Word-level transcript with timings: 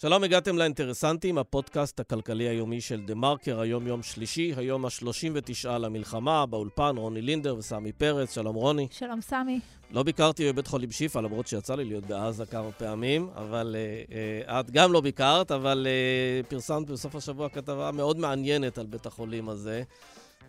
שלום, 0.00 0.24
הגעתם 0.24 0.58
לאינטרסנטים, 0.58 1.38
הפודקאסט 1.38 2.00
הכלכלי 2.00 2.48
היומי 2.48 2.80
של 2.80 3.00
דה 3.06 3.14
מרקר, 3.14 3.60
היום 3.60 3.86
יום 3.86 4.02
שלישי, 4.02 4.52
היום 4.56 4.84
ה-39 4.84 5.68
למלחמה, 5.68 6.46
באולפן 6.46 6.96
רוני 6.96 7.22
לינדר 7.22 7.56
וסמי 7.56 7.92
פרץ, 7.92 8.34
שלום 8.34 8.56
רוני. 8.56 8.88
שלום 8.90 9.20
סמי. 9.20 9.60
לא 9.90 10.02
ביקרתי 10.02 10.52
בבית 10.52 10.66
חולים 10.66 10.90
שיפא, 10.90 11.18
למרות 11.18 11.46
שיצא 11.46 11.74
לי 11.74 11.84
להיות 11.84 12.04
בעזה 12.04 12.46
כמה 12.46 12.72
פעמים, 12.72 13.30
אבל 13.34 13.76
אה, 13.76 14.10
אה, 14.48 14.50
את 14.50 14.70
גם 14.70 14.92
לא 14.92 15.00
ביקרת, 15.00 15.52
אבל 15.52 15.86
אה, 16.44 16.46
פרסמת 16.50 16.90
בסוף 16.90 17.14
השבוע 17.14 17.48
כתבה 17.48 17.90
מאוד 17.92 18.18
מעניינת 18.18 18.78
על 18.78 18.86
בית 18.86 19.06
החולים 19.06 19.48
הזה. 19.48 19.82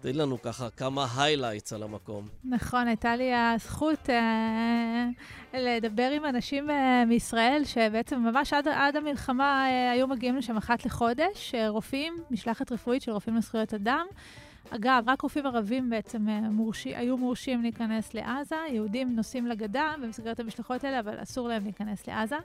תן 0.01 0.15
לנו 0.15 0.41
ככה 0.41 0.69
כמה 0.69 1.07
highlights 1.17 1.73
על 1.73 1.83
המקום. 1.83 2.27
נכון, 2.43 2.87
הייתה 2.87 3.15
לי 3.15 3.33
הזכות 3.33 4.09
אה, 4.09 5.07
לדבר 5.53 6.11
עם 6.15 6.25
אנשים 6.25 6.69
אה, 6.69 7.05
מישראל, 7.05 7.61
שבעצם 7.65 8.19
ממש 8.19 8.53
עד, 8.53 8.67
עד 8.67 8.95
המלחמה 8.95 9.65
אה, 9.69 9.91
היו 9.91 10.07
מגיעים 10.07 10.37
לשם 10.37 10.57
אחת 10.57 10.85
לחודש, 10.85 11.55
אה, 11.55 11.69
רופאים, 11.69 12.13
משלחת 12.31 12.71
רפואית 12.71 13.01
של 13.01 13.11
רופאים 13.11 13.35
לזכויות 13.35 13.73
אדם. 13.73 14.05
אגב, 14.69 15.03
רק 15.07 15.21
רופאים 15.21 15.45
ערבים 15.45 15.89
בעצם 15.89 16.29
אה, 16.29 16.39
מורשי, 16.39 16.95
היו 16.95 17.17
מורשים 17.17 17.61
להיכנס 17.61 18.13
לעזה, 18.13 18.55
יהודים 18.69 19.15
נוסעים 19.15 19.47
לגדה 19.47 19.93
במסגרת 20.01 20.39
המשלחות 20.39 20.83
האלה, 20.83 20.99
אבל 20.99 21.23
אסור 21.23 21.47
להם 21.47 21.63
להיכנס 21.63 22.07
לעזה. 22.07 22.37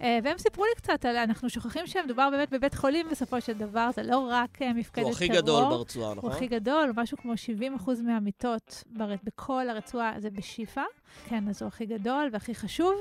אה, 0.00 0.18
והם 0.22 0.38
סיפרו 0.38 0.64
לי 0.64 0.70
קצת, 0.76 1.04
על, 1.04 1.16
אנחנו 1.16 1.50
שוכחים 1.50 1.86
שמדובר 1.86 2.30
באמת 2.30 2.50
בבית 2.50 2.74
חולים 2.74 3.06
בסופו 3.10 3.40
של 3.40 3.52
דבר, 3.52 3.90
זה 3.94 4.02
לא 4.02 4.28
רק 4.30 4.62
אה, 4.62 4.72
מפקדת 4.72 4.94
טרור. 4.94 5.08
הוא 5.08 5.16
הכי 5.16 5.28
גדול 5.28 5.64
ברצועה, 5.64 6.14
נכון? 6.14 6.30
הוא 6.30 6.36
הכי 6.36 6.46
גדול, 6.46 6.92
משהו 6.96 7.16
כמו 7.16 7.36
70 7.36 7.74
אחוז 7.74 8.00
מהמיטות 8.00 8.84
בר... 8.86 9.14
בכל 9.24 9.68
הרצועה 9.68 10.12
זה 10.18 10.30
בשיפא. 10.30 10.82
כן, 11.28 11.48
אז 11.48 11.62
הוא 11.62 11.68
הכי 11.68 11.86
גדול 11.86 12.28
והכי 12.32 12.54
חשוב. 12.54 12.94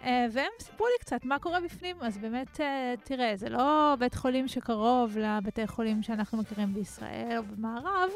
Uh, 0.00 0.04
והם 0.32 0.50
סיפרו 0.60 0.86
לי 0.86 0.98
קצת 1.00 1.24
מה 1.24 1.38
קורה 1.38 1.60
בפנים, 1.60 1.96
אז 2.00 2.18
באמת, 2.18 2.60
תראה, 3.04 3.32
זה 3.36 3.48
לא 3.48 3.94
בית 3.98 4.14
חולים 4.14 4.48
שקרוב 4.48 5.18
לבתי 5.18 5.66
חולים 5.66 6.02
שאנחנו 6.02 6.38
מכירים 6.38 6.74
בישראל 6.74 7.38
או 7.38 7.42
במערב, 7.42 8.10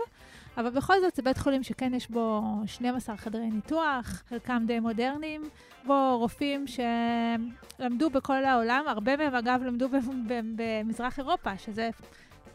אבל 0.56 0.70
בכל 0.70 1.00
זאת 1.00 1.16
זה 1.16 1.22
בית 1.22 1.38
חולים 1.38 1.62
שכן 1.62 1.94
יש 1.94 2.10
בו 2.10 2.42
12 2.66 3.16
חדרי 3.16 3.50
ניתוח, 3.50 4.22
חלקם 4.28 4.62
די 4.66 4.80
מודרניים, 4.80 5.42
בו 5.86 6.18
רופאים 6.18 6.64
שלמדו 6.66 8.10
בכל 8.10 8.44
העולם, 8.44 8.84
הרבה 8.88 9.16
מהם 9.16 9.34
אגב 9.34 9.60
למדו 9.66 9.88
במזרח 10.56 11.18
אירופה, 11.18 11.58
שזה, 11.58 11.90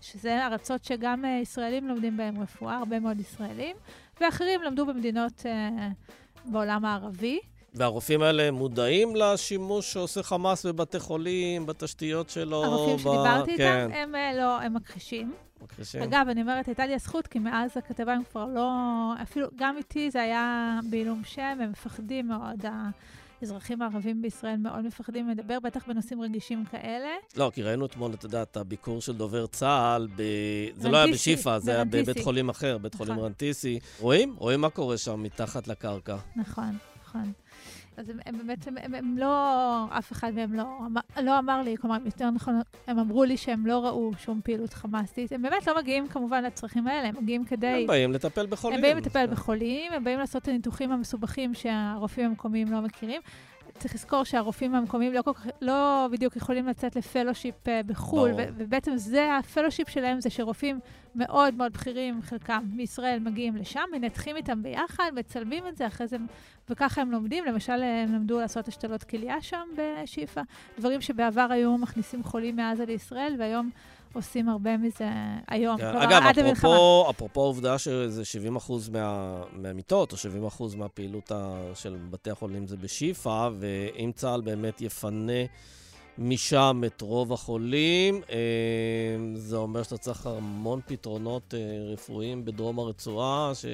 שזה 0.02 0.46
ארצות 0.46 0.84
שגם 0.84 1.26
אה, 1.26 1.40
ישראלים 1.42 1.88
לומדים 1.88 2.18
בהם 2.18 2.42
רפואה, 2.42 2.78
הרבה 2.78 3.00
מאוד 3.00 3.20
ישראלים, 3.20 3.76
ואחרים 4.22 4.62
למדו 4.62 4.86
במדינות 4.86 5.42
uh, 5.42 6.46
בעולם 6.46 6.86
הערבי. 6.86 7.40
והרופאים 7.74 8.22
האלה 8.22 8.52
מודעים 8.52 9.16
לשימוש 9.16 9.94
שעושה 9.94 10.24
חמאס 10.24 10.66
בבתי 10.66 11.00
חולים, 11.00 11.66
בתשתיות 11.66 12.30
שלו? 12.30 12.64
הרופאים 12.64 12.96
ב... 12.96 13.00
שדיברתי 13.00 13.58
כן. 13.58 13.90
איתם, 13.92 13.94
הם 13.94 14.16
uh, 14.16 14.38
לא, 14.38 14.62
הם 14.62 14.74
מכחישים. 14.74 15.32
מכחישים. 15.64 16.02
אגב, 16.02 16.26
אני 16.30 16.42
אומרת, 16.42 16.68
הייתה 16.68 16.86
לי 16.86 16.96
הזכות, 16.96 17.28
כי 17.28 17.40
מאז 17.40 17.72
הכתבה 17.78 18.14
הם 18.14 18.24
כבר 18.32 18.46
לא... 18.46 18.72
אפילו, 19.22 19.48
גם 19.56 19.78
איתי 19.78 20.12
זה 20.12 20.22
היה 20.22 20.80
בעילום 20.90 21.22
שם, 21.24 21.58
הם 21.62 21.72
מפחדים 21.72 22.28
מאוד. 22.28 22.66
האזרחים 23.42 23.82
הערבים 23.82 24.22
בישראל 24.22 24.58
מאוד 24.58 24.86
מפחדים 24.86 25.30
לדבר, 25.30 25.60
בטח 25.60 25.88
בנושאים 25.88 26.22
רגישים 26.22 26.66
כאלה. 26.66 27.10
לא, 27.38 27.52
כי 27.54 27.64
ראינו 27.64 27.86
אתמול, 27.86 28.12
את 28.42 28.58
הביקור 28.58 29.02
של 29.02 29.18
דובר 29.18 29.48
צה"ל, 29.48 30.08
ב... 30.16 30.22
זה 30.76 30.90
לא 30.90 30.98
היה 30.98 31.14
בשיפא, 31.14 31.60
זה 31.60 31.72
היה 31.72 31.86
בבית 31.86 32.20
חולים 32.24 32.50
אחר, 32.50 32.78
בית 32.78 32.96
נכון. 32.96 33.08
חולים 33.08 33.24
רנטיסי. 33.24 33.80
רואים? 34.00 34.36
רואים 34.38 34.62
מה 34.62 34.70
קורה 34.70 34.98
שם 34.98 35.24
מתחת 35.24 35.68
לקרקע. 35.68 36.18
נכון, 36.36 36.78
נכון. 37.04 37.32
אז 37.98 38.10
הם, 38.10 38.20
הם 38.26 38.38
באמת, 38.38 38.68
הם, 38.68 38.76
הם, 38.82 38.96
הם 38.96 39.18
לא, 39.18 39.86
אף 39.90 40.12
אחד 40.12 40.32
מהם 40.36 40.54
לא, 40.54 40.66
לא 41.24 41.40
אמר 41.40 41.62
לי, 41.62 41.78
כלומר, 41.78 41.98
יותר 42.06 42.30
נכון, 42.30 42.62
הם 42.88 43.00
אמרו 43.00 43.24
לי 43.24 43.38
שהם 43.38 43.66
לא 43.66 43.86
ראו 43.86 44.12
שום 44.20 44.42
פעילות 44.44 44.74
חמאסית. 44.74 45.32
הם 45.32 45.42
באמת 45.42 45.68
לא 45.68 45.78
מגיעים 45.78 46.08
כמובן 46.08 46.44
לצרכים 46.44 46.88
האלה, 46.88 47.08
הם 47.08 47.16
מגיעים 47.22 47.46
כדי... 47.46 47.68
הם 47.68 47.88
באים 47.88 48.14
לטפל 48.14 48.46
בחולים. 48.46 48.76
הם 48.76 48.82
באים 48.82 48.98
לטפל 48.98 49.28
בחולים, 49.28 49.94
הם 49.94 50.04
באים 50.04 50.20
לעשות 50.20 50.44
את 50.44 50.48
הניתוחים 50.48 50.92
המסובכים 50.92 51.54
שהרופאים 51.54 52.26
המקומיים 52.26 52.72
לא 52.72 52.82
מכירים. 52.82 53.22
צריך 53.78 53.96
לזכור 53.96 54.24
שהרופאים 54.24 54.76
המקומיים 54.76 55.14
לא, 55.14 55.22
כך, 55.22 55.48
לא 55.62 56.08
בדיוק 56.12 56.36
יכולים 56.36 56.68
לצאת 56.68 56.96
לפלושיפ 56.96 57.56
uh, 57.56 57.70
בחו"ל, 57.86 58.32
ו- 58.38 58.44
ובעצם 58.58 58.98
זה, 58.98 59.38
ה 59.38 59.42
fellowship 59.42 59.90
שלהם 59.90 60.22
זה 60.22 60.30
שרופאים 60.30 60.80
מאוד 61.16 61.54
מאוד 61.54 61.74
בכירים, 61.74 62.22
חלקם 62.22 62.64
מישראל, 62.74 63.20
מגיעים 63.20 63.56
לשם, 63.56 63.84
מנתחים 63.92 64.36
איתם 64.36 64.64
ביחד, 64.64 65.12
מצלמים 65.16 65.68
את 65.68 65.78
זה, 65.78 65.88
אחרי 65.88 66.08
זה, 66.08 66.18
וככה 66.70 67.02
הם 67.02 67.12
לומדים. 67.12 67.46
למשל, 67.46 67.84
הם 67.84 68.14
למדו 68.14 68.40
לעשות 68.40 68.68
השתלות 68.68 69.04
כליה 69.04 69.42
שם 69.42 69.68
בשאיפה, 69.76 70.42
דברים 70.78 71.02
שבעבר 71.02 71.48
היו 71.50 71.78
מכניסים 71.78 72.24
חולים 72.24 72.56
מעזה 72.56 72.86
לישראל, 72.86 73.36
והיום... 73.40 73.70
עושים 74.14 74.50
הרבה 74.50 74.78
מזה 74.78 75.10
היום, 75.48 75.78
כן. 75.78 75.86
אגב, 75.86 76.22
עד 76.24 76.40
המלחמה. 76.40 76.70
אגב, 76.72 77.10
אפרופו 77.10 77.42
העובדה 77.42 77.78
שזה 77.78 78.26
70 78.26 78.58
מה, 78.92 79.42
מהמיטות, 79.54 80.12
או 80.12 80.18
70 80.18 80.44
מהפעילות 80.76 81.32
של 81.74 81.98
בתי 82.10 82.32
החולים 82.32 82.68
זה 82.68 82.78
בשיפא, 82.78 83.50
ואם 83.60 84.12
צה"ל 84.16 84.42
באמת 84.42 84.82
יפנה... 84.82 85.34
משם 86.20 86.82
את 86.86 87.02
רוב 87.02 87.34
החולים. 87.34 88.22
אה, 88.30 88.38
זה 89.36 89.56
אומר 89.56 89.84
שאתה 89.84 89.98
צריך 89.98 90.28
המון 90.28 90.80
פתרונות 90.86 91.54
אה, 91.54 91.60
רפואיים 91.94 92.46
בדרום 92.46 92.80
הרצועה, 92.80 93.52
ש... 93.56 93.66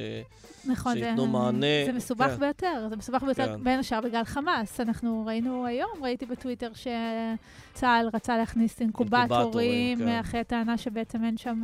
נכון, 0.65 0.93
שייתנו 0.93 1.21
זה, 1.21 1.27
מענה. 1.27 1.85
זה 1.85 1.91
מסובך 1.91 2.27
כן. 2.27 2.39
ביותר, 2.39 2.87
זה 2.89 2.95
מסובך 2.95 3.23
ביותר 3.23 3.45
כן. 3.57 3.63
בין 3.63 3.79
השאר 3.79 4.01
בגלל 4.01 4.23
חמאס. 4.23 4.79
אנחנו 4.79 5.23
ראינו 5.25 5.65
היום, 5.65 5.91
ראיתי 6.01 6.25
בטוויטר 6.25 6.71
שצה"ל 6.73 8.09
רצה 8.13 8.37
להכניס 8.37 8.81
אינקובטורים, 8.81 9.99
כן. 9.99 10.19
אחרי 10.19 10.43
טענה 10.43 10.77
שבעצם 10.77 11.23
אין 11.23 11.37
שם... 11.37 11.61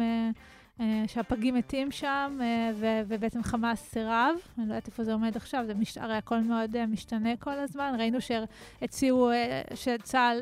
אה, 0.79 1.03
שהפגים 1.07 1.55
מתים 1.55 1.91
שם, 1.91 2.37
אה, 2.41 2.71
ו- 2.75 3.01
ובעצם 3.07 3.43
חמאס 3.43 3.81
סירב. 3.81 4.35
אני 4.57 4.67
לא 4.67 4.73
יודעת 4.73 4.87
איפה 4.87 5.03
זה 5.03 5.13
עומד 5.13 5.35
עכשיו, 5.35 5.63
זה 5.67 5.73
מש... 5.73 5.97
הרי 5.97 6.13
הכל 6.13 6.39
מאוד 6.39 6.75
אה, 6.75 6.85
משתנה 6.85 7.37
כל 7.39 7.59
הזמן. 7.59 7.95
ראינו 7.97 8.17
שהציעו, 8.21 9.31
שצה"ל 9.73 10.41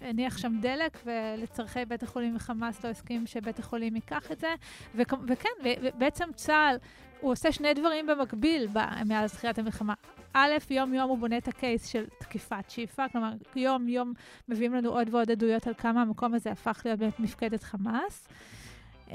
הניח 0.00 0.38
שם 0.38 0.52
דלק, 0.60 0.98
ולצורכי 1.04 1.84
בית 1.84 2.02
החולים 2.02 2.36
וחמאס 2.36 2.84
לא 2.84 2.90
הסכים 2.90 3.26
שבית 3.26 3.58
החולים 3.58 3.94
ייקח 3.96 4.32
את 4.32 4.40
זה. 4.40 4.54
ו- 4.94 5.02
וכן, 5.26 5.48
ובעצם 5.82 6.28
צה"ל, 6.34 6.76
הוא 7.20 7.32
עושה 7.32 7.52
שני 7.52 7.74
דברים 7.74 8.06
במקביל 8.06 8.68
מאז 9.06 9.32
תחילת 9.32 9.58
המלחמה. 9.58 9.94
א', 10.32 10.52
יום-יום 10.70 11.10
הוא 11.10 11.18
בונה 11.18 11.38
את 11.38 11.48
הקייס 11.48 11.86
של 11.86 12.04
תקיפת 12.18 12.64
שיפא, 12.68 13.06
כלומר, 13.12 13.32
יום-יום 13.56 14.12
מביאים 14.48 14.74
לנו 14.74 14.90
עוד 14.90 15.14
ועוד 15.14 15.30
עדויות 15.30 15.66
על 15.66 15.74
כמה 15.74 16.02
המקום 16.02 16.34
הזה 16.34 16.50
הפך 16.50 16.82
להיות 16.84 16.98
באמת 16.98 17.20
מפקדת 17.20 17.62
חמאס. 17.62 18.28
Uh, 19.12 19.14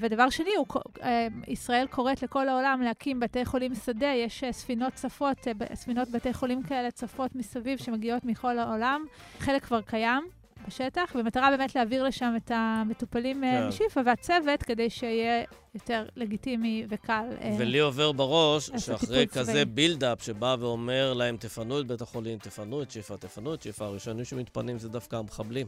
ודבר 0.00 0.30
שני, 0.30 0.50
הוא, 0.56 0.66
uh, 0.68 1.02
ישראל 1.48 1.86
קוראת 1.86 2.22
לכל 2.22 2.48
העולם 2.48 2.82
להקים 2.84 3.20
בתי 3.20 3.44
חולים 3.44 3.74
שדה, 3.74 4.06
יש 4.06 4.44
uh, 4.44 4.52
ספינות 4.52 4.94
צפות, 4.94 5.36
ספינות 5.74 6.08
בתי 6.08 6.32
חולים 6.32 6.62
כאלה 6.62 6.90
צפות 6.90 7.34
מסביב 7.34 7.78
שמגיעות 7.78 8.24
מכל 8.24 8.58
העולם, 8.58 9.04
חלק 9.38 9.64
כבר 9.64 9.80
קיים. 9.80 10.22
בשטח, 10.68 11.16
במטרה 11.16 11.50
באמת 11.50 11.74
להעביר 11.74 12.02
לשם 12.04 12.34
את 12.36 12.50
המטופלים 12.54 13.40
כן. 13.40 13.66
משיפא 13.68 14.00
והצוות, 14.04 14.62
כדי 14.62 14.90
שיהיה 14.90 15.44
יותר 15.74 16.04
לגיטימי 16.16 16.86
וקל. 16.88 17.24
ולי 17.58 17.78
עובר 17.78 18.12
בראש 18.12 18.70
שאחרי 18.78 19.26
כזה 19.26 19.64
בילדאפ 19.64 20.22
שבא 20.22 20.56
ואומר 20.60 21.12
להם, 21.12 21.36
תפנו 21.36 21.80
את 21.80 21.86
בית 21.86 22.02
החולים, 22.02 22.38
תפנו 22.38 22.82
את 22.82 22.90
שיפא, 22.90 23.14
תפנו 23.14 23.54
את 23.54 23.62
שיפא, 23.62 23.84
הראשונים 23.84 24.24
שמתפנים 24.24 24.78
זה 24.78 24.88
דווקא 24.88 25.16
המחבלים. 25.16 25.66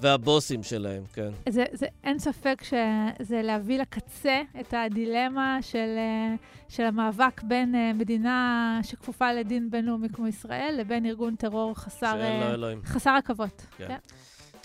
והבוסים 0.00 0.62
שלהם, 0.62 1.02
כן. 1.12 1.30
זה, 1.48 1.64
זה, 1.72 1.86
אין 2.04 2.18
ספק 2.18 2.62
שזה 2.62 3.42
להביא 3.42 3.78
לקצה 3.78 4.42
את 4.60 4.74
הדילמה 4.76 5.58
של, 5.60 5.94
אה, 5.98 6.34
של 6.68 6.82
המאבק 6.82 7.42
בין 7.42 7.74
אה, 7.74 7.92
מדינה 7.92 8.80
שכפופה 8.82 9.32
לדין 9.32 9.70
בינלאומי 9.70 10.08
כמו 10.08 10.26
ישראל, 10.26 10.74
לבין 10.78 11.06
ארגון 11.06 11.36
טרור 11.36 11.74
חסר, 11.74 12.20
אה, 12.20 12.72
חסר 12.84 13.10
עכבות. 13.10 13.66
כן. 13.76 13.88
כן. 13.88 13.98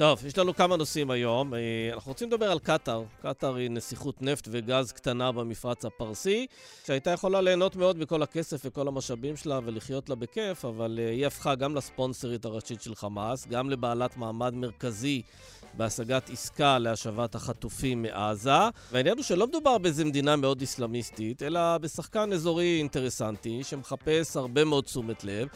טוב, 0.02 0.26
יש 0.26 0.38
לנו 0.38 0.56
כמה 0.56 0.78
נושאים 0.78 1.12
היום. 1.12 1.54
אנחנו 1.94 2.12
רוצים 2.12 2.28
לדבר 2.28 2.52
על 2.52 2.60
קטאר. 2.60 3.04
קטאר 3.22 3.56
היא 3.56 3.70
נסיכות 3.70 4.22
נפט 4.22 4.48
וגז 4.52 4.92
קטנה 4.92 5.32
במפרץ 5.32 5.86
הפרסי, 5.86 6.48
שהייתה 6.86 7.12
יכולה 7.12 7.42
ליהנות 7.42 7.76
מאוד 7.76 7.98
מכל 7.98 8.24
הכסף 8.24 8.62
וכל 8.66 8.88
המשאבים 8.88 9.38
שלה 9.38 9.60
ולחיות 9.66 10.10
לה 10.10 10.16
בכיף, 10.16 10.66
אבל 10.66 11.00
היא 11.12 11.28
הפכה 11.28 11.56
גם 11.56 11.76
לספונסרית 11.76 12.46
הראשית 12.46 12.82
של 12.82 12.96
חמאס, 12.96 13.48
גם 13.48 13.70
לבעלת 13.70 14.18
מעמד 14.18 14.54
מרכזי 14.54 15.22
בהשגת 15.74 16.30
עסקה 16.30 16.78
להשבת 16.80 17.36
החטופים 17.36 18.02
מעזה. 18.02 18.52
והעניין 18.92 19.18
הוא 19.18 19.24
שלא 19.24 19.48
מדובר 19.48 19.78
באיזה 19.78 20.06
מדינה 20.06 20.36
מאוד 20.36 20.62
אסלאמיסטית, 20.62 21.44
אלא 21.44 21.78
בשחקן 21.78 22.34
אזורי 22.34 22.78
אינטרסנטי 22.78 23.64
שמחפש 23.64 24.38
הרבה 24.38 24.66
מאוד 24.66 24.84
תשומת 24.84 25.24
לב. 25.24 25.48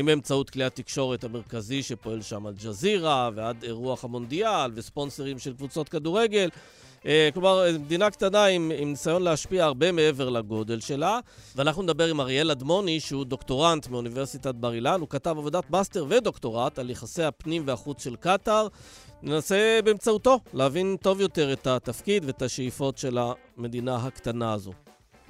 אם 0.00 0.06
באמצעות 0.06 0.50
כלי 0.50 0.64
התקשורת 0.64 1.24
המרכזי 1.24 1.82
שפועל 1.82 2.22
שם 2.22 2.46
אל-ג'זירה, 2.46 3.30
ועד 3.34 3.62
אירוח 3.62 4.04
המונדיאל 4.04 4.70
וספונסרים 4.74 5.38
של 5.38 5.52
קבוצות 5.52 5.88
כדורגל. 5.88 6.48
אה, 7.06 7.28
כלומר, 7.34 7.64
מדינה 7.78 8.10
קטנה 8.10 8.44
עם, 8.44 8.72
עם 8.78 8.90
ניסיון 8.90 9.22
להשפיע 9.22 9.64
הרבה 9.64 9.92
מעבר 9.92 10.28
לגודל 10.28 10.80
שלה. 10.80 11.18
ואנחנו 11.56 11.82
נדבר 11.82 12.08
עם 12.08 12.20
אריאל 12.20 12.50
אדמוני, 12.50 13.00
שהוא 13.00 13.24
דוקטורנט 13.24 13.88
מאוניברסיטת 13.88 14.54
בר 14.54 14.74
אילן. 14.74 15.00
הוא 15.00 15.08
כתב 15.08 15.34
עבודת 15.38 15.70
מאסטר 15.70 16.06
ודוקטורט 16.08 16.78
על 16.78 16.90
יחסי 16.90 17.22
הפנים 17.22 17.62
והחוץ 17.66 18.04
של 18.04 18.16
קטאר. 18.16 18.68
ננסה 19.22 19.80
באמצעותו 19.84 20.40
להבין 20.54 20.96
טוב 21.02 21.20
יותר 21.20 21.52
את 21.52 21.66
התפקיד 21.66 22.24
ואת 22.24 22.42
השאיפות 22.42 22.98
של 22.98 23.18
המדינה 23.56 23.96
הקטנה 23.96 24.52
הזו. 24.52 24.72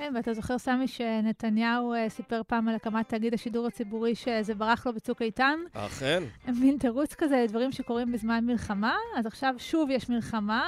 כן, 0.02 0.12
ואתה 0.16 0.34
זוכר, 0.34 0.58
סמי, 0.58 0.88
שנתניהו 0.88 1.94
uh, 1.94 2.08
סיפר 2.08 2.42
פעם 2.46 2.68
על 2.68 2.74
הקמת 2.74 3.08
תאגיד 3.08 3.34
השידור 3.34 3.66
הציבורי 3.66 4.14
שזה 4.14 4.54
ברח 4.54 4.86
לו 4.86 4.92
בצוק 4.92 5.22
איתן? 5.22 5.58
אכן. 5.72 6.22
מין 6.48 6.78
תירוץ 6.78 7.14
כזה 7.14 7.40
לדברים 7.44 7.72
שקורים 7.72 8.12
בזמן 8.12 8.44
מלחמה, 8.46 8.94
אז 9.18 9.26
עכשיו 9.26 9.54
שוב 9.58 9.90
יש 9.90 10.08
מלחמה, 10.08 10.64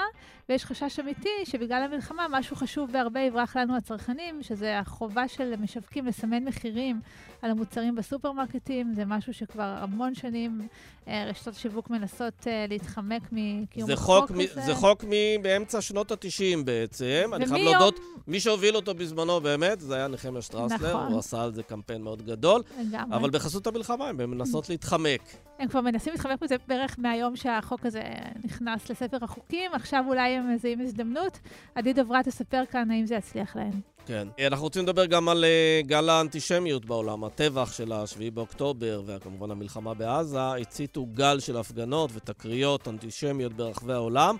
ויש 0.49 0.64
חשש 0.64 1.00
אמיתי 1.00 1.29
שבגלל 1.44 1.82
המלחמה 1.82 2.26
משהו 2.31 2.56
חשוב 2.56 2.93
בהרבה 2.93 3.20
יברח 3.20 3.56
לנו 3.56 3.76
הצרכנים, 3.76 4.43
שזה 4.43 4.79
החובה 4.79 5.29
של 5.29 5.56
משווקים 5.56 6.06
לסמן 6.06 6.44
מחירים 6.44 7.00
על 7.43 7.50
המוצרים 7.50 7.94
בסופרמרקטים, 7.94 8.94
זה 8.94 9.05
משהו 9.05 9.35
שכבר 9.35 9.76
המון 9.79 10.14
שנים 10.14 10.69
אה, 11.08 11.25
רשתות 11.31 11.55
השיווק 11.55 11.91
מנסות 11.91 12.46
אה, 12.46 12.67
להתחמק 12.69 13.23
מקיום 13.32 13.91
החוק 13.91 14.31
הזה. 14.31 14.61
זה 14.61 14.75
חוק 14.75 15.05
מאמצע 15.43 15.81
שנות 15.81 16.12
ה-90 16.12 16.64
בעצם. 16.64 17.31
אני 17.32 17.46
חייב 17.46 17.69
להודות, 17.69 18.00
מי 18.26 18.41
שהוביל 18.41 18.76
אותו 18.76 18.94
בזמנו 18.94 19.41
באמת, 19.41 19.81
זה 19.81 19.94
היה 19.94 20.08
נחמיה 20.08 20.43
שטרסלר, 20.43 20.96
נכון. 20.96 21.12
הוא 21.12 21.19
עשה 21.19 21.43
על 21.43 21.55
זה 21.55 21.62
קמפיין 21.62 22.02
מאוד 22.02 22.23
גדול. 22.23 22.62
לגמרי. 22.81 23.17
אבל 23.17 23.31
בחסות 23.31 23.67
המלחמה 23.67 24.08
הם 24.08 24.31
מנסות 24.31 24.69
להתחמק. 24.69 25.20
הם 25.58 25.69
כבר 25.69 25.81
מנסים 25.81 26.12
להתחמק 26.12 26.43
מזה 26.43 26.56
בערך 26.69 26.96
מהיום 26.99 27.37
שהחוק 27.37 27.87
הזה 27.87 28.02
נכנס 28.44 28.91
לספר 28.91 29.17
החוקים, 29.23 29.70
עכשיו 29.75 30.05
אולי 30.08 30.33
הם 30.34 30.54
מזהים 30.54 30.81
הזדמנות. 30.81 31.38
עדי 31.75 31.92
דברה 31.92 32.22
תספר 32.22 32.62
כאן 32.70 32.90
האם 32.90 33.06
זה 33.06 33.14
יצליח 33.14 33.56
להם. 33.56 33.94
כן. 34.06 34.28
אנחנו 34.46 34.64
רוצים 34.64 34.82
לדבר 34.82 35.06
גם 35.06 35.28
על 35.28 35.44
uh, 35.44 35.86
גל 35.86 36.08
האנטישמיות 36.08 36.84
בעולם. 36.84 37.25
הטבח 37.25 37.72
של 37.72 37.92
ה-7 37.92 38.31
באוקטובר, 38.34 39.02
וכמובן 39.06 39.50
המלחמה 39.50 39.94
בעזה, 39.94 40.52
הציתו 40.52 41.06
גל 41.06 41.40
של 41.40 41.56
הפגנות 41.56 42.10
ותקריות 42.14 42.88
אנטישמיות 42.88 43.52
ברחבי 43.52 43.92
העולם, 43.92 44.36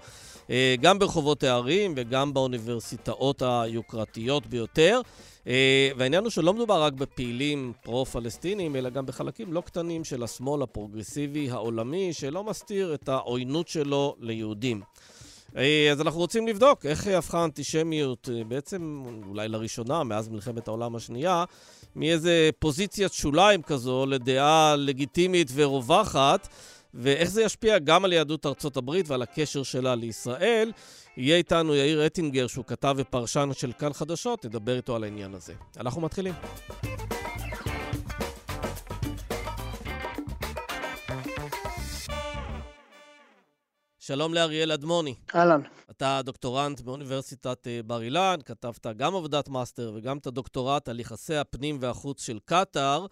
uh, 0.46 0.50
גם 0.81 0.99
ברחובות 0.99 1.43
הערים 1.43 1.93
וגם 1.96 2.35
באוניברסיטאות 2.35 3.43
היוקרתיות 3.43 4.46
ביותר. 4.46 5.00
והעניין 5.96 6.23
הוא 6.25 6.31
שלא 6.31 6.55
מדובר 6.55 6.82
רק 6.82 6.93
בפעילים 6.93 7.73
פרו-פלסטינים, 7.82 8.76
אלא 8.76 8.91
גם 8.91 9.06
בחלקים 9.06 9.52
לא 9.52 9.61
קטנים 9.61 10.05
של 10.05 10.23
השמאל 10.23 10.62
הפרוגרסיבי 10.62 11.50
העולמי, 11.50 12.12
שלא 12.12 12.44
מסתיר 12.44 12.94
את 12.94 13.08
העוינות 13.08 13.69
שלו 13.69 14.17
ליהודים. 14.20 14.81
אה, 15.56 15.89
אז 15.93 16.01
אנחנו 16.01 16.21
רוצים 16.21 16.49
לבדוק 16.49 16.87
איך 16.87 17.06
הפכה 17.06 17.41
האנטישמיות, 17.41 18.29
אה, 18.33 18.45
בעצם 18.45 19.03
אולי 19.27 19.49
לראשונה, 19.49 20.05
מאז 20.05 20.29
מלחמת 20.29 20.69
העולם 20.69 20.97
השנייה, 20.97 21.45
מאיזה 21.97 22.51
פוזיציית 22.59 23.12
שוליים 23.12 23.62
כזו 23.62 24.06
לדעה 24.06 24.77
לגיטימית 24.77 25.51
ורווחת, 25.55 26.49
ואיך 26.95 27.31
זה 27.31 27.43
ישפיע 27.43 27.79
גם 27.79 28.05
על 28.05 28.12
יהדות 28.12 28.47
ארצות 28.47 28.77
הברית 28.77 29.09
ועל 29.09 29.23
הקשר 29.23 29.62
שלה 29.62 29.95
לישראל. 29.95 30.73
יהיה 31.17 31.37
איתנו 31.37 31.75
יאיר 31.75 32.06
אטינגר, 32.06 32.47
שהוא 32.47 32.65
כתב 32.65 32.95
ופרשן 32.99 33.51
של 33.53 33.73
כאן 33.79 33.93
חדשות, 33.93 34.45
נדבר 34.45 34.77
איתו 34.77 34.97
על 34.97 35.05
העניין 35.05 35.35
הזה. 35.35 35.53
אנחנו 35.77 36.01
מתחילים. 36.01 36.35
שלום 44.06 44.35
לאריאל 44.35 44.73
אדמוני. 44.73 45.15
אהלן. 45.35 45.61
אתה 45.91 46.21
דוקטורנט 46.25 46.81
באוניברסיטת 46.81 47.67
אה, 47.67 47.81
בר 47.87 48.03
אילן, 48.03 48.37
כתבת 48.45 48.87
גם 48.87 49.15
עבודת 49.15 49.49
מאסטר 49.49 49.93
וגם 49.95 50.19
את 50.19 50.27
הדוקטורט 50.27 50.89
על 50.89 51.01
יחסי 51.01 51.35
הפנים 51.35 51.79
והחוץ 51.81 52.27
של 52.27 52.39
קטאר, 52.45 53.06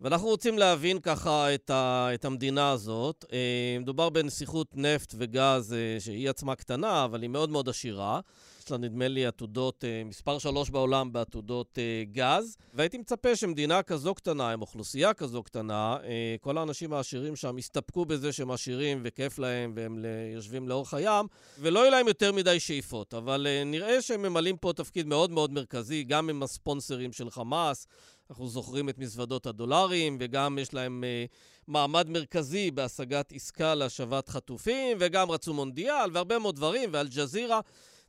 ואנחנו 0.00 0.26
רוצים 0.28 0.58
להבין 0.58 1.00
ככה 1.00 1.54
את, 1.54 1.70
ה, 1.70 2.08
את 2.14 2.24
המדינה 2.24 2.70
הזאת. 2.70 3.24
אה, 3.32 3.76
מדובר 3.80 4.10
בנסיכות 4.10 4.70
נפט 4.74 5.14
וגז 5.18 5.72
אה, 5.72 6.00
שהיא 6.00 6.30
עצמה 6.30 6.54
קטנה, 6.54 7.04
אבל 7.04 7.22
היא 7.22 7.30
מאוד 7.30 7.50
מאוד 7.50 7.68
עשירה. 7.68 8.20
יש 8.66 8.70
לה, 8.70 8.78
נדמה 8.78 9.08
לי, 9.08 9.26
עתודות, 9.26 9.84
אה, 9.84 10.02
מספר 10.04 10.38
שלוש 10.38 10.70
בעולם 10.70 11.12
בעתודות 11.12 11.78
אה, 11.78 12.04
גז, 12.12 12.56
והייתי 12.74 12.98
מצפה 12.98 13.36
שמדינה 13.36 13.82
כזו 13.82 14.14
קטנה, 14.14 14.50
עם 14.50 14.62
אוכלוסייה 14.62 15.14
כזו 15.14 15.42
קטנה, 15.42 15.96
אה, 16.04 16.36
כל 16.40 16.58
האנשים 16.58 16.92
העשירים 16.92 17.36
שם 17.36 17.58
יסתפקו 17.58 18.04
בזה 18.04 18.32
שהם 18.32 18.50
עשירים 18.50 19.00
וכיף 19.04 19.38
להם 19.38 19.72
והם 19.76 20.04
יושבים 20.34 20.68
לאורך 20.68 20.94
הים, 20.94 21.26
ולא 21.58 21.80
יהיו 21.80 21.90
להם 21.90 22.08
יותר 22.08 22.32
מדי 22.32 22.60
שאיפות. 22.60 23.14
אבל 23.14 23.46
נראה 23.66 24.02
שהם 24.02 24.22
ממלאים 24.22 24.56
פה 24.56 24.72
תפקיד 24.76 25.06
מאוד 25.06 25.30
מאוד 25.30 25.52
מרכזי, 25.52 26.04
גם 26.04 26.30
עם 26.30 26.42
הספונסרים 26.42 27.12
של 27.12 27.30
חמאס. 27.30 27.86
אנחנו 28.30 28.48
זוכרים 28.48 28.88
את 28.88 28.98
מזוודות 28.98 29.46
הדולרים, 29.46 30.16
וגם 30.20 30.58
יש 30.58 30.74
להם 30.74 31.04
אה, 31.04 31.24
מעמד 31.68 32.08
מרכזי 32.08 32.70
בהשגת 32.70 33.32
עסקה 33.32 33.74
להשבת 33.74 34.28
חטופים, 34.28 34.96
וגם 35.00 35.30
רצו 35.30 35.54
מונדיאל, 35.54 36.10
והרבה 36.12 36.38
מאוד 36.38 36.56
דברים, 36.56 36.90
ואל-ג'זירה. 36.92 37.60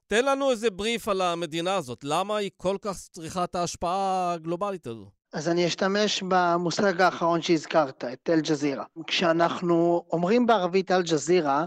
תן 0.07 0.25
לנו 0.25 0.51
איזה 0.51 0.69
בריף 0.69 1.07
על 1.07 1.21
המדינה 1.21 1.75
הזאת. 1.75 2.03
למה 2.03 2.37
היא 2.37 2.49
כל 2.57 2.77
כך 2.81 2.97
צריכה 3.11 3.43
את 3.43 3.55
ההשפעה 3.55 4.33
הגלובלית 4.33 4.87
הזו? 4.87 5.09
אז 5.33 5.49
אני 5.49 5.67
אשתמש 5.67 6.23
במושג 6.27 7.01
האחרון 7.01 7.41
שהזכרת, 7.41 8.03
את 8.13 8.29
אל-ג'זירה. 8.29 8.83
כשאנחנו 9.07 10.05
אומרים 10.11 10.45
בערבית 10.45 10.91
אל-ג'זירה, 10.91 11.65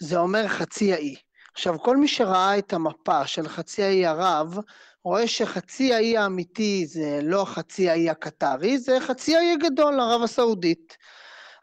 זה 0.00 0.18
אומר 0.18 0.48
חצי 0.48 0.92
האי. 0.92 1.14
עכשיו, 1.54 1.78
כל 1.78 1.96
מי 1.96 2.08
שראה 2.08 2.58
את 2.58 2.72
המפה 2.72 3.26
של 3.26 3.48
חצי 3.48 3.82
האי 3.82 4.06
ערב, 4.06 4.58
רואה 5.04 5.28
שחצי 5.28 5.94
האי 5.94 6.16
האמיתי 6.16 6.86
זה 6.86 7.20
לא 7.22 7.44
חצי 7.44 7.90
האי 7.90 8.10
הקטרי, 8.10 8.78
זה 8.78 8.98
חצי 9.00 9.36
האי 9.36 9.52
הגדול, 9.52 10.00
ערב 10.00 10.22
הסעודית. 10.22 10.96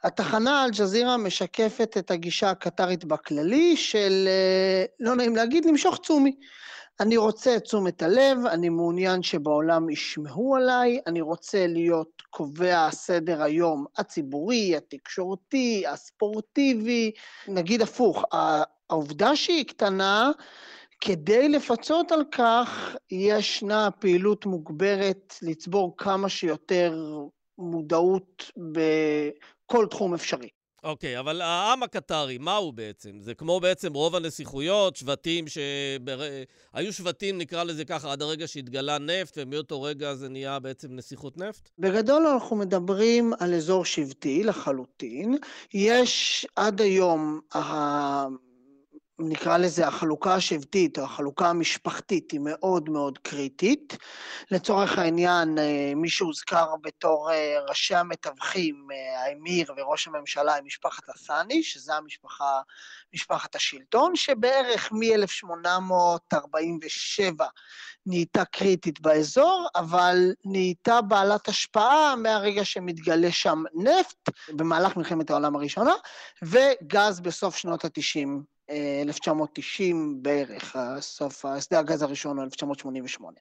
התחנה 0.05 0.65
אל-ג'זירה 0.65 1.17
משקפת 1.17 1.95
את 1.97 2.11
הגישה 2.11 2.49
הקטרית 2.49 3.05
בכללי 3.05 3.77
של, 3.77 4.27
אה, 4.27 4.85
לא 4.99 5.15
נעים 5.15 5.35
להגיד, 5.35 5.65
למשוך 5.65 5.99
צומי. 6.03 6.35
אני 6.99 7.17
רוצה 7.17 7.55
את 7.55 7.63
תשומת 7.63 8.01
הלב, 8.01 8.45
אני 8.45 8.69
מעוניין 8.69 9.23
שבעולם 9.23 9.89
ישמעו 9.89 10.55
עליי, 10.55 10.99
אני 11.07 11.21
רוצה 11.21 11.67
להיות 11.67 12.21
קובע 12.29 12.91
סדר 12.91 13.43
היום 13.43 13.85
הציבורי, 13.97 14.75
התקשורתי, 14.75 15.83
הספורטיבי. 15.87 17.11
נגיד 17.47 17.81
הפוך, 17.81 18.23
העובדה 18.89 19.35
שהיא 19.35 19.65
קטנה, 19.65 20.31
כדי 21.01 21.49
לפצות 21.49 22.11
על 22.11 22.23
כך, 22.31 22.95
ישנה 23.11 23.91
פעילות 23.91 24.45
מוגברת 24.45 25.35
לצבור 25.41 25.93
כמה 25.97 26.29
שיותר 26.29 26.93
מודעות 27.57 28.51
כל 29.65 29.85
תחום 29.89 30.13
אפשרי. 30.13 30.49
אוקיי, 30.83 31.17
okay, 31.17 31.19
אבל 31.19 31.41
העם 31.41 31.83
הקטרי, 31.83 32.37
מה 32.37 32.55
הוא 32.55 32.73
בעצם? 32.73 33.19
זה 33.19 33.33
כמו 33.33 33.59
בעצם 33.59 33.93
רוב 33.93 34.15
הנסיכויות, 34.15 34.95
שבטים 34.95 35.45
שהיו 35.47 36.93
שבטים, 36.93 37.37
נקרא 37.37 37.63
לזה 37.63 37.85
ככה, 37.85 38.11
עד 38.11 38.21
הרגע 38.21 38.47
שהתגלה 38.47 38.97
נפט, 38.97 39.37
ומאותו 39.37 39.81
רגע 39.81 40.13
זה 40.13 40.29
נהיה 40.29 40.59
בעצם 40.59 40.87
נסיכות 40.91 41.37
נפט? 41.37 41.69
בגדול 41.79 42.27
אנחנו 42.27 42.55
מדברים 42.55 43.33
על 43.39 43.53
אזור 43.53 43.85
שבטי 43.85 44.43
לחלוטין. 44.43 45.37
יש 45.73 46.45
עד 46.55 46.81
היום, 46.81 47.39
נקרא 49.19 49.57
לזה 49.57 49.87
החלוקה 49.87 50.35
השבטית 50.35 50.99
או 50.99 51.03
החלוקה 51.03 51.49
המשפחתית 51.49 52.31
היא 52.31 52.39
מאוד 52.43 52.89
מאוד 52.89 53.17
קריטית. 53.17 53.97
לצורך 54.51 54.97
העניין, 54.97 55.57
אה, 55.57 55.93
מי 55.95 56.09
שהוזכר 56.09 56.75
בתור 56.81 57.31
אה, 57.31 57.57
ראשי 57.69 57.95
המתווכים, 57.95 58.87
אה, 58.91 59.21
האמיר 59.21 59.73
וראש 59.77 60.07
הממשלה, 60.07 60.53
היא 60.53 60.63
משפחת 60.63 61.09
הסאני, 61.09 61.63
שזה 61.63 61.95
המשפחה, 61.95 62.61
משפחת 63.13 63.55
השלטון, 63.55 64.15
שבערך 64.15 64.91
מ-1847 64.91 67.43
נהייתה 68.05 68.45
קריטית 68.45 68.99
באזור, 68.99 69.67
אבל 69.75 70.33
נהייתה 70.45 71.01
בעלת 71.01 71.47
השפעה 71.47 72.15
מהרגע 72.15 72.65
שמתגלה 72.65 73.31
שם 73.31 73.63
נפט 73.73 74.29
במהלך 74.49 74.97
מלחמת 74.97 75.29
העולם 75.29 75.55
הראשונה, 75.55 75.93
וגז 76.43 77.19
בסוף 77.19 77.57
שנות 77.57 77.85
ה-90 77.85 78.54
1990 78.69 80.17
בערך, 80.21 80.75
סוף, 80.99 81.45
שדה 81.59 81.79
הגז 81.79 82.01
הראשון 82.01 82.37
הוא 82.37 82.45
1988. 82.45 83.37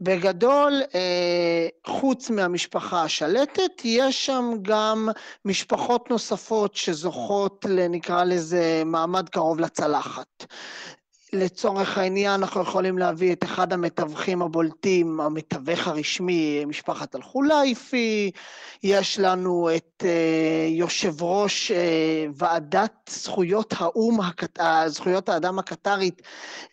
בגדול, 0.00 0.82
אה, 0.94 1.68
חוץ 1.86 2.30
מהמשפחה 2.30 3.02
השלטת, 3.02 3.84
יש 3.84 4.26
שם 4.26 4.50
גם 4.62 5.08
משפחות 5.44 6.10
נוספות 6.10 6.74
שזוכות, 6.74 7.66
נקרא 7.90 8.24
לזה, 8.24 8.82
מעמד 8.86 9.28
קרוב 9.28 9.60
לצלחת. 9.60 10.44
לצורך 11.32 11.98
העניין 11.98 12.32
אנחנו 12.40 12.60
יכולים 12.62 12.98
להביא 12.98 13.32
את 13.32 13.44
אחד 13.44 13.72
המתווכים 13.72 14.42
הבולטים, 14.42 15.20
המתווך 15.20 15.88
הרשמי, 15.88 16.64
משפחת 16.64 17.16
אלחולייפי, 17.16 18.30
יש 18.82 19.18
לנו 19.18 19.68
את 19.76 20.04
אה, 20.04 20.66
יושב 20.68 21.22
ראש 21.22 21.70
אה, 21.70 22.26
ועדת 22.34 23.10
זכויות 23.10 23.74
האו"ם, 23.76 24.18
זכויות 24.86 25.28
האדם 25.28 25.58
הקטרית, 25.58 26.22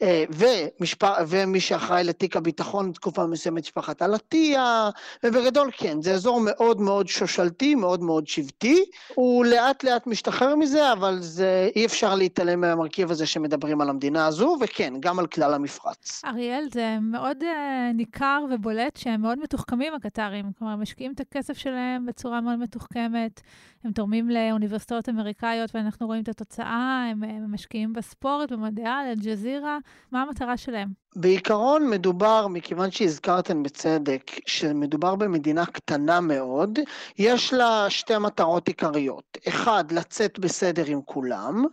אה, 0.01 0.24
ומשפ... 0.29 1.03
ומי 1.27 1.59
שאחראי 1.59 2.03
לתיק 2.03 2.38
הביטחון 2.38 2.91
תקופה 2.91 3.25
מסוימת, 3.25 3.63
משפחת 3.63 4.01
אלעטיה, 4.01 4.89
ובגדול 5.24 5.69
כן, 5.77 6.01
זה 6.01 6.13
אזור 6.13 6.41
מאוד 6.43 6.81
מאוד 6.81 7.07
שושלתי, 7.07 7.75
מאוד 7.75 8.03
מאוד 8.03 8.27
שבטי, 8.27 8.85
הוא 9.15 9.45
לאט 9.45 9.83
לאט 9.83 10.07
משתחרר 10.07 10.55
מזה, 10.55 10.91
אבל 10.91 11.17
זה, 11.19 11.69
אי 11.75 11.85
אפשר 11.85 12.15
להתעלם 12.15 12.62
מהמרכיב 12.62 13.12
הזה 13.12 13.25
שמדברים 13.25 13.81
על 13.81 13.89
המדינה 13.89 14.25
הזו. 14.25 14.44
הזו, 14.45 14.57
וכן, 14.61 14.93
גם 14.99 15.19
על 15.19 15.27
כלל 15.27 15.53
המפרץ. 15.53 16.21
אריאל, 16.25 16.67
זה 16.73 16.97
מאוד 17.01 17.37
uh, 17.41 17.45
ניכר 17.93 18.45
ובולט 18.51 18.97
שהם 18.97 19.21
מאוד 19.21 19.39
מתוחכמים, 19.39 19.93
הקטרים. 19.93 20.51
כלומר, 20.59 20.75
משקיעים 20.75 21.13
את 21.13 21.19
הכסף 21.19 21.57
שלהם 21.57 22.05
בצורה 22.05 22.41
מאוד 22.41 22.59
מתוחכמת, 22.59 23.41
הם 23.86 23.92
תורמים 23.92 24.30
לאוניברסיטאות 24.30 25.10
אמריקאיות 25.10 25.75
ואנחנו 25.75 26.08
רואים 26.08 26.24
את 26.24 26.30
התוצאה, 26.30 27.08
הם, 27.12 27.24
הם 27.24 27.54
משקיעים 27.54 27.94
בספורט, 27.94 28.51
במדעי 28.51 28.86
אל-ג'זירה. 28.86 29.77
מה 30.12 30.22
המטרה 30.22 30.58
שלהם? 30.58 31.06
בעיקרון 31.15 31.89
מדובר, 31.89 32.48
מכיוון 32.48 32.92
שהזכרתם 32.92 33.63
בצדק, 33.63 34.32
שמדובר 34.46 35.15
במדינה 35.15 35.65
קטנה 35.65 36.22
מאוד, 36.22 36.80
יש 37.18 37.54
לה 37.54 37.86
שתי 37.89 38.18
מטרות 38.18 38.68
עיקריות. 38.68 39.38
אחד, 39.48 39.92
לצאת 39.92 40.39
בסדר 40.39 40.86
עם 40.88 41.01
כולם, 41.06 41.65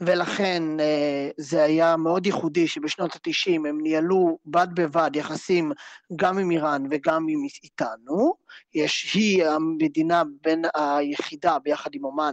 ולכן 0.00 0.62
אה, 0.80 1.30
זה 1.36 1.62
היה 1.62 1.96
מאוד 1.96 2.26
ייחודי 2.26 2.68
שבשנות 2.68 3.14
ה-90 3.14 3.68
הם 3.68 3.80
ניהלו 3.80 4.38
בד 4.46 4.68
בבד 4.74 5.10
יחסים 5.14 5.72
גם 6.16 6.38
עם 6.38 6.50
איראן 6.50 6.84
וגם 6.90 7.26
עם 7.28 7.40
איתנו. 7.64 8.34
יש, 8.74 9.14
היא 9.14 9.44
המדינה 9.44 10.22
בין 10.40 10.64
היחידה 10.74 11.58
ביחד 11.58 11.90
עם 11.94 12.04
אומן, 12.04 12.32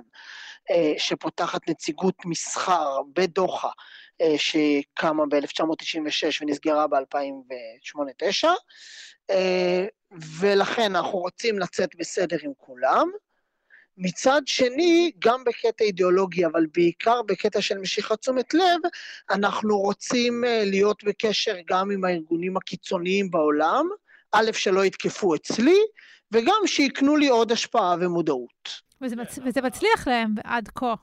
אה, 0.71 0.93
שפותחת 0.97 1.69
נציגות 1.69 2.15
מסחר 2.25 3.01
בדוחה. 3.13 3.69
אה, 4.21 4.36
שקמה 4.38 5.25
ב-1996 5.25 6.41
ונסגרה 6.41 6.88
ב-2008-2009, 6.88 8.47
אה, 9.29 9.86
ולכן 10.39 10.95
אנחנו 10.95 11.19
רוצים 11.19 11.59
לצאת 11.59 11.89
בסדר 11.97 12.38
עם 12.43 12.51
כולם. 12.57 13.12
מצד 13.97 14.41
שני, 14.45 15.12
גם 15.19 15.43
בקטע 15.43 15.83
אידיאולוגי, 15.83 16.45
אבל 16.45 16.65
בעיקר 16.74 17.21
בקטע 17.21 17.62
של 17.62 17.77
משיכת 17.77 18.19
תשומת 18.19 18.53
לב, 18.53 18.79
אנחנו 19.29 19.79
רוצים 19.79 20.43
להיות 20.47 21.03
בקשר 21.03 21.55
גם 21.67 21.91
עם 21.91 22.05
הארגונים 22.05 22.57
הקיצוניים 22.57 23.31
בעולם, 23.31 23.88
א', 24.31 24.51
שלא 24.53 24.86
יתקפו 24.86 25.36
אצלי, 25.36 25.77
וגם 26.31 26.62
שיקנו 26.65 27.15
לי 27.15 27.27
עוד 27.27 27.51
השפעה 27.51 27.96
ומודעות. 28.00 28.88
וזה, 29.01 29.15
מצ... 29.15 29.39
וזה 29.46 29.62
מצליח 29.62 30.07
להם 30.07 30.36
עד 30.43 30.69
כה. 30.75 30.93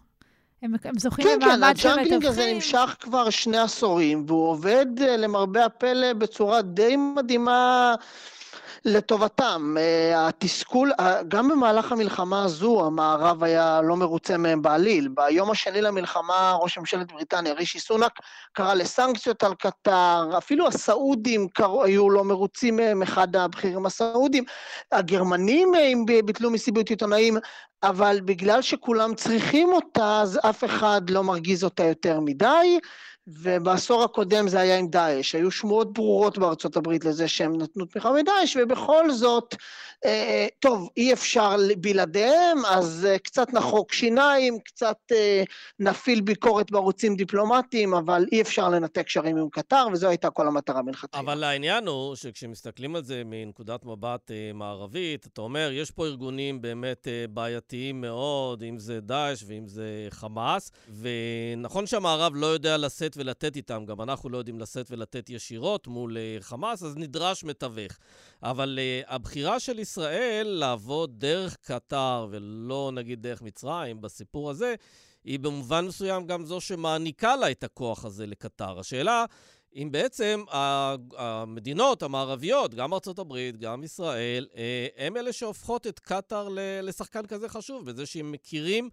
הם, 0.63 0.75
הם 0.85 0.99
זוכים 0.99 1.25
כן, 1.25 1.39
למעמד 1.43 1.77
של 1.77 1.89
מתווכים. 1.89 2.11
כן, 2.11 2.21
כן, 2.21 2.25
ה 2.25 2.25
juggling 2.25 2.27
הזה 2.27 2.53
נמשך 2.55 2.97
כבר 3.01 3.31
שני 3.31 3.59
עשורים, 3.59 4.25
והוא 4.27 4.49
עובד 4.49 4.87
אה, 5.03 5.17
למרבה 5.17 5.65
הפלא 5.65 6.13
בצורה 6.13 6.63
די 6.63 6.97
מדהימה 6.97 7.95
לטובתם. 8.85 9.77
אה, 9.79 10.29
התסכול, 10.29 10.93
גם 11.29 11.49
במהלך 11.49 11.93
המלחמה 11.93 12.45
הזו, 12.45 12.87
המערב 12.87 13.45
היה 13.45 13.81
לא 13.83 13.97
מרוצה 13.97 14.37
מהם 14.37 14.63
בעליל. 14.63 15.09
ביום 15.09 15.51
השני 15.51 15.81
למלחמה, 15.81 16.57
ראש 16.61 16.79
ממשלת 16.79 17.13
בריטניה, 17.13 17.53
רישי 17.53 17.79
סונאק, 17.79 18.13
קרא 18.53 18.75
לסנקציות 18.75 19.43
על 19.43 19.55
קטר, 19.55 20.31
אפילו 20.39 20.69
הסעודים 20.69 21.49
קראו, 21.49 21.85
היו 21.85 22.11
לא 22.11 22.25
מרוצים 22.25 22.77
מהם, 22.77 23.03
אחד 23.03 23.37
הבכירים 23.37 23.87
הסעודים. 23.87 24.45
הגרמנים 24.93 25.75
אה, 25.75 25.93
ביטלו 26.25 26.51
מסיבות 26.51 26.91
עיתונאים, 26.91 27.37
אבל 27.83 28.21
בגלל 28.25 28.63
שכולם 28.63 29.15
צריכים 29.15 29.73
אותה, 29.73 30.21
אז 30.23 30.41
אף 30.51 30.65
אחד 30.65 31.11
לא 31.11 31.25
מרגיז 31.25 31.65
אותה 31.65 31.85
יותר 31.85 32.21
מדי. 32.21 32.79
ובעשור 33.27 34.03
הקודם 34.03 34.49
זה 34.49 34.61
היה 34.61 34.79
עם 34.79 34.89
דאעש. 34.89 35.35
היו 35.35 35.51
שמועות 35.51 35.93
ברורות 35.93 36.39
בארצות 36.39 36.77
הברית 36.77 37.05
לזה 37.05 37.29
שהם 37.29 37.59
נתנו 37.59 37.85
תמיכה 37.85 38.13
מדאעש, 38.13 38.57
ובכל 38.63 39.11
זאת, 39.11 39.55
אה, 40.05 40.47
טוב, 40.59 40.89
אי 40.97 41.13
אפשר 41.13 41.57
בלעדיהם, 41.79 42.65
אז 42.67 43.07
אה, 43.11 43.19
קצת 43.19 43.53
נחוק 43.53 43.93
שיניים, 43.93 44.59
קצת 44.59 44.97
אה, 45.13 45.43
נפעיל 45.79 46.21
ביקורת 46.21 46.71
בערוצים 46.71 47.17
דיפלומטיים, 47.17 47.95
אבל 47.95 48.27
אי 48.33 48.41
אפשר 48.41 48.69
לנתק 48.69 49.07
קשרים 49.07 49.37
עם 49.37 49.49
קטר, 49.49 49.87
וזו 49.93 50.09
הייתה 50.09 50.31
כל 50.31 50.49
המטרה 50.49 50.83
מלכתחילה. 50.83 51.23
אבל 51.23 51.45
העניין 51.45 51.87
הוא 51.87 52.15
שכשמסתכלים 52.15 52.97
על 52.97 53.05
זה 53.05 53.23
מנקודת 53.25 53.85
מבט 53.85 54.31
אה, 54.31 54.51
מערבית, 54.55 55.27
אתה 55.27 55.41
אומר, 55.41 55.71
יש 55.73 55.91
פה 55.91 56.07
ארגונים 56.07 56.63
באמת 56.63 57.09
אה, 57.09 57.25
בעייתיים 57.31 58.01
מאוד, 58.01 58.63
אם 58.63 58.79
זה 58.79 59.01
דאעש 59.01 59.45
ואם 59.47 59.69
זה 59.69 60.07
חמאס, 60.11 60.71
ונכון 61.01 61.87
שהמערב 61.87 62.33
לא 62.37 62.47
יודע 62.47 62.77
לשאת 62.77 63.14
לשאת 63.15 63.27
ולתת 63.27 63.57
איתם, 63.57 63.85
גם 63.87 64.01
אנחנו 64.01 64.29
לא 64.29 64.39
יודעים 64.39 64.61
לשאת 64.61 64.91
ולתת 64.91 65.31
ישירות 65.31 65.87
מול 65.87 66.17
uh, 66.17 66.43
חמאס, 66.43 66.83
אז 66.83 66.97
נדרש 66.97 67.45
מתווך. 67.45 67.93
אבל 68.43 68.79
uh, 68.79 69.13
הבחירה 69.13 69.61
של 69.61 69.79
ישראל 69.79 70.47
לעבוד 70.47 71.21
דרך 71.21 71.57
קטר 71.57 72.27
ולא 72.31 72.91
נגיד 72.95 73.23
דרך 73.23 73.43
מצרים 73.43 74.01
בסיפור 74.01 74.51
הזה, 74.51 74.75
היא 75.25 75.39
במובן 75.39 75.87
מסוים 75.87 76.27
גם 76.27 76.45
זו 76.45 76.61
שמעניקה 76.61 77.37
לה 77.37 77.51
את 77.51 77.65
הכוח 77.65 78.05
הזה 78.05 78.27
לקטר. 78.27 78.79
השאלה, 78.79 79.25
אם 79.77 79.89
בעצם 79.93 80.45
המדינות 81.17 82.03
המערביות, 82.03 82.75
גם 82.75 82.95
ארצות 82.95 83.19
הברית, 83.19 83.57
גם 83.57 83.85
ישראל, 83.85 84.47
אה, 84.57 84.87
הם 84.97 85.17
אלה 85.17 85.33
שהופכות 85.33 85.87
את 85.87 85.99
קטאר 85.99 86.49
לשחקן 86.83 87.27
כזה 87.27 87.49
חשוב, 87.49 87.87
בזה 87.87 88.07
שהם 88.07 88.33
מכירים 88.33 88.91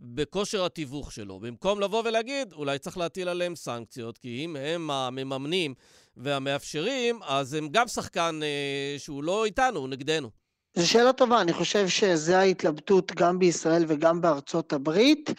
בכושר 0.00 0.64
התיווך 0.64 1.12
שלו. 1.12 1.40
במקום 1.40 1.80
לבוא 1.80 2.02
ולהגיד, 2.04 2.52
אולי 2.52 2.78
צריך 2.78 2.98
להטיל 2.98 3.28
עליהם 3.28 3.56
סנקציות, 3.56 4.18
כי 4.18 4.44
אם 4.44 4.56
הם 4.56 4.90
המממנים 4.90 5.74
והמאפשרים, 6.16 7.20
אז 7.22 7.54
הם 7.54 7.68
גם 7.68 7.88
שחקן 7.88 8.40
אה, 8.42 8.98
שהוא 8.98 9.24
לא 9.24 9.44
איתנו, 9.44 9.80
הוא 9.80 9.88
נגדנו. 9.88 10.30
זו 10.76 10.88
שאלה 10.88 11.12
טובה, 11.12 11.40
אני 11.40 11.52
חושב 11.52 11.88
שזו 11.88 12.34
ההתלבטות 12.34 13.12
גם 13.14 13.38
בישראל 13.38 13.84
וגם 13.88 14.20
בארצות 14.20 14.72
הברית. 14.72 15.30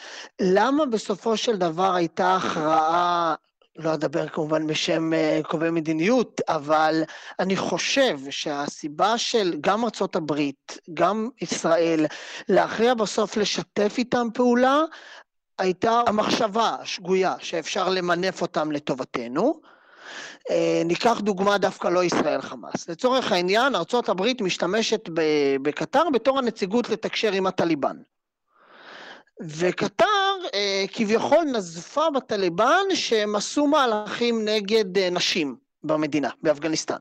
למה 0.41 0.85
בסופו 0.85 1.37
של 1.37 1.55
דבר 1.57 1.95
הייתה 1.95 2.35
הכרעה 2.35 3.35
לא 3.77 3.93
אדבר 3.93 4.27
כמובן 4.27 4.67
בשם 4.67 5.13
אה, 5.13 5.39
קובעי 5.43 5.69
מדיניות, 5.69 6.41
אבל 6.47 7.03
אני 7.39 7.55
חושב 7.55 8.19
שהסיבה 8.29 9.17
של 9.17 9.53
גם 9.61 9.83
ארצות 9.83 10.15
הברית, 10.15 10.77
גם 10.93 11.29
ישראל, 11.41 12.05
להכריע 12.49 12.93
בסוף 12.93 13.37
לשתף 13.37 13.95
איתם 13.97 14.27
פעולה, 14.33 14.81
הייתה 15.59 16.01
המחשבה 16.07 16.75
השגויה 16.81 17.35
שאפשר 17.39 17.89
למנף 17.89 18.41
אותם 18.41 18.71
לטובתנו. 18.71 19.61
אה, 20.49 20.81
ניקח 20.85 21.19
דוגמה 21.19 21.57
דווקא 21.57 21.87
לא 21.87 22.03
ישראל 22.03 22.41
חמאס. 22.41 22.89
לצורך 22.89 23.31
העניין, 23.31 23.75
ארצות 23.75 24.09
הברית 24.09 24.41
משתמשת 24.41 25.09
בקטר 25.61 26.03
בתור 26.13 26.39
הנציגות 26.39 26.89
לתקשר 26.89 27.31
עם 27.31 27.47
הטליבן. 27.47 27.97
וקטר 29.41 30.05
אה, 30.53 30.85
כביכול 30.93 31.43
נזפה 31.43 32.09
בטליבן 32.09 32.85
שהם 32.93 33.35
עשו 33.35 33.67
מהלכים 33.67 34.45
נגד 34.45 34.97
אה, 34.97 35.09
נשים 35.09 35.55
במדינה, 35.83 36.29
באפגניסטן. 36.43 36.97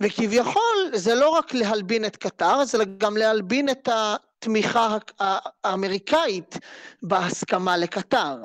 וכביכול 0.00 0.90
זה 0.92 1.14
לא 1.14 1.28
רק 1.28 1.54
להלבין 1.54 2.04
את 2.04 2.16
קטר, 2.16 2.64
זה 2.64 2.78
גם 2.98 3.16
להלבין 3.16 3.68
את 3.68 3.88
התמיכה 3.92 4.98
האמריקאית 5.64 6.58
בהסכמה 7.02 7.76
לקטר. 7.76 8.36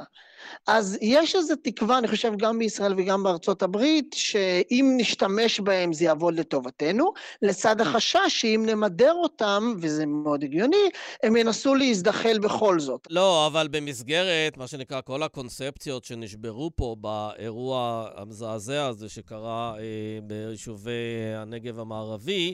אז 0.68 0.98
יש 1.02 1.36
איזו 1.36 1.56
תקווה, 1.64 1.98
אני 1.98 2.08
חושב, 2.08 2.34
גם 2.38 2.60
בישראל 2.60 2.94
וגם 2.98 3.24
בארצות 3.24 3.64
הברית, 3.64 4.16
שאם 4.18 4.94
נשתמש 4.98 5.60
בהם 5.60 5.94
זה 5.94 6.06
יעבוד 6.06 6.40
לטובתנו, 6.40 7.14
לצד 7.42 7.82
החשש 7.82 8.20
שאם 8.28 8.64
נמדר 8.66 9.14
אותם, 9.14 9.74
וזה 9.78 10.06
מאוד 10.06 10.44
הגיוני, 10.44 10.90
הם 11.24 11.36
ינסו 11.36 11.76
להזדחל 11.76 12.40
בכל 12.40 12.80
זאת. 12.80 13.08
לא, 13.10 13.48
אבל 13.48 13.68
במסגרת, 13.72 14.58
מה 14.58 14.68
שנקרא, 14.68 15.02
כל 15.02 15.24
הקונספציות 15.24 16.06
שנשברו 16.06 16.72
פה 16.76 16.96
באירוע 17.00 18.10
המזעזע 18.16 18.86
הזה 18.86 19.10
שקרה 19.10 19.76
אה, 19.80 20.20
ביישובי 20.24 21.34
הנגב 21.36 21.80
המערבי, 21.80 22.54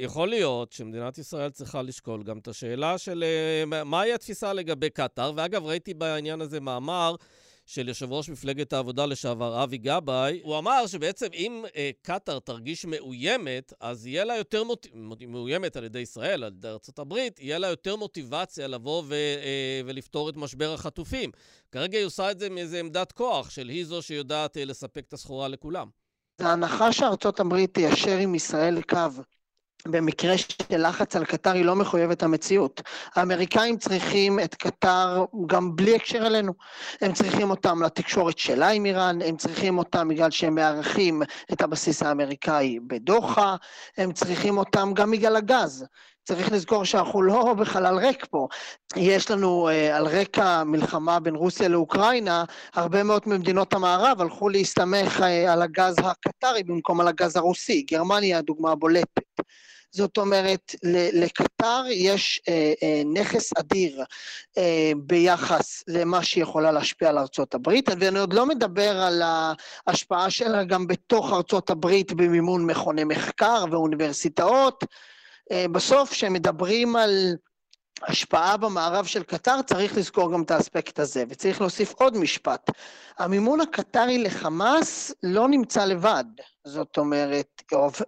יכול 0.00 0.28
להיות 0.28 0.72
שמדינת 0.72 1.18
ישראל 1.18 1.50
צריכה 1.50 1.82
לשקול 1.82 2.22
גם 2.22 2.38
את 2.38 2.48
השאלה 2.48 2.98
של 2.98 3.24
אה, 3.26 3.84
מהי 3.84 4.12
התפיסה 4.12 4.52
לגבי 4.52 4.90
קטאר, 4.90 5.32
ואגב, 5.36 5.64
ראיתי 5.64 5.94
בעניין 5.94 6.40
הזה 6.40 6.60
מאמר 6.60 7.14
של 7.66 7.88
יושב 7.88 8.12
ראש 8.12 8.28
מפלגת 8.28 8.72
העבודה 8.72 9.06
לשעבר, 9.06 9.62
אבי 9.64 9.78
גבאי. 9.78 10.40
הוא 10.42 10.58
אמר 10.58 10.86
שבעצם 10.86 11.26
אם 11.34 11.64
אה, 11.76 11.90
קטאר 12.02 12.38
תרגיש 12.38 12.84
מאוימת, 12.84 13.72
אז 13.80 14.06
יהיה 14.06 14.24
לה 14.24 14.36
יותר 14.36 14.64
מוט... 14.64 14.86
מאוימת 15.28 15.76
על 15.76 15.84
ידי 15.84 15.98
ישראל, 15.98 16.44
על 16.44 16.52
ידי 16.56 16.68
ארה"ב, 16.68 17.16
יהיה 17.38 17.58
לה 17.58 17.68
יותר 17.68 17.96
מוטיבציה 17.96 18.66
לבוא 18.66 19.02
ו... 19.06 19.14
אה, 19.14 19.80
ולפתור 19.86 20.28
את 20.28 20.36
משבר 20.36 20.74
החטופים. 20.74 21.30
כרגע 21.72 21.98
היא 21.98 22.06
עושה 22.06 22.30
את 22.30 22.38
זה 22.38 22.50
מאיזו 22.50 22.76
עמדת 22.76 23.12
כוח, 23.12 23.50
של 23.50 23.68
היא 23.68 23.84
זו 23.84 24.02
שיודעת 24.02 24.56
אה, 24.56 24.64
לספק 24.64 25.04
את 25.08 25.12
הסחורה 25.12 25.48
לכולם. 25.48 25.88
ההנחה 26.42 26.92
שארצות 26.92 27.40
הברית 27.40 27.74
תיישר 27.74 28.16
עם 28.16 28.34
ישראל 28.34 28.82
קו 28.82 28.98
במקרה 29.88 30.38
של 30.38 30.88
לחץ 30.88 31.16
על 31.16 31.24
קטר 31.24 31.52
היא 31.52 31.64
לא 31.64 31.76
מחויבת 31.76 32.22
המציאות. 32.22 32.82
האמריקאים 33.14 33.76
צריכים 33.76 34.40
את 34.40 34.54
קטר 34.54 35.24
גם 35.46 35.76
בלי 35.76 35.96
הקשר 35.96 36.26
אלינו. 36.26 36.52
הם 37.00 37.12
צריכים 37.12 37.50
אותם 37.50 37.82
לתקשורת 37.82 38.38
שלה 38.38 38.68
עם 38.68 38.86
איראן, 38.86 39.22
הם 39.22 39.36
צריכים 39.36 39.78
אותם 39.78 40.08
בגלל 40.08 40.30
שהם 40.30 40.54
מארחים 40.54 41.22
את 41.52 41.62
הבסיס 41.62 42.02
האמריקאי 42.02 42.78
בדוחה, 42.86 43.56
הם 43.96 44.12
צריכים 44.12 44.58
אותם 44.58 44.92
גם 44.94 45.10
בגלל 45.10 45.36
הגז. 45.36 45.86
צריך 46.30 46.52
לזכור 46.52 46.84
שאנחנו 46.84 47.22
לא 47.22 47.54
בחלל 47.54 47.98
ריק 47.98 48.26
פה. 48.30 48.48
יש 48.96 49.30
לנו 49.30 49.68
uh, 49.68 49.94
על 49.94 50.06
רקע 50.06 50.64
מלחמה 50.64 51.20
בין 51.20 51.34
רוסיה 51.34 51.68
לאוקראינה, 51.68 52.44
הרבה 52.74 53.02
מאוד 53.02 53.22
ממדינות 53.26 53.74
המערב 53.74 54.20
הלכו 54.20 54.48
להסתמך 54.48 55.20
uh, 55.20 55.50
על 55.50 55.62
הגז 55.62 55.96
הקטרי 55.98 56.62
במקום 56.62 57.00
על 57.00 57.08
הגז 57.08 57.36
הרוסי. 57.36 57.82
גרמניה 57.82 58.38
הדוגמה 58.38 58.72
הבולטת. 58.72 59.22
זאת 59.92 60.18
אומרת, 60.18 60.74
לקטר 61.12 61.82
יש 61.90 62.40
אה, 62.48 62.72
אה, 62.82 63.02
נכס 63.14 63.50
אדיר 63.58 64.04
אה, 64.58 64.92
ביחס 64.96 65.84
למה 65.88 66.22
שהיא 66.22 66.42
יכולה 66.42 66.72
להשפיע 66.72 67.08
על 67.08 67.18
ארצות 67.18 67.54
הברית, 67.54 67.88
ואני 68.00 68.18
עוד 68.18 68.32
לא 68.32 68.46
מדבר 68.46 68.96
על 68.96 69.22
ההשפעה 69.86 70.30
שלה 70.30 70.64
גם 70.64 70.86
בתוך 70.86 71.32
ארצות 71.32 71.70
הברית 71.70 72.12
במימון 72.12 72.66
מכוני 72.66 73.04
מחקר 73.04 73.64
ואוניברסיטאות. 73.70 74.84
אה, 75.50 75.66
בסוף, 75.72 76.10
כשמדברים 76.10 76.96
על 76.96 77.36
השפעה 78.02 78.56
במערב 78.56 79.04
של 79.04 79.22
קטר, 79.22 79.62
צריך 79.62 79.96
לזכור 79.96 80.32
גם 80.32 80.42
את 80.42 80.50
האספקט 80.50 80.98
הזה, 80.98 81.24
וצריך 81.28 81.60
להוסיף 81.60 81.92
עוד 81.92 82.16
משפט. 82.16 82.70
המימון 83.18 83.60
הקטרי 83.60 84.18
לחמאס 84.18 85.12
לא 85.22 85.48
נמצא 85.48 85.84
לבד, 85.84 86.24
זאת 86.64 86.98
אומרת, 86.98 87.62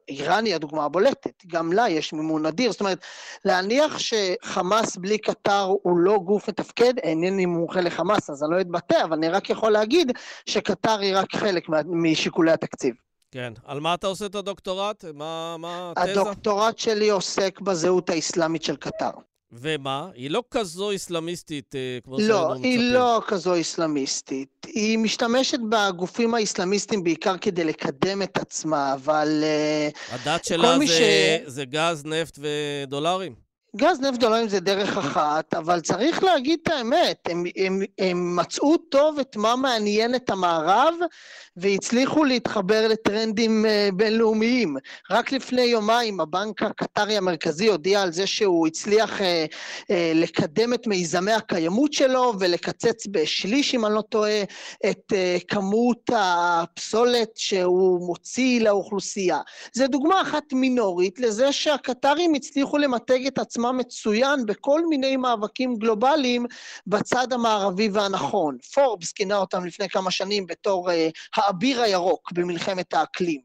איראן 0.08 0.44
היא 0.44 0.54
הדוגמה 0.54 0.84
הבולטת, 0.84 1.46
גם 1.46 1.72
לה 1.72 1.88
יש 1.88 2.12
מימון 2.12 2.46
אדיר, 2.46 2.72
זאת 2.72 2.80
אומרת, 2.80 2.98
להניח 3.44 3.98
שחמאס 3.98 4.96
בלי 4.96 5.18
קטר 5.18 5.72
הוא 5.82 5.98
לא 5.98 6.18
גוף 6.18 6.48
מתפקד, 6.48 6.98
אינני 6.98 7.46
מומחה 7.46 7.80
לחמאס 7.80 8.30
אז 8.30 8.42
אני 8.42 8.50
לא 8.50 8.60
אתבטא, 8.60 9.04
אבל 9.04 9.12
אני 9.12 9.28
רק 9.28 9.50
יכול 9.50 9.72
להגיד 9.72 10.12
שקטר 10.46 10.98
היא 10.98 11.16
רק 11.16 11.36
חלק 11.36 11.64
משיקולי 11.86 12.52
התקציב. 12.52 12.94
כן. 13.32 13.52
על 13.64 13.80
מה 13.80 13.94
אתה 13.94 14.06
עושה 14.06 14.26
את 14.26 14.34
הדוקטורט? 14.34 15.04
מה, 15.14 15.56
מה 15.58 15.92
התזה? 15.96 16.12
הדוקטורט 16.12 16.78
שלי 16.78 17.10
עוסק 17.10 17.60
בזהות 17.60 18.10
האסלאמית 18.10 18.62
של 18.62 18.76
קטר. 18.76 19.10
ומה? 19.52 20.08
היא 20.14 20.30
לא 20.30 20.44
כזו 20.50 20.90
איסלאמיסטית 20.90 21.74
אה, 21.74 21.98
כמו 22.04 22.18
לא, 22.18 22.26
שהיינו 22.26 22.54
מצפים. 22.54 22.62
לא, 22.62 22.82
היא 22.82 22.92
לא 22.92 23.22
כזו 23.26 23.54
איסלאמיסטית. 23.54 24.66
היא 24.66 24.98
משתמשת 24.98 25.58
בגופים 25.68 26.34
האסלאמיסטיים 26.34 27.04
בעיקר 27.04 27.38
כדי 27.38 27.64
לקדם 27.64 28.22
את 28.22 28.38
עצמה, 28.38 28.94
אבל... 28.94 29.40
אה, 29.42 29.88
הדת 30.10 30.44
שלה 30.44 30.78
זה, 30.78 30.86
ש... 30.86 31.00
זה 31.46 31.64
גז, 31.64 32.04
נפט 32.04 32.38
ודולרים? 32.38 33.41
גז 33.76 34.00
נפט 34.00 34.20
דולרים 34.20 34.48
זה 34.48 34.60
דרך 34.60 34.98
אחת, 34.98 35.54
אבל 35.54 35.80
צריך 35.80 36.22
להגיד 36.22 36.58
את 36.62 36.68
האמת, 36.68 37.28
הם, 37.28 37.44
הם, 37.56 37.80
הם 37.98 38.36
מצאו 38.36 38.76
טוב 38.76 39.18
את 39.18 39.36
מה 39.36 39.56
מעניין 39.56 40.14
את 40.14 40.30
המערב, 40.30 40.94
והצליחו 41.56 42.24
להתחבר 42.24 42.88
לטרנדים 42.88 43.66
אה, 43.66 43.88
בינלאומיים. 43.94 44.76
רק 45.10 45.32
לפני 45.32 45.62
יומיים 45.62 46.20
הבנק 46.20 46.62
הקטרי 46.62 47.16
המרכזי 47.16 47.68
הודיע 47.68 48.02
על 48.02 48.12
זה 48.12 48.26
שהוא 48.26 48.66
הצליח 48.66 49.20
אה, 49.20 49.46
אה, 49.90 50.12
לקדם 50.14 50.74
את 50.74 50.86
מיזמי 50.86 51.32
הקיימות 51.32 51.92
שלו 51.92 52.32
ולקצץ 52.40 53.06
בשליש, 53.10 53.74
אם 53.74 53.86
אני 53.86 53.94
לא 53.94 54.02
טועה, 54.02 54.42
את 54.90 55.12
כמות 55.48 56.10
הפסולת 56.14 57.30
שהוא 57.34 58.06
מוציא 58.06 58.60
לאוכלוסייה. 58.60 59.38
זו 59.72 59.86
דוגמה 59.86 60.22
אחת 60.22 60.52
מינורית 60.52 61.18
לזה 61.18 61.52
שהקטרים 61.52 62.34
הצליחו 62.34 62.78
למתג 62.78 63.26
את 63.26 63.38
עצמם 63.38 63.61
מצוין 63.70 64.46
בכל 64.46 64.86
מיני 64.86 65.16
מאבקים 65.16 65.76
גלובליים 65.76 66.46
בצד 66.86 67.32
המערבי 67.32 67.88
והנכון. 67.88 68.58
פורבס 68.74 69.12
כינה 69.12 69.36
אותם 69.36 69.64
לפני 69.64 69.88
כמה 69.88 70.10
שנים 70.10 70.46
בתור 70.46 70.90
האביר 71.36 71.82
הירוק 71.82 72.32
במלחמת 72.32 72.94
האקלים. 72.94 73.40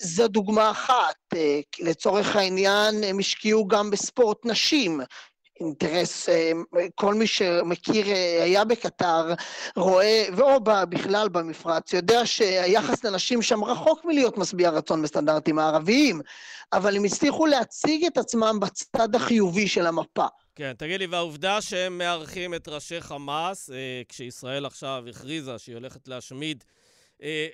זו 0.00 0.28
דוגמה 0.28 0.70
אחת. 0.70 1.16
אה, 1.36 1.60
לצורך 1.80 2.36
העניין, 2.36 3.04
הם 3.04 3.18
השקיעו 3.18 3.68
גם 3.68 3.90
בספורט 3.90 4.38
נשים. 4.44 5.00
אינטרס, 5.60 6.28
אה, 6.28 6.52
כל 6.94 7.14
מי 7.14 7.26
שמכיר, 7.26 8.08
אה, 8.08 8.42
היה 8.42 8.64
בקטר, 8.64 9.34
רואה, 9.76 10.24
או 10.40 10.60
בכלל 10.88 11.28
במפרץ, 11.28 11.92
יודע 11.92 12.26
שהיחס 12.26 13.04
לנשים 13.04 13.42
שם 13.42 13.64
רחוק 13.64 14.04
מלהיות 14.04 14.38
משביע 14.38 14.70
רצון 14.70 15.02
בסטנדרטים 15.02 15.58
הערביים, 15.58 16.20
אבל 16.72 16.96
הם 16.96 17.04
הצליחו 17.04 17.46
להציג 17.46 18.04
את 18.04 18.18
עצמם 18.18 18.58
בצד 18.60 19.14
החיובי 19.14 19.68
של 19.68 19.86
המפה. 19.86 20.26
כן, 20.54 20.72
תגיד 20.78 21.00
לי, 21.00 21.06
והעובדה 21.06 21.60
שהם 21.60 21.98
מארחים 21.98 22.54
את 22.54 22.68
ראשי 22.68 23.00
חמאס, 23.00 23.70
כשישראל 24.08 24.66
עכשיו 24.66 25.04
הכריזה 25.10 25.58
שהיא 25.58 25.74
הולכת 25.74 26.08
להשמיד 26.08 26.64
אה, 26.66 26.77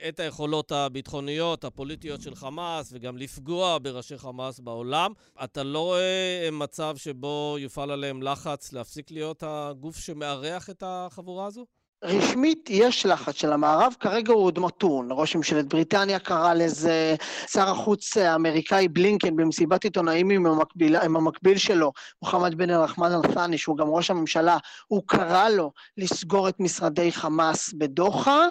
את 0.09 0.21
היכולות 0.21 0.73
הביטחוניות, 0.73 1.65
הפוליטיות 1.65 2.23
של 2.23 2.35
חמאס, 2.35 2.91
וגם 2.93 3.17
לפגוע 3.17 3.79
בראשי 3.83 4.19
חמאס 4.19 4.61
בעולם. 4.61 5.13
אתה 5.45 5.63
לא 5.63 5.79
רואה 5.79 6.49
מצב 6.53 6.97
שבו 6.97 7.57
יופעל 7.59 7.91
עליהם 7.91 8.23
לחץ 8.23 8.73
להפסיק 8.73 9.11
להיות 9.11 9.43
הגוף 9.47 9.97
שמארח 9.97 10.71
את 10.71 10.83
החבורה 10.87 11.47
הזו? 11.47 11.67
רשמית 12.05 12.71
יש 12.71 13.07
לחץ 13.07 13.35
של 13.35 13.53
המערב, 13.53 13.95
כרגע 14.01 14.33
הוא 14.33 14.45
עוד 14.45 14.59
מתון. 14.59 15.09
ראש 15.11 15.37
ממשלת 15.37 15.69
בריטניה 15.69 16.19
קרא 16.19 16.55
לזה, 16.55 17.15
שר 17.53 17.69
החוץ 17.69 18.17
האמריקאי 18.17 18.89
בלינקן 18.89 19.37
במסיבת 19.37 19.85
עיתונאים 19.85 20.31
עם 20.31 20.47
המקביל, 20.47 20.97
עם 20.97 21.17
המקביל 21.17 21.59
שלו, 21.59 21.93
מוחמד 22.23 22.55
בן 22.55 22.71
אל-רחמן 22.71 23.13
אל-ת'אני, 23.13 23.59
שהוא 23.59 23.77
גם 23.77 23.89
ראש 23.89 24.11
הממשלה, 24.11 24.57
הוא 24.87 25.03
קרא 25.07 25.49
לו 25.49 25.73
לסגור 25.97 26.49
את 26.49 26.61
משרדי 26.61 27.13
חמאס 27.13 27.73
בדוחה. 27.73 28.47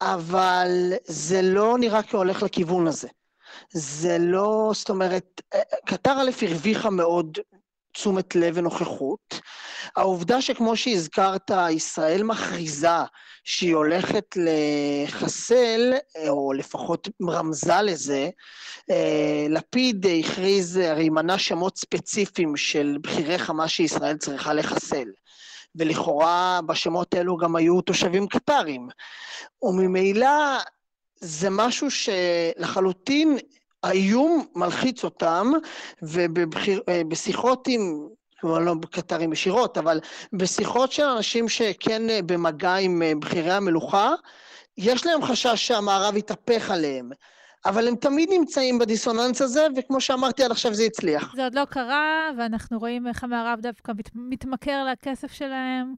אבל 0.00 0.92
זה 1.04 1.42
לא 1.42 1.76
נראה 1.80 2.02
כהולך 2.02 2.42
לכיוון 2.42 2.86
הזה. 2.86 3.08
זה 3.72 4.16
לא, 4.20 4.70
זאת 4.74 4.90
אומרת, 4.90 5.40
קטר 5.86 6.12
א' 6.12 6.30
הרוויחה 6.42 6.90
מאוד 6.90 7.38
תשומת 7.92 8.36
לב 8.36 8.54
ונוכחות. 8.58 9.40
העובדה 9.96 10.42
שכמו 10.42 10.76
שהזכרת, 10.76 11.50
ישראל 11.70 12.22
מכריזה 12.22 12.88
שהיא 13.44 13.74
הולכת 13.74 14.36
לחסל, 14.36 15.94
או 16.28 16.52
לפחות 16.52 17.08
רמזה 17.30 17.82
לזה, 17.82 18.30
אה, 18.90 19.46
לפיד 19.50 20.06
הכריז, 20.06 20.76
הרי 20.76 21.08
מנה 21.08 21.38
שמות 21.38 21.78
ספציפיים 21.78 22.56
של 22.56 22.98
בכירי 23.00 23.38
חמאס 23.38 23.70
שישראל 23.70 24.16
צריכה 24.16 24.54
לחסל. 24.54 25.08
ולכאורה 25.76 26.60
בשמות 26.66 27.14
האלו 27.14 27.36
גם 27.36 27.56
היו 27.56 27.80
תושבים 27.80 28.28
קטרים. 28.28 28.88
וממילא 29.62 30.28
זה 31.20 31.48
משהו 31.50 31.88
שלחלוטין 31.90 33.38
האיום 33.82 34.46
מלחיץ 34.54 35.04
אותם, 35.04 35.52
ובשיחות 36.02 37.68
עם, 37.68 38.08
כלומר 38.40 38.58
לא 38.58 38.74
בקטרים 38.74 39.32
ישירות, 39.32 39.78
אבל 39.78 40.00
בשיחות 40.32 40.92
של 40.92 41.02
אנשים 41.04 41.48
שכן 41.48 42.02
במגע 42.26 42.74
עם 42.74 43.02
בכירי 43.20 43.52
המלוכה, 43.52 44.12
יש 44.78 45.06
להם 45.06 45.24
חשש 45.24 45.66
שהמערב 45.66 46.16
יתהפך 46.16 46.70
עליהם. 46.70 47.10
אבל 47.64 47.88
הם 47.88 47.96
תמיד 47.96 48.28
נמצאים 48.32 48.78
בדיסוננס 48.78 49.42
הזה, 49.42 49.66
וכמו 49.76 50.00
שאמרתי 50.00 50.44
עד 50.44 50.50
עכשיו 50.50 50.74
זה 50.74 50.82
הצליח. 50.82 51.34
זה 51.36 51.44
עוד 51.44 51.54
לא 51.54 51.64
קרה, 51.64 52.30
ואנחנו 52.38 52.78
רואים 52.78 53.06
איך 53.06 53.24
המערב 53.24 53.60
דווקא 53.60 53.92
מת, 53.92 54.10
מתמכר 54.14 54.84
לכסף 54.92 55.32
שלהם. 55.32 55.94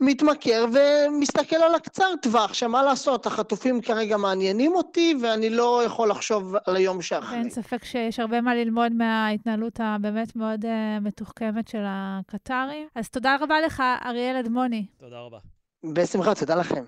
מתמכר 0.00 0.66
ומסתכל 0.72 1.56
על 1.56 1.74
הקצר 1.74 2.14
טווח, 2.22 2.54
שמה 2.54 2.82
לעשות, 2.82 3.26
החטופים 3.26 3.80
כרגע 3.80 4.16
מעניינים 4.16 4.74
אותי, 4.74 5.14
ואני 5.22 5.50
לא 5.50 5.82
יכול 5.86 6.10
לחשוב 6.10 6.54
על 6.66 6.76
היום 6.76 7.02
שאחרי. 7.02 7.38
אין 7.38 7.50
ספק 7.50 7.84
שיש 7.84 8.20
הרבה 8.20 8.40
מה 8.40 8.54
ללמוד 8.54 8.92
מההתנהלות 8.92 9.80
הבאמת 9.82 10.36
מאוד 10.36 10.64
uh, 10.64 10.68
מתוחכמת 11.00 11.68
של 11.68 11.82
הקטרים. 11.86 12.88
אז 12.94 13.08
תודה 13.08 13.36
רבה 13.40 13.60
לך, 13.60 13.82
אריאל 14.06 14.36
אדמוני. 14.36 14.86
תודה 15.00 15.16
רבה. 15.18 15.38
בשמחה, 15.94 16.34
תודה 16.34 16.54
לכם. 16.54 16.84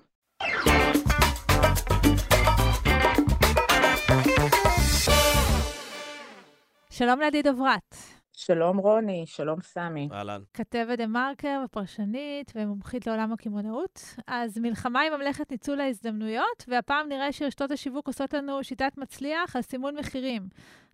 שלום 6.97 7.19
לעדי 7.19 7.41
דוברת. 7.41 7.95
שלום 8.33 8.77
רוני, 8.77 9.23
שלום 9.27 9.61
סמי. 9.61 10.09
אהלן. 10.11 10.41
כתבת 10.53 10.97
דה 10.97 11.07
מרקר 11.07 11.61
ופרשנית 11.65 12.51
ומומחית 12.55 13.07
לעולם 13.07 13.33
הקמעונאות. 13.33 14.15
אז 14.27 14.57
מלחמה 14.57 14.99
היא 14.99 15.11
ממלכת 15.11 15.51
ניצול 15.51 15.81
ההזדמנויות, 15.81 16.65
והפעם 16.67 17.09
נראה 17.09 17.31
שרשתות 17.31 17.71
השיווק 17.71 18.07
עושות 18.07 18.33
לנו 18.33 18.63
שיטת 18.63 18.91
מצליח 18.97 19.55
על 19.55 19.61
סימון 19.61 19.95
מחירים. 19.95 20.47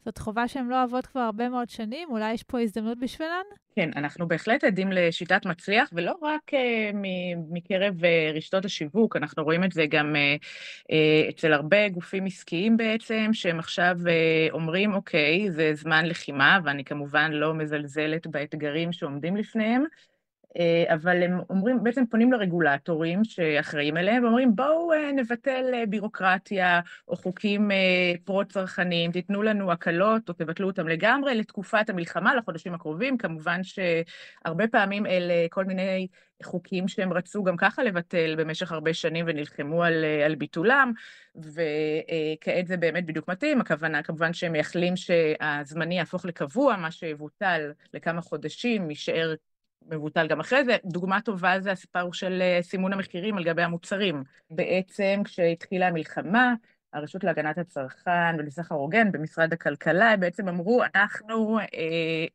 זאת 0.05 0.17
חובה 0.17 0.47
שהן 0.47 0.67
לא 0.67 0.79
אוהבות 0.79 1.05
כבר 1.05 1.19
הרבה 1.19 1.49
מאוד 1.49 1.69
שנים, 1.69 2.09
אולי 2.11 2.33
יש 2.33 2.43
פה 2.43 2.61
הזדמנות 2.61 2.99
בשבילן? 2.99 3.43
כן, 3.75 3.89
אנחנו 3.95 4.27
בהחלט 4.27 4.63
עדים 4.63 4.91
לשיטת 4.91 5.45
מצליח, 5.45 5.89
ולא 5.93 6.13
רק 6.21 6.53
uh, 6.53 6.95
מקרב 7.51 7.93
uh, 8.01 8.37
רשתות 8.37 8.65
השיווק, 8.65 9.15
אנחנו 9.15 9.43
רואים 9.43 9.63
את 9.63 9.71
זה 9.71 9.85
גם 9.89 10.15
uh, 10.15 10.43
uh, 10.91 11.29
אצל 11.29 11.53
הרבה 11.53 11.89
גופים 11.89 12.25
עסקיים 12.25 12.77
בעצם, 12.77 13.29
שהם 13.33 13.59
עכשיו 13.59 13.95
uh, 14.03 14.51
אומרים, 14.53 14.93
אוקיי, 14.93 15.51
זה 15.51 15.71
זמן 15.73 16.05
לחימה, 16.05 16.59
ואני 16.63 16.83
כמובן 16.83 17.31
לא 17.31 17.53
מזלזלת 17.53 18.27
באתגרים 18.27 18.91
שעומדים 18.91 19.35
לפניהם, 19.37 19.83
אבל 20.87 21.23
הם 21.23 21.39
אומרים, 21.49 21.83
בעצם 21.83 22.03
פונים 22.05 22.31
לרגולטורים 22.31 23.23
שאחראים 23.23 23.97
אליהם, 23.97 24.23
ואומרים, 24.23 24.55
בואו 24.55 24.93
אה, 24.93 25.11
נבטל 25.11 25.65
אה, 25.73 25.85
בירוקרטיה 25.85 26.79
או 27.07 27.15
חוקים 27.15 27.71
פרו-צרכניים, 28.23 29.11
תיתנו 29.11 29.41
לנו 29.43 29.71
הקלות 29.71 30.29
או 30.29 30.33
תבטלו 30.33 30.67
אותם 30.67 30.87
לגמרי 30.87 31.35
לתקופת 31.35 31.89
המלחמה, 31.89 32.35
לחודשים 32.35 32.73
הקרובים. 32.73 33.17
כמובן 33.17 33.61
שהרבה 33.63 34.67
פעמים 34.67 35.05
אלה 35.05 35.33
כל 35.49 35.65
מיני 35.65 36.07
חוקים 36.43 36.87
שהם 36.87 37.13
רצו 37.13 37.43
גם 37.43 37.57
ככה 37.57 37.83
לבטל 37.83 38.35
במשך 38.37 38.71
הרבה 38.71 38.93
שנים 38.93 39.25
ונלחמו 39.27 39.83
על, 39.83 40.05
על 40.25 40.35
ביטולם, 40.35 40.91
וכעת 41.35 42.67
זה 42.67 42.77
באמת 42.77 43.05
בדיוק 43.05 43.27
מתאים. 43.27 43.61
הכוונה, 43.61 44.03
כמובן 44.03 44.33
שהם 44.33 44.51
מייחלים 44.51 44.95
שהזמני 44.95 45.97
יהפוך 45.97 46.25
לקבוע, 46.25 46.75
מה 46.75 46.91
שיבוטל 46.91 47.71
לכמה 47.93 48.21
חודשים, 48.21 48.89
יישאר 48.89 49.33
מבוטל 49.89 50.27
גם 50.27 50.39
אחרי 50.39 50.65
זה. 50.65 50.77
דוגמה 50.85 51.21
טובה 51.21 51.59
זה 51.59 51.71
הסיפור 51.71 52.13
של 52.13 52.41
אה, 52.41 52.59
סימון 52.61 52.93
המחירים 52.93 53.37
על 53.37 53.43
גבי 53.43 53.61
המוצרים. 53.61 54.23
בעצם 54.49 55.21
כשהתחילה 55.25 55.87
המלחמה, 55.87 56.53
הרשות 56.93 57.23
להגנת 57.23 57.57
הצרכן 57.57 58.35
ולסחר 58.37 58.75
הוגן 58.75 59.11
במשרד 59.11 59.53
הכלכלה, 59.53 60.11
הם 60.11 60.19
בעצם 60.19 60.47
אמרו, 60.47 60.83
אנחנו 60.95 61.59
אה, 61.59 61.65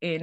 אה, 0.03 0.17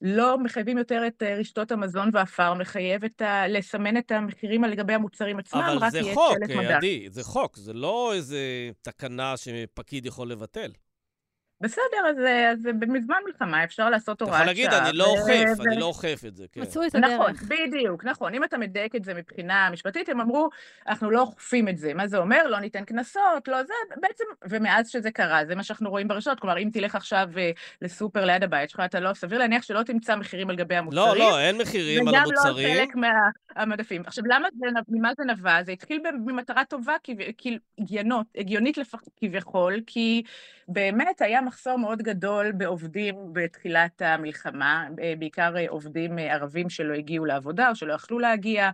לא 0.00 0.38
מחייבים 0.38 0.78
יותר 0.78 1.02
את 1.06 1.22
אה, 1.22 1.34
רשתות 1.34 1.72
המזון 1.72 2.10
והפארם 2.12 2.60
לחייב 2.60 3.04
את 3.04 3.22
ה... 3.22 3.48
לסמן 3.48 3.96
את 3.96 4.10
המחירים 4.10 4.64
על 4.64 4.74
גבי 4.74 4.92
המוצרים 4.92 5.38
עצמם, 5.38 5.78
רק 5.80 5.94
יהיה 5.94 6.14
שלט 6.14 6.50
מדע. 6.50 6.54
אבל 6.54 6.62
זה 6.62 6.64
חוק, 6.64 6.76
עדי, 6.76 7.06
זה 7.10 7.24
חוק, 7.24 7.56
זה 7.56 7.72
לא 7.72 8.12
איזה 8.14 8.70
תקנה 8.82 9.34
שפקיד 9.36 10.06
יכול 10.06 10.30
לבטל. 10.30 10.70
בסדר, 11.60 12.06
אז, 12.10 12.16
אז 12.52 12.58
בזמן 12.78 13.16
מלחמה 13.26 13.64
אפשר 13.64 13.90
לעשות 13.90 14.22
הוראת 14.22 14.34
שעה. 14.34 14.42
אתה 14.42 14.52
יכול 14.52 14.64
להגיד, 14.64 14.88
אני 14.88 14.98
לא 14.98 15.04
אוכף, 15.04 15.60
אני 15.66 15.80
לא 15.80 15.84
אוכף 15.84 16.20
את 16.26 16.36
זה, 16.36 16.44
כן. 16.52 16.60
מצאו 16.60 16.86
את 16.86 16.94
הדרך. 16.94 17.10
נכון, 17.10 17.32
בדיוק, 17.32 18.04
נכון. 18.04 18.34
אם 18.34 18.44
אתה 18.44 18.58
מדייק 18.58 18.94
את 18.94 19.04
זה 19.04 19.14
מבחינה 19.14 19.70
משפטית, 19.70 20.08
הם 20.08 20.20
אמרו, 20.20 20.48
אנחנו 20.88 21.10
לא 21.10 21.20
אוכפים 21.20 21.68
את 21.68 21.78
זה. 21.78 21.94
מה 21.94 22.06
זה 22.06 22.18
אומר? 22.18 22.46
לא 22.46 22.60
ניתן 22.60 22.84
קנסות, 22.84 23.48
לא 23.48 23.62
זה, 23.62 23.74
בעצם, 24.00 24.24
ומאז 24.48 24.88
שזה 24.88 25.10
קרה, 25.10 25.44
זה 25.46 25.54
מה 25.54 25.62
שאנחנו 25.62 25.90
רואים 25.90 26.08
ברשתות. 26.08 26.40
כלומר, 26.40 26.58
אם 26.58 26.70
תלך 26.72 26.94
עכשיו 26.94 27.28
אה, 27.36 27.50
לסופר 27.82 28.24
ליד 28.24 28.44
הבית 28.44 28.70
שלך, 28.70 28.82
אתה 28.84 29.00
לא, 29.00 29.14
סביר 29.14 29.38
להניח 29.38 29.62
שלא 29.62 29.82
תמצא 29.82 30.16
מחירים 30.16 30.50
על 30.50 30.56
גבי 30.56 30.76
המוצרים. 30.76 31.04
לא, 31.04 31.16
לא, 31.16 31.40
אין 31.40 31.58
מחירים 31.58 32.08
על 32.08 32.14
המוצרים. 32.14 32.66
וגם 32.66 32.76
לא 32.76 32.86
חלק 32.86 33.10
מהמדפים. 33.56 34.02
עכשיו, 34.06 34.24
למה 34.26 34.48
זה, 34.58 34.66
ממה 34.88 35.10
זה 35.16 35.24
נבע? 35.24 35.62
זה 35.62 35.72
התחיל 35.72 36.02
ממטרה 36.26 36.64
טובה, 36.64 36.94
כאילו, 37.38 37.58
הגיונית 38.36 38.78
כביכול, 39.20 39.80
כי 39.86 40.22
באמת 40.68 41.22
היה 41.22 41.40
מחסור 41.46 41.76
מאוד 41.78 42.02
גדול 42.02 42.52
בעובדים 42.52 43.14
בתחילת 43.32 44.02
המלחמה, 44.02 44.88
אה, 45.02 45.14
בעיקר 45.18 45.56
אה, 45.56 45.64
עובדים 45.68 46.18
אה, 46.18 46.34
ערבים 46.34 46.70
שלא 46.70 46.94
הגיעו 46.94 47.24
לעבודה 47.24 47.70
או 47.70 47.74
שלא 47.74 47.92
יכלו 47.92 48.18
להגיע. 48.18 48.70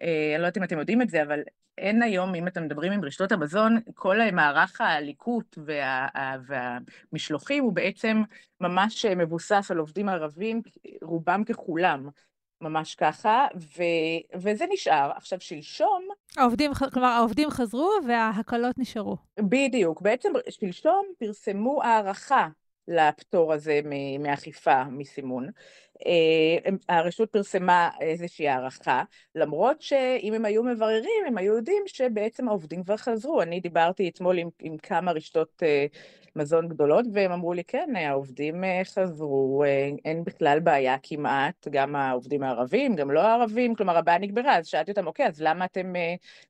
אני 0.00 0.08
לא 0.38 0.46
יודעת 0.46 0.56
אם 0.56 0.62
אתם 0.62 0.78
יודעים 0.78 1.02
את 1.02 1.08
זה, 1.08 1.22
אבל 1.22 1.40
אין 1.78 2.02
היום, 2.02 2.34
אם 2.34 2.48
אתם 2.48 2.64
מדברים 2.64 2.92
עם 2.92 3.04
רשתות 3.04 3.32
המזון, 3.32 3.78
כל 3.94 4.18
מערך 4.32 4.80
הליקוט 4.80 5.58
וה, 5.66 6.08
והמשלוחים 6.46 7.64
הוא 7.64 7.72
בעצם 7.72 8.22
ממש 8.60 9.06
מבוסס 9.06 9.70
על 9.70 9.78
עובדים 9.78 10.08
ערבים, 10.08 10.62
רובם 11.02 11.44
ככולם. 11.44 12.08
ממש 12.60 12.94
ככה, 12.94 13.46
ו, 13.56 13.82
וזה 14.34 14.64
נשאר. 14.72 15.10
עכשיו, 15.16 15.40
שלשום... 15.40 16.08
העובדים, 16.36 16.70
כלומר, 16.92 17.08
העובדים 17.08 17.50
חזרו 17.50 17.90
וההקלות 18.06 18.78
נשארו. 18.78 19.16
בדיוק. 19.40 20.02
בעצם 20.02 20.32
שלשום 20.50 21.06
פרסמו 21.18 21.82
הערכה 21.82 22.48
לפטור 22.90 23.52
הזה 23.52 23.80
מאכיפה, 24.20 24.84
מסימון. 24.84 25.48
אה, 26.06 26.70
הרשות 26.88 27.32
פרסמה 27.32 27.90
איזושהי 28.00 28.48
הערכה, 28.48 29.02
למרות 29.34 29.82
שאם 29.82 30.34
הם 30.34 30.44
היו 30.44 30.62
מבררים, 30.62 31.24
הם 31.26 31.38
היו 31.38 31.56
יודעים 31.56 31.82
שבעצם 31.86 32.48
העובדים 32.48 32.84
כבר 32.84 32.96
חזרו. 32.96 33.42
אני 33.42 33.60
דיברתי 33.60 34.08
אתמול 34.08 34.38
עם, 34.38 34.48
עם 34.62 34.76
כמה 34.76 35.12
רשתות 35.12 35.62
אה, 35.62 35.86
מזון 36.36 36.68
גדולות, 36.68 37.06
והם 37.12 37.32
אמרו 37.32 37.52
לי, 37.52 37.64
כן, 37.64 37.92
העובדים 37.96 38.64
אה, 38.64 38.80
חזרו, 38.84 39.64
אין 40.04 40.24
בכלל 40.24 40.60
בעיה 40.60 40.96
כמעט, 41.02 41.68
גם 41.70 41.96
העובדים 41.96 42.42
הערבים, 42.42 42.96
גם 42.96 43.10
לא 43.10 43.20
הערבים, 43.20 43.74
כלומר 43.74 43.96
הבעיה 43.98 44.18
נגברה, 44.18 44.56
אז 44.56 44.66
שאלתי 44.66 44.90
אותם, 44.90 45.06
אוקיי, 45.06 45.26
אז 45.26 45.42
למה 45.42 45.64
אתם 45.64 45.92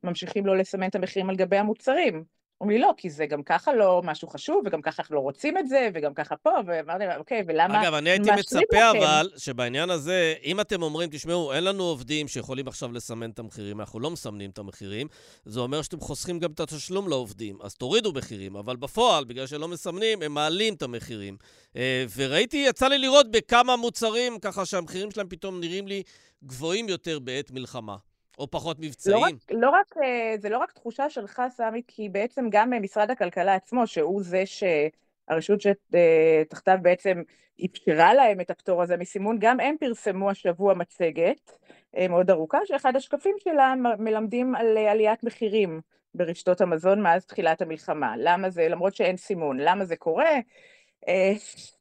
ממשיכים 0.04 0.46
לא 0.46 0.56
לסמן 0.56 0.88
את 0.88 0.94
המחירים 0.94 1.30
על 1.30 1.36
גבי 1.36 1.56
המוצרים? 1.56 2.39
אומרים 2.60 2.78
לי, 2.78 2.86
לא, 2.86 2.92
כי 2.96 3.10
זה 3.10 3.26
גם 3.26 3.42
ככה 3.42 3.74
לא 3.74 4.02
משהו 4.04 4.28
חשוב, 4.28 4.62
וגם 4.66 4.82
ככה 4.82 5.02
אנחנו 5.02 5.14
לא 5.14 5.20
רוצים 5.20 5.58
את 5.58 5.68
זה, 5.68 5.88
וגם 5.94 6.14
ככה 6.14 6.36
פה, 6.36 6.50
ואמרתי 6.66 7.04
להם, 7.04 7.18
אוקיי, 7.18 7.44
ולמה... 7.46 7.82
אגב, 7.82 7.94
אני 7.94 8.10
הייתי 8.10 8.30
מצפה, 8.30 8.90
אבל, 8.90 9.30
שבעניין 9.36 9.90
הזה, 9.90 10.34
אם 10.44 10.60
אתם 10.60 10.82
אומרים, 10.82 11.08
תשמעו, 11.12 11.52
אין 11.52 11.64
לנו 11.64 11.82
עובדים 11.82 12.28
שיכולים 12.28 12.68
עכשיו 12.68 12.92
לסמן 12.92 13.30
את 13.30 13.38
המחירים, 13.38 13.80
אנחנו 13.80 14.00
לא 14.00 14.10
מסמנים 14.10 14.50
את 14.50 14.58
המחירים, 14.58 15.06
זה 15.44 15.60
אומר 15.60 15.82
שאתם 15.82 16.00
חוסכים 16.00 16.38
גם 16.38 16.52
את 16.52 16.60
התשלום 16.60 17.08
לעובדים, 17.08 17.58
אז 17.62 17.74
תורידו 17.74 18.12
מחירים, 18.12 18.56
אבל 18.56 18.76
בפועל, 18.76 19.24
בגלל 19.24 19.46
שלא 19.46 19.68
מסמנים, 19.68 20.22
הם 20.22 20.34
מעלים 20.34 20.74
את 20.74 20.82
המחירים. 20.82 21.36
אה, 21.76 22.04
וראיתי, 22.16 22.64
יצא 22.68 22.88
לי 22.88 22.98
לראות 22.98 23.30
בכמה 23.30 23.76
מוצרים, 23.76 24.38
ככה 24.38 24.66
שהמחירים 24.66 25.10
שלהם 25.10 25.28
פתאום 25.28 25.60
נראים 25.60 25.88
לי 25.88 26.02
גבוהים 26.44 26.88
יותר 26.88 27.18
בעת 27.18 27.50
מלחמה. 27.50 27.96
או 28.40 28.50
פחות 28.50 28.76
מבצעים? 28.80 29.16
לא 29.16 29.22
רק, 29.22 29.34
לא 29.50 29.70
רק, 29.70 29.96
אה, 30.02 30.34
זה 30.38 30.48
לא 30.48 30.58
רק 30.58 30.72
תחושה 30.72 31.10
שלך, 31.10 31.42
סמי, 31.50 31.82
כי 31.86 32.08
בעצם 32.08 32.46
גם 32.50 32.72
משרד 32.82 33.10
הכלכלה 33.10 33.54
עצמו, 33.54 33.86
שהוא 33.86 34.22
זה 34.22 34.42
שהרשות 34.46 35.60
שתחתיו 35.60 36.78
בעצם 36.82 37.22
אפשרה 37.64 38.14
להם 38.14 38.40
את 38.40 38.50
הפטור 38.50 38.82
הזה 38.82 38.96
מסימון, 38.96 39.36
גם 39.40 39.60
הם 39.60 39.76
פרסמו 39.80 40.30
השבוע 40.30 40.74
מצגת 40.74 41.52
אה, 41.96 42.08
מאוד 42.08 42.30
ארוכה, 42.30 42.58
שאחד 42.64 42.96
השקפים 42.96 43.36
שלה 43.38 43.74
מלמדים 43.98 44.54
על 44.54 44.78
עליית 44.78 45.24
מחירים 45.24 45.80
ברשתות 46.14 46.60
המזון 46.60 47.02
מאז 47.02 47.26
תחילת 47.26 47.62
המלחמה. 47.62 48.14
למה 48.18 48.50
זה, 48.50 48.68
למרות 48.68 48.94
שאין 48.94 49.16
סימון, 49.16 49.60
למה 49.60 49.84
זה 49.84 49.96
קורה? 49.96 50.30
אה, 51.08 51.32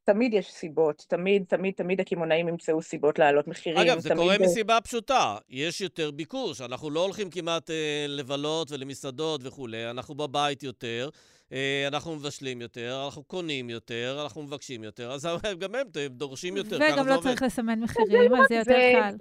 תמיד 0.04 0.34
יש 0.34 0.52
סיבות, 0.52 1.06
תמיד, 1.08 1.44
תמיד, 1.48 1.74
תמיד 1.74 2.02
הקמעונאים 2.02 2.48
ימצאו 2.48 2.82
סיבות 2.82 3.20
להעלות 3.20 3.48
מחירים. 3.48 3.78
אגב, 3.78 4.00
זה 4.00 4.10
קורה 4.16 4.38
מסיבה 4.40 4.82
פשוטה, 4.82 5.38
יש 5.50 5.82
יותר 5.82 6.12
ביקוש, 6.12 6.62
אנחנו 6.62 6.90
לא 6.90 7.04
הולכים 7.04 7.30
כמעט 7.30 7.70
אה, 7.70 8.06
לבלות 8.08 8.72
ולמסעדות 8.72 9.42
וכולי, 9.44 9.90
אנחנו 9.90 10.16
בבית 10.16 10.64
יותר, 10.64 11.10
אה, 11.52 11.86
אנחנו 11.88 12.16
מבשלים 12.16 12.62
יותר, 12.62 13.02
אנחנו 13.06 13.24
קונים 13.24 13.70
יותר, 13.70 14.20
אנחנו 14.24 14.44
מבקשים 14.44 14.84
יותר, 14.84 15.12
אז 15.12 15.28
גם 15.60 15.76
הם 15.76 15.88
דורשים 16.10 16.58
יותר. 16.58 16.80
וגם 16.94 17.08
לא 17.08 17.20
צריך 17.24 17.42
לסמן 17.42 17.80
מחירים, 17.80 18.36
אז 18.36 18.46
זה 18.50 18.56
יותר 18.56 18.92
קל. 18.94 19.16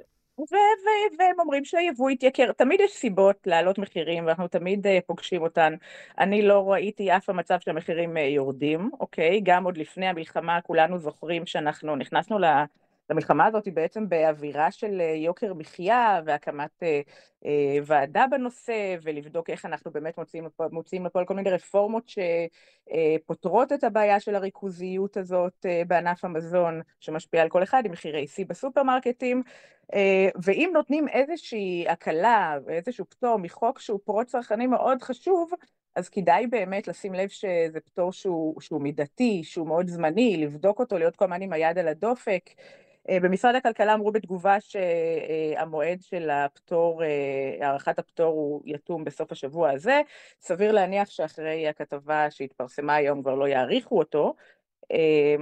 והם 1.18 1.40
אומרים 1.40 1.64
שהיבוא 1.64 2.10
יתייקר. 2.10 2.52
תמיד 2.52 2.80
יש 2.80 2.92
סיבות 2.92 3.36
להעלות 3.46 3.78
מחירים, 3.78 4.26
ואנחנו 4.26 4.48
תמיד 4.48 4.86
uh, 4.86 4.90
פוגשים 5.06 5.42
אותן. 5.42 5.74
אני 6.18 6.42
לא 6.42 6.72
ראיתי 6.72 7.16
אף 7.16 7.28
המצב 7.28 7.58
שהמחירים 7.60 8.16
uh, 8.16 8.20
יורדים, 8.20 8.90
אוקיי? 9.00 9.40
גם 9.42 9.64
עוד 9.64 9.78
לפני 9.78 10.06
המלחמה 10.06 10.60
כולנו 10.60 10.98
זוכרים 10.98 11.46
שאנחנו 11.46 11.96
נכנסנו 11.96 12.38
ל... 12.38 12.44
למלחמה 13.10 13.46
הזאת 13.46 13.64
היא 13.64 13.72
בעצם 13.72 14.08
באווירה 14.08 14.70
של 14.70 15.00
אה, 15.00 15.14
יוקר 15.14 15.54
מחיה 15.54 16.20
והקמת 16.24 16.82
אה, 16.82 17.00
אה, 17.46 17.78
ועדה 17.86 18.24
בנושא 18.30 18.96
ולבדוק 19.02 19.50
איך 19.50 19.64
אנחנו 19.64 19.90
באמת 19.90 20.18
מוצאים, 20.18 20.48
מוצאים 20.72 21.06
לפה 21.06 21.24
כל 21.24 21.34
מיני 21.34 21.50
רפורמות 21.50 22.08
שפותרות 22.08 23.72
את 23.72 23.84
הבעיה 23.84 24.20
של 24.20 24.34
הריכוזיות 24.34 25.16
הזאת 25.16 25.66
בענף 25.86 26.24
המזון 26.24 26.80
שמשפיעה 27.00 27.42
על 27.42 27.48
כל 27.48 27.62
אחד 27.62 27.82
עם 27.84 27.92
מחירי 27.92 28.26
שיא 28.26 28.44
בסופרמרקטים 28.48 29.42
ואם 30.44 30.70
נותנים 30.74 31.08
איזושהי 31.08 31.88
הקלה 31.88 32.58
ואיזשהו 32.64 33.04
פטור 33.08 33.36
מחוק 33.36 33.80
שהוא 33.80 34.00
פרו 34.04 34.24
צרכני 34.24 34.66
מאוד 34.66 35.02
חשוב 35.02 35.50
אז 35.94 36.08
כדאי 36.08 36.46
באמת 36.46 36.88
לשים 36.88 37.14
לב 37.14 37.28
שזה 37.28 37.80
פטור 37.84 38.12
שהוא, 38.12 38.60
שהוא 38.60 38.82
מידתי, 38.82 39.44
שהוא 39.44 39.66
מאוד 39.66 39.88
זמני, 39.88 40.36
לבדוק 40.36 40.80
אותו, 40.80 40.98
להיות 40.98 41.16
כל 41.16 41.24
הזמן 41.24 41.42
עם 41.42 41.52
היד 41.52 41.78
על 41.78 41.88
הדופק. 41.88 42.50
אה, 43.08 43.20
במשרד 43.20 43.54
הכלכלה 43.54 43.94
אמרו 43.94 44.12
בתגובה 44.12 44.56
שהמועד 44.60 46.02
של 46.02 46.30
הפטור, 46.30 47.02
אה, 47.04 47.08
הארכת 47.68 47.98
הפטור 47.98 48.32
הוא 48.32 48.62
יתום 48.64 49.04
בסוף 49.04 49.32
השבוע 49.32 49.70
הזה. 49.70 50.00
סביר 50.40 50.72
להניח 50.72 51.10
שאחרי 51.10 51.68
הכתבה 51.68 52.30
שהתפרסמה 52.30 52.94
היום 52.94 53.22
כבר 53.22 53.34
לא 53.34 53.48
יאריכו 53.48 53.98
אותו, 53.98 54.34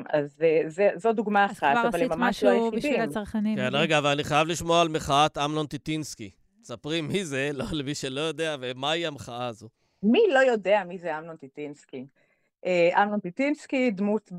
אז 0.08 0.42
זה, 0.66 0.90
זו 0.96 1.12
דוגמה 1.12 1.46
אחת, 1.46 1.76
אבל 1.88 2.02
הם 2.02 2.08
ממש 2.18 2.44
לא 2.44 2.50
היחידים. 2.50 2.68
אז 2.68 2.72
כבר 2.72 2.76
עשית 2.76 2.84
משהו 2.84 2.90
בשביל 2.90 3.00
הצרכנים. 3.00 3.56
כן, 3.56 3.68
רגע, 3.72 3.98
אבל 3.98 4.10
אני 4.10 4.24
חייב 4.24 4.48
לשמוע 4.48 4.80
על 4.80 4.88
מחאת 4.88 5.38
אמנון 5.38 5.66
טיטינסקי. 5.66 6.30
ספרי 6.62 7.00
מי 7.00 7.24
זה, 7.24 7.50
לא, 7.54 7.64
למי 7.72 7.94
שלא 7.94 8.20
יודע, 8.20 8.56
ומהי 8.60 9.06
המחאה 9.06 9.46
הזו. 9.46 9.68
מי 10.02 10.20
לא 10.34 10.38
יודע 10.38 10.82
מי 10.88 10.98
זה 10.98 11.18
אמנון 11.18 11.36
טיטינסקי? 11.36 12.06
אה, 12.64 13.02
אמנון 13.02 13.20
טיטינסקי, 13.20 13.90
דמות 13.90 14.32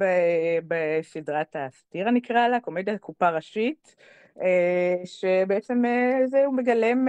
בסדרת 0.67 1.55
הסאטירה 1.55 2.11
נקרא 2.11 2.47
לה, 2.47 2.59
קומדיה 2.59 2.97
קופה 2.97 3.29
ראשית, 3.29 3.95
אה, 4.41 4.95
שבעצם 5.05 5.85
אה, 5.85 6.27
זה, 6.27 6.45
הוא 6.45 6.55
מגלם, 6.55 7.07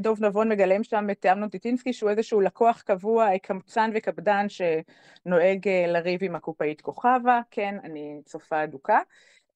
דוב 0.00 0.24
נבון 0.24 0.48
מגלם 0.48 0.84
שם 0.84 1.06
את 1.10 1.26
אמנון 1.32 1.48
טיטינסקי, 1.48 1.92
שהוא 1.92 2.10
איזשהו 2.10 2.40
לקוח 2.40 2.82
קבוע, 2.82 3.38
קמצן 3.42 3.90
וקפדן 3.94 4.46
שנוהג 4.48 5.68
לריב 5.68 6.24
עם 6.24 6.34
הקופאית 6.34 6.80
כוכבה, 6.80 7.40
כן, 7.50 7.74
אני 7.84 8.20
צופה 8.24 8.64
אדוקה. 8.64 8.98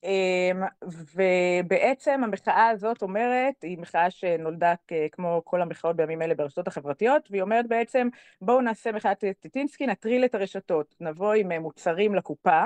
אמ, 0.04 0.62
ובעצם 1.14 2.20
המחאה 2.24 2.68
הזאת 2.68 3.02
אומרת, 3.02 3.54
היא 3.62 3.78
מחאה 3.78 4.10
שנולדה 4.10 4.74
כמו 5.12 5.42
כל 5.44 5.62
המחאות 5.62 5.96
בימים 5.96 6.22
אלה 6.22 6.34
ברשתות 6.34 6.68
החברתיות, 6.68 7.28
והיא 7.30 7.42
אומרת 7.42 7.68
בעצם, 7.68 8.08
בואו 8.40 8.60
נעשה 8.60 8.92
מחאת 8.92 9.24
טיטינסקי, 9.40 9.86
נטריל 9.86 10.24
את 10.24 10.34
הרשתות, 10.34 10.94
נבוא 11.00 11.34
עם 11.34 11.52
מוצרים 11.52 12.14
לקופה 12.14 12.64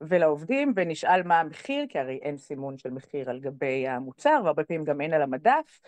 ולעובדים 0.00 0.72
ונשאל 0.76 1.22
מה 1.22 1.40
המחיר, 1.40 1.86
כי 1.88 1.98
הרי 1.98 2.18
אין 2.22 2.36
סימון 2.36 2.78
של 2.78 2.90
מחיר 2.90 3.30
על 3.30 3.40
גבי 3.40 3.88
המוצר, 3.88 4.40
והרבה 4.44 4.64
פעמים 4.64 4.84
גם 4.84 5.00
אין 5.00 5.12
על 5.12 5.22
המדף, 5.22 5.80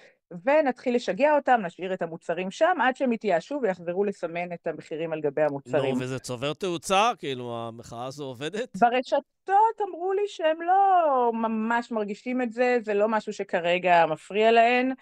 ונתחיל 0.45 0.95
לשגע 0.95 1.37
אותם, 1.37 1.61
נשאיר 1.65 1.95
את 1.95 2.03
המוצרים 2.03 2.51
שם, 2.51 2.77
עד 2.83 2.97
שהם 2.97 3.13
יתייאשו 3.13 3.59
ויחזרו 3.63 4.05
לסמן 4.05 4.53
את 4.53 4.67
המחירים 4.67 5.13
על 5.13 5.21
גבי 5.21 5.43
המוצרים. 5.43 5.95
נו, 5.95 6.01
וזה 6.01 6.19
צובר 6.19 6.53
תאוצה? 6.55 7.11
כאילו, 7.19 7.57
המחאה 7.57 8.07
הזו 8.07 8.25
עובדת? 8.25 8.77
ברשתות 8.77 9.81
אמרו 9.89 10.13
לי 10.13 10.23
שהם 10.27 10.63
לא 10.63 11.31
ממש 11.35 11.91
מרגישים 11.91 12.43
את 12.43 12.53
זה, 12.53 12.79
זה 12.83 12.95
לא 12.95 13.09
משהו 13.09 13.33
שכרגע 13.33 14.07
מפריע 14.07 14.53
להן. 14.53 14.93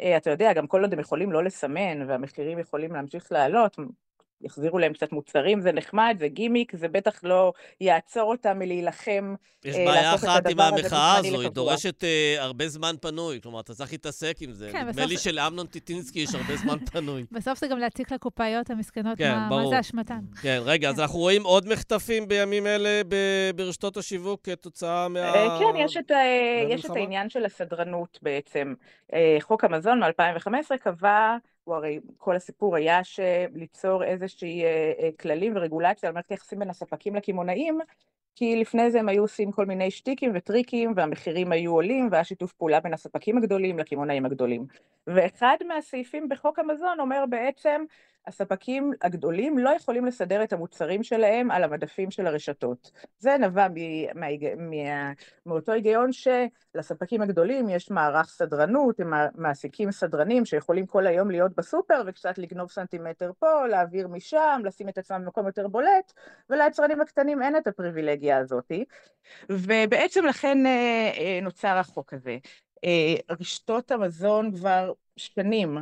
אה, 0.00 0.16
אתה 0.16 0.30
יודע, 0.30 0.52
גם 0.52 0.66
כל 0.66 0.82
עוד 0.82 0.92
הם 0.92 1.00
יכולים 1.00 1.32
לא 1.32 1.44
לסמן, 1.44 2.08
והמחירים 2.08 2.58
יכולים 2.58 2.92
להמשיך 2.92 3.32
לעלות, 3.32 3.76
יחזירו 4.42 4.78
להם 4.78 4.92
קצת 4.92 5.12
מוצרים, 5.12 5.60
זה 5.60 5.72
נחמד, 5.72 6.16
זה 6.18 6.28
גימיק, 6.28 6.76
זה 6.76 6.88
בטח 6.88 7.20
לא 7.22 7.52
יעצור 7.80 8.30
אותם 8.30 8.58
מלהילחם, 8.58 9.34
יש 9.64 9.76
אה, 9.76 9.84
בעיה 9.84 10.14
אחת 10.14 10.46
עם 10.46 10.60
המחאה 10.60 11.16
הזו, 11.16 11.40
היא 11.40 11.48
דורשת 11.48 12.04
אה, 12.04 12.36
הרבה 12.38 12.68
זמן 12.68 12.94
פנוי, 13.00 13.40
כלומר, 13.40 13.60
אתה 13.60 13.74
צריך 13.74 13.92
להתעסק 13.92 14.36
עם 14.40 14.52
זה. 14.52 14.68
כן, 14.72 14.88
נדמה 14.88 15.06
לי 15.06 15.18
שלאמנון 15.18 15.66
טיטינסקי 15.66 16.18
יש 16.20 16.34
הרבה 16.34 16.56
זמן 16.56 16.78
פנוי. 16.92 17.24
בסוף 17.32 17.58
זה 17.58 17.68
גם 17.68 17.78
להציק 17.78 18.12
לקופאיות 18.12 18.70
המסכנות, 18.70 19.18
כן, 19.18 19.34
מה, 19.34 19.48
מה 19.50 19.68
זה 19.68 19.80
אשמתן. 19.80 20.20
כן, 20.42 20.58
רגע, 20.64 20.88
כן. 20.88 20.94
אז 20.94 21.00
אנחנו 21.00 21.18
רואים 21.18 21.42
עוד 21.42 21.68
מחטפים 21.68 22.28
בימים 22.28 22.66
אלה 22.66 23.02
ברשתות 23.56 23.96
השיווק 23.96 24.40
כתוצאה 24.44 25.08
מה... 25.08 25.20
אה, 25.20 25.58
כן, 25.58 25.76
יש 25.78 25.96
את, 25.96 26.10
יש 26.70 26.84
את 26.84 26.96
העניין 26.96 27.28
של 27.28 27.44
הסדרנות 27.44 28.18
בעצם. 28.22 28.74
חוק 29.40 29.64
המזון 29.64 30.00
מ-2015 30.02 30.76
קבע... 30.82 31.36
הוא 31.70 31.76
הרי, 31.76 32.00
כל 32.18 32.36
הסיפור 32.36 32.76
היה 32.76 33.00
ליצור 33.54 34.04
איזושהי 34.04 34.64
אה, 34.64 34.92
אה, 34.98 35.10
כללים 35.20 35.56
ורגולציה 35.56 36.08
על 36.08 36.14
מערכת 36.14 36.30
היחסים 36.30 36.58
בין 36.58 36.70
הספקים 36.70 37.14
לקמעונאים, 37.14 37.78
כי 38.34 38.56
לפני 38.56 38.90
זה 38.90 39.00
הם 39.00 39.08
היו 39.08 39.22
עושים 39.22 39.52
כל 39.52 39.66
מיני 39.66 39.90
שטיקים 39.90 40.32
וטריקים, 40.34 40.92
והמחירים 40.96 41.52
היו 41.52 41.72
עולים, 41.72 42.08
והיה 42.10 42.24
שיתוף 42.24 42.52
פעולה 42.52 42.80
בין 42.80 42.94
הספקים 42.94 43.38
הגדולים 43.38 43.78
לקמעונאים 43.78 44.26
הגדולים. 44.26 44.66
ואחד 45.06 45.56
מהסעיפים 45.68 46.28
בחוק 46.28 46.58
המזון 46.58 47.00
אומר 47.00 47.24
בעצם, 47.30 47.84
הספקים 48.26 48.92
הגדולים 49.02 49.58
לא 49.58 49.70
יכולים 49.70 50.06
לסדר 50.06 50.42
את 50.44 50.52
המוצרים 50.52 51.02
שלהם 51.02 51.50
על 51.50 51.64
המדפים 51.64 52.10
של 52.10 52.26
הרשתות. 52.26 52.90
זה 53.18 53.36
נבע 53.38 53.66
מאותו 55.46 55.72
היגיון 55.72 56.10
שלספקים 56.12 57.22
הגדולים 57.22 57.68
יש 57.68 57.90
מערך 57.90 58.26
סדרנות, 58.26 59.00
הם 59.00 59.12
מעסיקים 59.34 59.92
סדרנים 59.92 60.44
שיכולים 60.44 60.86
כל 60.86 61.06
היום 61.06 61.30
להיות 61.30 61.52
בסופר 61.56 62.02
וקצת 62.06 62.38
לגנוב 62.38 62.70
סנטימטר 62.70 63.30
פה, 63.38 63.66
להעביר 63.66 64.08
משם, 64.08 64.62
לשים 64.64 64.88
את 64.88 64.98
עצמם 64.98 65.22
במקום 65.24 65.46
יותר 65.46 65.68
בולט, 65.68 66.12
וליצרנים 66.50 67.00
הקטנים 67.00 67.42
אין 67.42 67.56
את 67.56 67.66
הפריבילגיה 67.66 68.38
הזאת. 68.38 68.72
ובעצם 69.50 70.26
לכן 70.26 70.66
אה, 70.66 71.10
אה, 71.16 71.38
נוצר 71.42 71.76
החוק 71.76 72.12
הזה. 72.14 72.38
אה, 72.84 73.34
רשתות 73.40 73.90
המזון 73.90 74.52
כבר 74.56 74.92
שנים 75.16 75.78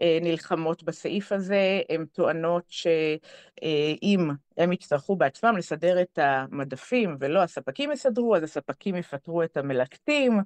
נלחמות 0.00 0.82
בסעיף 0.82 1.32
הזה, 1.32 1.80
הן 1.88 2.04
טוענות 2.04 2.64
שאם 2.68 4.30
הם 4.56 4.72
יצטרכו 4.72 5.16
בעצמם 5.16 5.56
לסדר 5.56 6.00
את 6.02 6.18
המדפים 6.22 7.16
ולא 7.20 7.42
הספקים 7.42 7.92
יסדרו, 7.92 8.36
אז 8.36 8.42
הספקים 8.42 8.96
יפטרו 8.96 9.42
את 9.42 9.56
המלקטים 9.56 10.40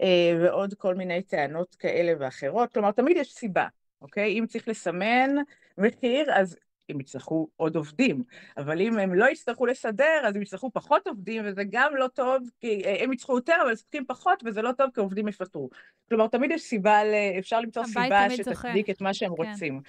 אה, 0.00 0.38
ועוד 0.40 0.74
כל 0.74 0.94
מיני 0.94 1.22
טענות 1.22 1.74
כאלה 1.74 2.12
ואחרות. 2.18 2.72
כלומר, 2.72 2.90
תמיד 2.90 3.16
יש 3.16 3.32
סיבה, 3.32 3.66
אוקיי? 4.02 4.38
אם 4.38 4.46
צריך 4.46 4.68
לסמן 4.68 5.30
מחיר, 5.78 6.32
אז 6.34 6.56
הם 6.88 7.00
יצטרכו 7.00 7.48
עוד 7.56 7.76
עובדים, 7.76 8.22
אבל 8.56 8.80
אם 8.80 8.98
הם 8.98 9.14
לא 9.14 9.24
יצטרכו 9.30 9.66
לסדר, 9.66 10.20
אז 10.24 10.36
הם 10.36 10.42
יצטרכו 10.42 10.70
פחות 10.72 11.06
עובדים, 11.06 11.42
וזה 11.46 11.62
גם 11.70 11.96
לא 11.96 12.08
טוב, 12.08 12.42
כי 12.60 12.82
אה, 12.84 13.04
הם 13.04 13.12
יצטרכו 13.12 13.36
יותר, 13.36 13.54
אבל 13.64 13.74
ספקים 13.74 14.04
פחות, 14.06 14.42
וזה 14.46 14.62
לא 14.62 14.72
טוב 14.72 14.90
כי 14.94 15.00
עובדים 15.00 15.28
יפטרו. 15.28 15.70
כלומר, 16.08 16.26
תמיד 16.26 16.50
יש 16.50 16.62
סיבה, 16.62 17.00
אפשר 17.38 17.60
למצוא 17.60 17.84
סיבה 17.84 18.30
שתצדיק 18.30 18.90
את 18.90 19.00
מה 19.00 19.14
שהם 19.14 19.36
כן. 19.36 19.42
רוצים. 19.42 19.80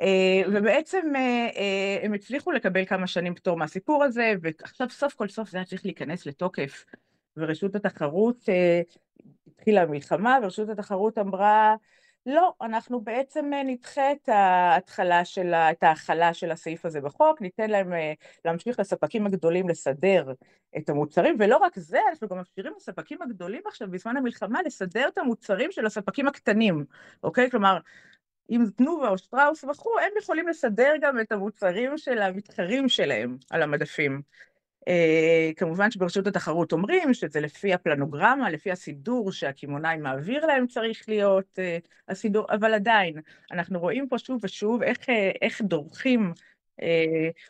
אה, 0.00 0.42
ובעצם 0.52 1.12
אה, 1.16 1.98
הם 2.02 2.14
הצליחו 2.14 2.52
לקבל 2.52 2.84
כמה 2.84 3.06
שנים 3.06 3.34
פטור 3.34 3.56
מהסיפור 3.56 4.04
הזה, 4.04 4.34
ועכשיו 4.42 4.90
סוף 4.90 5.14
כל 5.14 5.28
סוף 5.28 5.50
זה 5.50 5.58
היה 5.58 5.64
צריך 5.64 5.84
להיכנס 5.84 6.26
לתוקף. 6.26 6.84
ורשות 7.36 7.74
התחרות 7.74 8.48
התחילה 9.66 9.82
המלחמה, 9.82 10.38
ורשות 10.42 10.68
התחרות 10.68 11.18
אמרה, 11.18 11.74
לא, 12.26 12.52
אנחנו 12.62 13.00
בעצם 13.00 13.52
אה, 13.54 13.62
נדחה 13.62 14.12
את 14.12 14.28
ההתחלה 14.28 15.24
של, 15.24 15.54
את 15.54 15.82
ההכלה 15.82 16.34
של 16.34 16.50
הסעיף 16.50 16.84
הזה 16.84 17.00
בחוק, 17.00 17.40
ניתן 17.40 17.70
להם 17.70 17.92
אה, 17.92 18.12
להמשיך 18.44 18.80
לספקים 18.80 19.26
הגדולים 19.26 19.68
לסדר 19.68 20.32
את 20.76 20.88
המוצרים, 20.88 21.36
ולא 21.38 21.56
רק 21.56 21.78
זה, 21.78 21.98
אנחנו 22.10 22.28
גם 22.28 22.36
מאפשרים 22.36 22.72
לספקים 22.76 23.22
הגדולים 23.22 23.62
עכשיו, 23.66 23.90
בזמן 23.90 24.16
המלחמה, 24.16 24.62
לסדר 24.62 25.08
את 25.08 25.18
המוצרים 25.18 25.72
של 25.72 25.86
הספקים 25.86 26.28
הקטנים, 26.28 26.84
אוקיי? 27.22 27.50
כלומר, 27.50 27.78
אם 28.50 28.64
תנובה 28.76 29.08
או 29.08 29.18
שטראוס 29.18 29.64
וכו', 29.64 29.98
הם 29.98 30.12
יכולים 30.18 30.48
לסדר 30.48 30.92
גם 31.00 31.20
את 31.20 31.32
המוצרים 31.32 31.98
של 31.98 32.18
המתחרים 32.18 32.88
שלהם 32.88 33.36
על 33.50 33.62
המדפים. 33.62 34.22
Uh, 34.88 35.54
כמובן 35.56 35.90
שברשות 35.90 36.26
התחרות 36.26 36.72
אומרים 36.72 37.14
שזה 37.14 37.40
לפי 37.40 37.74
הפלנוגרמה, 37.74 38.50
לפי 38.50 38.70
הסידור 38.70 39.32
שהקמעונאי 39.32 39.96
מעביר 39.96 40.46
להם 40.46 40.66
צריך 40.66 41.08
להיות 41.08 41.58
uh, 41.58 41.88
הסידור, 42.08 42.46
אבל 42.50 42.74
עדיין, 42.74 43.20
אנחנו 43.52 43.80
רואים 43.80 44.08
פה 44.08 44.18
שוב 44.18 44.40
ושוב 44.42 44.82
איך, 44.82 44.98
uh, 44.98 45.12
איך 45.42 45.62
דורכים 45.62 46.32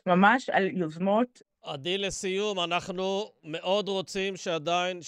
ממש 0.06 0.50
על 0.50 0.70
יוזמות. 0.70 1.42
עדי, 1.62 1.98
לסיום, 1.98 2.60
אנחנו 2.60 3.30
מאוד 3.44 3.88
רוצים 3.88 4.36
שעדיין, 4.36 5.00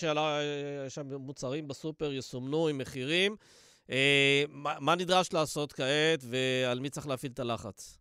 שהמוצרים 0.89 1.69
בסופר 1.69 2.13
יסומנו 2.13 2.69
עם 2.69 2.79
מחירים. 2.79 3.37
מה, 4.49 4.75
מה 4.81 4.95
נדרש 4.95 5.33
לעשות 5.33 5.73
כעת 5.73 6.21
ועל 6.23 6.81
מי 6.81 6.91
צריך 6.91 7.07
להפעיל 7.07 7.33
את 7.33 7.39
הלחץ? 7.39 7.99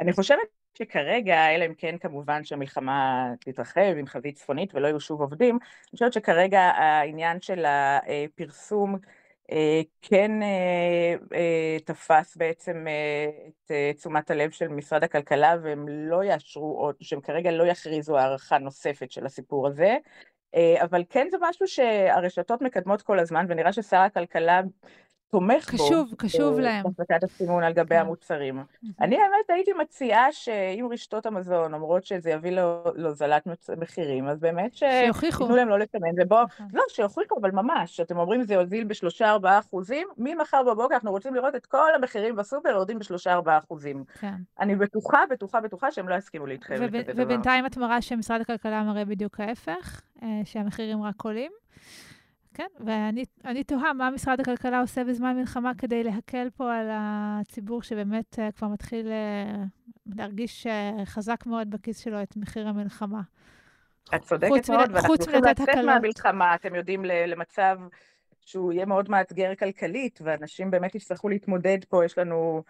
אני 0.00 0.12
חושבת 0.12 0.59
שכרגע, 0.78 1.54
אלא 1.54 1.66
אם 1.66 1.74
כן 1.74 1.98
כמובן 1.98 2.44
שהמלחמה 2.44 3.28
תתרחב 3.40 3.94
עם 3.98 4.06
חזית 4.06 4.36
צפונית 4.36 4.74
ולא 4.74 4.86
יהיו 4.86 5.00
שוב 5.00 5.20
עובדים, 5.20 5.54
אני 5.54 5.90
חושבת 5.92 6.12
שכרגע 6.12 6.60
העניין 6.60 7.40
של 7.40 7.64
הפרסום 7.66 8.96
אה, 9.52 9.80
כן 10.02 10.42
אה, 10.42 11.14
אה, 11.34 11.76
תפס 11.84 12.36
בעצם 12.36 12.86
את 13.48 13.72
תשומת 13.96 14.30
הלב 14.30 14.50
של 14.50 14.68
משרד 14.68 15.04
הכלכלה 15.04 15.56
והם 15.62 15.88
לא 15.88 16.24
יאשרו 16.24 16.78
עוד, 16.78 16.94
שהם 17.00 17.20
כרגע 17.20 17.50
לא 17.50 17.66
יכריזו 17.66 18.18
הערכה 18.18 18.58
נוספת 18.58 19.10
של 19.10 19.26
הסיפור 19.26 19.68
הזה, 19.68 19.96
אבל 20.80 21.04
כן 21.10 21.26
זה 21.30 21.36
משהו 21.40 21.66
שהרשתות 21.66 22.62
מקדמות 22.62 23.02
כל 23.02 23.18
הזמן 23.18 23.46
ונראה 23.48 23.72
ששר 23.72 23.96
הכלכלה 23.96 24.60
תומך 25.30 25.70
קשוב, 25.70 25.88
בו. 25.88 25.94
קשוב, 25.94 26.14
קשוב 26.16 26.56
אה, 26.56 26.60
להם. 26.60 26.84
בהפקת 26.84 27.24
הסימון 27.24 27.62
על 27.62 27.72
גבי 27.72 27.94
כן. 27.94 28.00
המוצרים. 28.00 28.64
אני 29.00 29.16
האמת 29.16 29.50
הייתי 29.50 29.72
מציעה 29.72 30.32
שאם 30.32 30.88
רשתות 30.90 31.26
המזון 31.26 31.74
אומרות 31.74 32.04
שזה 32.04 32.30
יביא 32.30 32.50
להוזלת 32.94 33.48
מחירים, 33.78 34.28
אז 34.28 34.40
באמת 34.40 34.74
שיוכיחו. 34.74 35.38
שייתנו 35.38 35.56
להם 35.56 35.68
לא 35.68 35.78
לסמן, 35.78 36.08
ובואו, 36.22 36.44
נכון. 36.44 36.66
לא, 36.72 36.82
שיוכיחו, 36.88 37.36
אבל 37.40 37.50
ממש, 37.50 38.00
אתם 38.00 38.18
אומרים 38.18 38.42
זה 38.42 38.54
יוזיל 38.54 38.84
בשלושה 38.84 39.30
ארבעה 39.30 39.58
אחוזים, 39.58 40.08
ממחר 40.18 40.62
בבוקר 40.62 40.94
אנחנו 40.94 41.10
רוצים 41.10 41.34
לראות 41.34 41.54
את 41.54 41.66
כל 41.66 41.94
המחירים 41.94 42.36
בסופר 42.36 42.68
יורדים 42.68 42.98
בשלושה 42.98 43.32
ארבעה 43.32 43.58
אחוזים. 43.58 44.04
כן. 44.20 44.34
אני 44.60 44.76
בטוחה, 44.76 45.24
בטוחה, 45.30 45.60
בטוחה 45.60 45.90
שהם 45.90 46.08
לא 46.08 46.14
יסכימו 46.14 46.46
להתחייב 46.46 46.82
לכזה 46.82 47.12
דבר. 47.12 47.22
ובינתיים 47.22 47.66
את 47.66 47.76
מראה 47.76 48.02
שמשרד 48.02 48.40
הכלכלה 48.40 48.82
מראה 48.82 49.04
בדיוק 49.04 49.40
ההפך, 49.40 50.02
אה, 50.22 50.28
שהמחירים 50.44 51.02
רק 51.02 51.22
עולים. 51.22 51.59
כן, 52.54 52.66
ואני 52.80 53.64
תוהה 53.64 53.92
מה 53.92 54.10
משרד 54.10 54.40
הכלכלה 54.40 54.80
עושה 54.80 55.04
בזמן 55.04 55.36
מלחמה 55.36 55.72
כדי 55.78 56.04
להקל 56.04 56.48
פה 56.56 56.74
על 56.74 56.88
הציבור 56.90 57.82
שבאמת 57.82 58.38
uh, 58.38 58.52
כבר 58.56 58.68
מתחיל 58.68 59.06
uh, 59.06 60.14
להרגיש 60.16 60.66
uh, 60.66 61.04
חזק 61.04 61.46
מאוד 61.46 61.70
בכיס 61.70 61.98
שלו 61.98 62.22
את 62.22 62.36
מחיר 62.36 62.68
המלחמה. 62.68 63.20
את 64.14 64.22
צודקת 64.22 64.70
מאוד, 64.70 64.90
ואנחנו 64.92 65.18
צריכים 65.18 65.44
לצאת 65.44 65.68
מהמלחמה, 65.86 66.54
אתם 66.54 66.74
יודעים, 66.74 67.04
למצב 67.04 67.78
שהוא 68.40 68.72
יהיה 68.72 68.86
מאוד 68.86 69.10
מאתגר 69.10 69.54
כלכלית, 69.54 70.18
ואנשים 70.22 70.70
באמת 70.70 70.94
יצטרכו 70.94 71.28
להתמודד 71.28 71.78
פה, 71.88 72.04
יש 72.04 72.18
לנו 72.18 72.62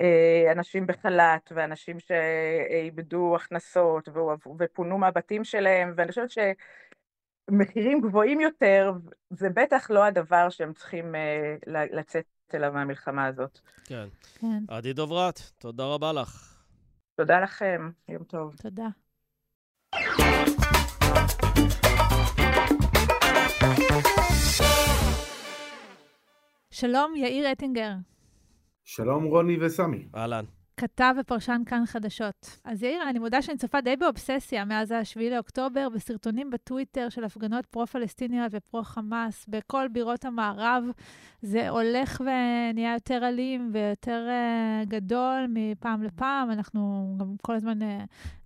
אה, 0.00 0.52
אנשים 0.52 0.86
בחל"ת, 0.86 1.52
ואנשים 1.54 1.96
שאיבדו 2.00 3.36
הכנסות, 3.36 4.08
ופונו 4.58 4.98
מהבתים 4.98 5.44
שלהם, 5.44 5.92
ואני 5.96 6.08
חושבת 6.08 6.30
שמחירים 7.50 8.00
גבוהים 8.00 8.40
יותר, 8.40 8.92
זה 9.30 9.48
בטח 9.48 9.90
לא 9.90 10.04
הדבר 10.04 10.50
שהם 10.50 10.72
צריכים 10.72 11.14
אה, 11.14 11.56
לצאת 11.92 12.24
אליו 12.54 12.72
מהמלחמה 12.72 13.26
הזאת. 13.26 13.58
כן. 13.84 14.08
כן. 14.40 14.64
עדי 14.68 14.92
דוברת, 14.92 15.40
תודה 15.58 15.84
רבה 15.84 16.12
לך. 16.12 16.62
תודה 17.16 17.40
לכם, 17.40 17.90
יום 18.08 18.24
טוב. 18.24 18.54
תודה. 18.56 18.88
שלום, 26.70 27.16
יאיר 27.16 27.52
אטינגר. 27.52 27.92
שלום 28.84 29.24
רוני 29.24 29.64
וסמי. 29.64 30.08
אהלן. 30.14 30.44
כתב 30.76 31.14
ופרשן 31.20 31.62
כאן 31.66 31.86
חדשות. 31.86 32.58
אז 32.64 32.82
יאיר, 32.82 33.02
אני 33.10 33.18
מודה 33.18 33.42
שאני 33.42 33.58
צופה 33.58 33.80
די 33.80 33.96
באובססיה 33.96 34.64
מאז 34.64 34.90
ה-7 34.92 35.20
לאוקטובר, 35.30 35.88
בסרטונים 35.88 36.50
בטוויטר 36.50 37.08
של 37.08 37.24
הפגנות 37.24 37.66
פרו-פלסטיניות 37.66 38.52
ופרו-חמאס 38.54 39.46
בכל 39.48 39.88
בירות 39.88 40.24
המערב. 40.24 40.84
זה 41.42 41.68
הולך 41.68 42.20
ונהיה 42.20 42.92
יותר 42.94 43.28
אלים 43.28 43.70
ויותר 43.72 44.28
uh, 44.28 44.88
גדול 44.88 45.46
מפעם 45.48 46.02
לפעם. 46.02 46.50
אנחנו 46.50 47.14
גם 47.20 47.34
כל 47.42 47.54
הזמן 47.54 47.82
uh, 47.82 47.84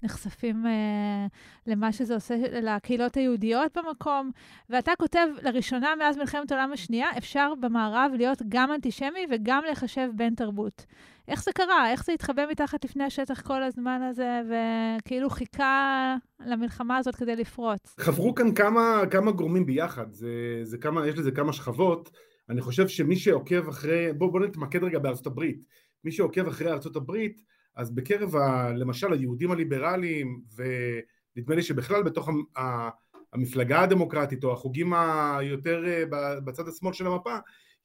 נחשפים 0.02 0.66
uh, 0.66 1.30
למה 1.66 1.92
שזה 1.92 2.14
עושה 2.14 2.34
לקהילות 2.62 3.14
היהודיות 3.14 3.78
במקום. 3.78 4.30
ואתה 4.70 4.92
כותב, 4.98 5.26
לראשונה 5.42 5.94
מאז 5.98 6.16
מלחמת 6.16 6.52
העולם 6.52 6.72
השנייה, 6.72 7.08
אפשר 7.18 7.52
במערב 7.60 8.12
להיות 8.16 8.42
גם 8.48 8.72
אנטישמי 8.72 9.26
וגם 9.30 9.62
לחשב 9.70 10.10
בן 10.14 10.34
תרבות. 10.34 10.86
איך 11.30 11.44
זה 11.44 11.52
קרה? 11.52 11.90
איך 11.90 12.04
זה 12.04 12.12
התחבא 12.12 12.42
מתחת 12.50 12.84
לפני 12.84 13.04
השטח 13.04 13.40
כל 13.40 13.62
הזמן 13.62 14.02
הזה, 14.10 14.40
וכאילו 14.48 15.30
חיכה 15.30 16.16
למלחמה 16.46 16.96
הזאת 16.96 17.14
כדי 17.16 17.36
לפרוץ? 17.36 17.94
חברו 18.00 18.34
כאן 18.34 18.54
כמה, 18.54 19.02
כמה 19.10 19.32
גורמים 19.32 19.66
ביחד, 19.66 20.12
זה, 20.12 20.60
זה 20.62 20.78
כמה, 20.78 21.06
יש 21.06 21.14
לזה 21.14 21.30
כמה 21.30 21.52
שכבות. 21.52 22.10
אני 22.48 22.60
חושב 22.60 22.88
שמי 22.88 23.16
שעוקב 23.16 23.68
אחרי, 23.68 24.12
בואו 24.12 24.32
בוא 24.32 24.40
נתמקד 24.40 24.84
רגע 24.84 24.98
בארצות 24.98 25.26
הברית. 25.26 25.60
מי 26.04 26.12
שעוקב 26.12 26.48
אחרי 26.48 26.70
ארצות 26.70 26.96
הברית, 26.96 27.42
אז 27.76 27.94
בקרב 27.94 28.36
ה, 28.36 28.72
למשל 28.72 29.12
היהודים 29.12 29.50
הליברליים, 29.50 30.40
ונדמה 30.56 31.54
לי 31.54 31.62
שבכלל 31.62 32.02
בתוך 32.02 32.28
ה, 32.56 32.88
המפלגה 33.32 33.82
הדמוקרטית, 33.82 34.44
או 34.44 34.52
החוגים 34.52 34.92
היותר 34.94 35.84
אה, 35.86 36.04
בצד 36.44 36.68
השמאל 36.68 36.92
של 36.92 37.06
המפה, 37.06 37.36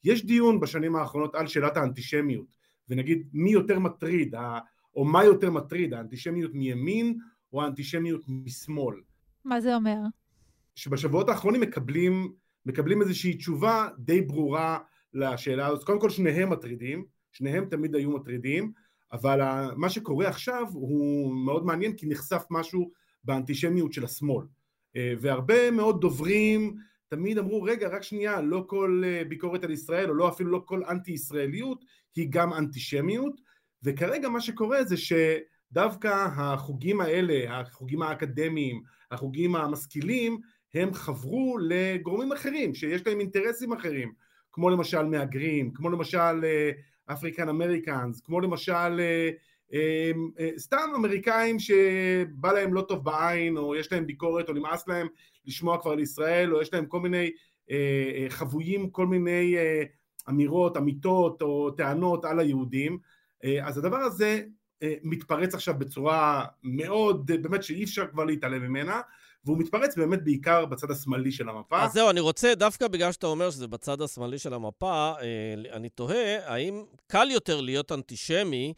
יש 0.04 0.26
דיון 0.26 0.60
בשנים 0.60 0.96
האחרונות 0.96 1.34
על 1.34 1.46
שאלת 1.46 1.76
האנטישמיות. 1.76 2.56
ונגיד 2.88 3.28
מי 3.32 3.50
יותר 3.50 3.78
מטריד, 3.78 4.34
או 4.96 5.04
מה 5.04 5.24
יותר 5.24 5.50
מטריד, 5.50 5.94
האנטישמיות 5.94 6.54
מימין 6.54 7.18
או 7.52 7.62
האנטישמיות 7.62 8.22
משמאל. 8.28 8.96
מה 9.44 9.60
זה 9.60 9.74
אומר? 9.74 9.96
שבשבועות 10.74 11.28
האחרונים 11.28 11.60
מקבלים, 11.60 12.32
מקבלים 12.66 13.02
איזושהי 13.02 13.34
תשובה 13.34 13.88
די 13.98 14.20
ברורה 14.20 14.78
לשאלה 15.14 15.66
הזאת. 15.66 15.84
קודם 15.84 16.00
כל 16.00 16.10
שניהם 16.10 16.50
מטרידים, 16.50 17.04
שניהם 17.32 17.64
תמיד 17.70 17.94
היו 17.94 18.10
מטרידים, 18.10 18.72
אבל 19.12 19.40
מה 19.76 19.88
שקורה 19.88 20.28
עכשיו 20.28 20.66
הוא 20.72 21.34
מאוד 21.34 21.66
מעניין 21.66 21.96
כי 21.96 22.06
נחשף 22.06 22.44
משהו 22.50 22.90
באנטישמיות 23.24 23.92
של 23.92 24.04
השמאל. 24.04 24.46
אה, 24.96 25.14
והרבה 25.20 25.70
מאוד 25.70 26.00
דוברים 26.00 26.76
תמיד 27.08 27.38
אמרו 27.38 27.62
רגע 27.62 27.88
רק 27.88 28.02
שנייה 28.02 28.40
לא 28.40 28.64
כל 28.66 29.02
אה, 29.04 29.22
ביקורת 29.28 29.64
על 29.64 29.70
ישראל 29.70 30.10
או 30.10 30.14
לא 30.14 30.28
אפילו 30.28 30.50
לא 30.50 30.62
כל 30.64 30.82
אנטי 30.84 31.12
ישראליות 31.12 31.84
היא 32.16 32.26
גם 32.30 32.52
אנטישמיות. 32.52 33.40
וכרגע 33.82 34.28
מה 34.28 34.40
שקורה 34.40 34.84
זה 34.84 34.96
שדווקא 34.96 36.26
החוגים 36.36 37.00
האלה 37.00 37.60
החוגים 37.60 38.02
האקדמיים 38.02 38.82
החוגים 39.10 39.56
המשכילים 39.56 40.40
הם 40.74 40.94
חברו 40.94 41.58
לגורמים 41.60 42.32
אחרים 42.32 42.74
שיש 42.74 43.06
להם 43.06 43.20
אינטרסים 43.20 43.72
אחרים 43.72 44.12
כמו 44.52 44.70
למשל 44.70 45.02
מהגרים 45.02 45.72
כמו 45.72 45.90
למשל 45.90 46.44
אפריקן 47.06 47.48
אמריקאנס 47.48 48.20
כמו 48.20 48.40
למשל 48.40 48.72
אה, 48.72 48.94
אה, 49.00 49.30
סתם 50.58 50.92
אמריקאים 50.96 51.58
שבא 51.58 52.52
להם 52.52 52.74
לא 52.74 52.80
טוב 52.80 53.04
בעין 53.04 53.56
או 53.56 53.76
יש 53.76 53.92
להם 53.92 54.06
ביקורת 54.06 54.48
או 54.48 54.54
נמאס 54.54 54.88
להם 54.88 55.06
לשמוע 55.46 55.80
כבר 55.80 55.94
לישראל 55.94 56.54
או 56.54 56.62
יש 56.62 56.74
להם 56.74 56.86
כל 56.86 57.00
מיני 57.00 57.30
אה, 57.70 57.76
אה, 58.14 58.26
חבויים 58.28 58.90
כל 58.90 59.06
מיני 59.06 59.56
אמירות, 60.28 60.76
אמיתות 60.76 61.42
או 61.42 61.70
טענות 61.70 62.24
על 62.24 62.40
היהודים 62.40 62.98
אז 63.62 63.78
הדבר 63.78 63.96
הזה 63.96 64.42
מתפרץ 65.02 65.54
עכשיו 65.54 65.74
בצורה 65.78 66.44
מאוד, 66.62 67.26
באמת 67.26 67.62
שאי 67.62 67.84
אפשר 67.84 68.06
כבר 68.06 68.24
להתעלם 68.24 68.62
ממנה 68.62 69.00
והוא 69.44 69.58
מתפרץ 69.58 69.96
באמת 69.96 70.24
בעיקר 70.24 70.64
בצד 70.64 70.90
השמאלי 70.90 71.32
של 71.32 71.48
המפה. 71.48 71.82
אז 71.82 71.92
זהו, 71.92 72.10
אני 72.10 72.20
רוצה, 72.20 72.54
דווקא 72.54 72.88
בגלל 72.88 73.12
שאתה 73.12 73.26
אומר 73.26 73.50
שזה 73.50 73.66
בצד 73.66 74.02
השמאלי 74.02 74.38
של 74.38 74.54
המפה, 74.54 75.12
אני 75.72 75.88
תוהה, 75.88 76.52
האם 76.52 76.84
קל 77.06 77.28
יותר 77.30 77.60
להיות 77.60 77.92
אנטישמי 77.92 78.72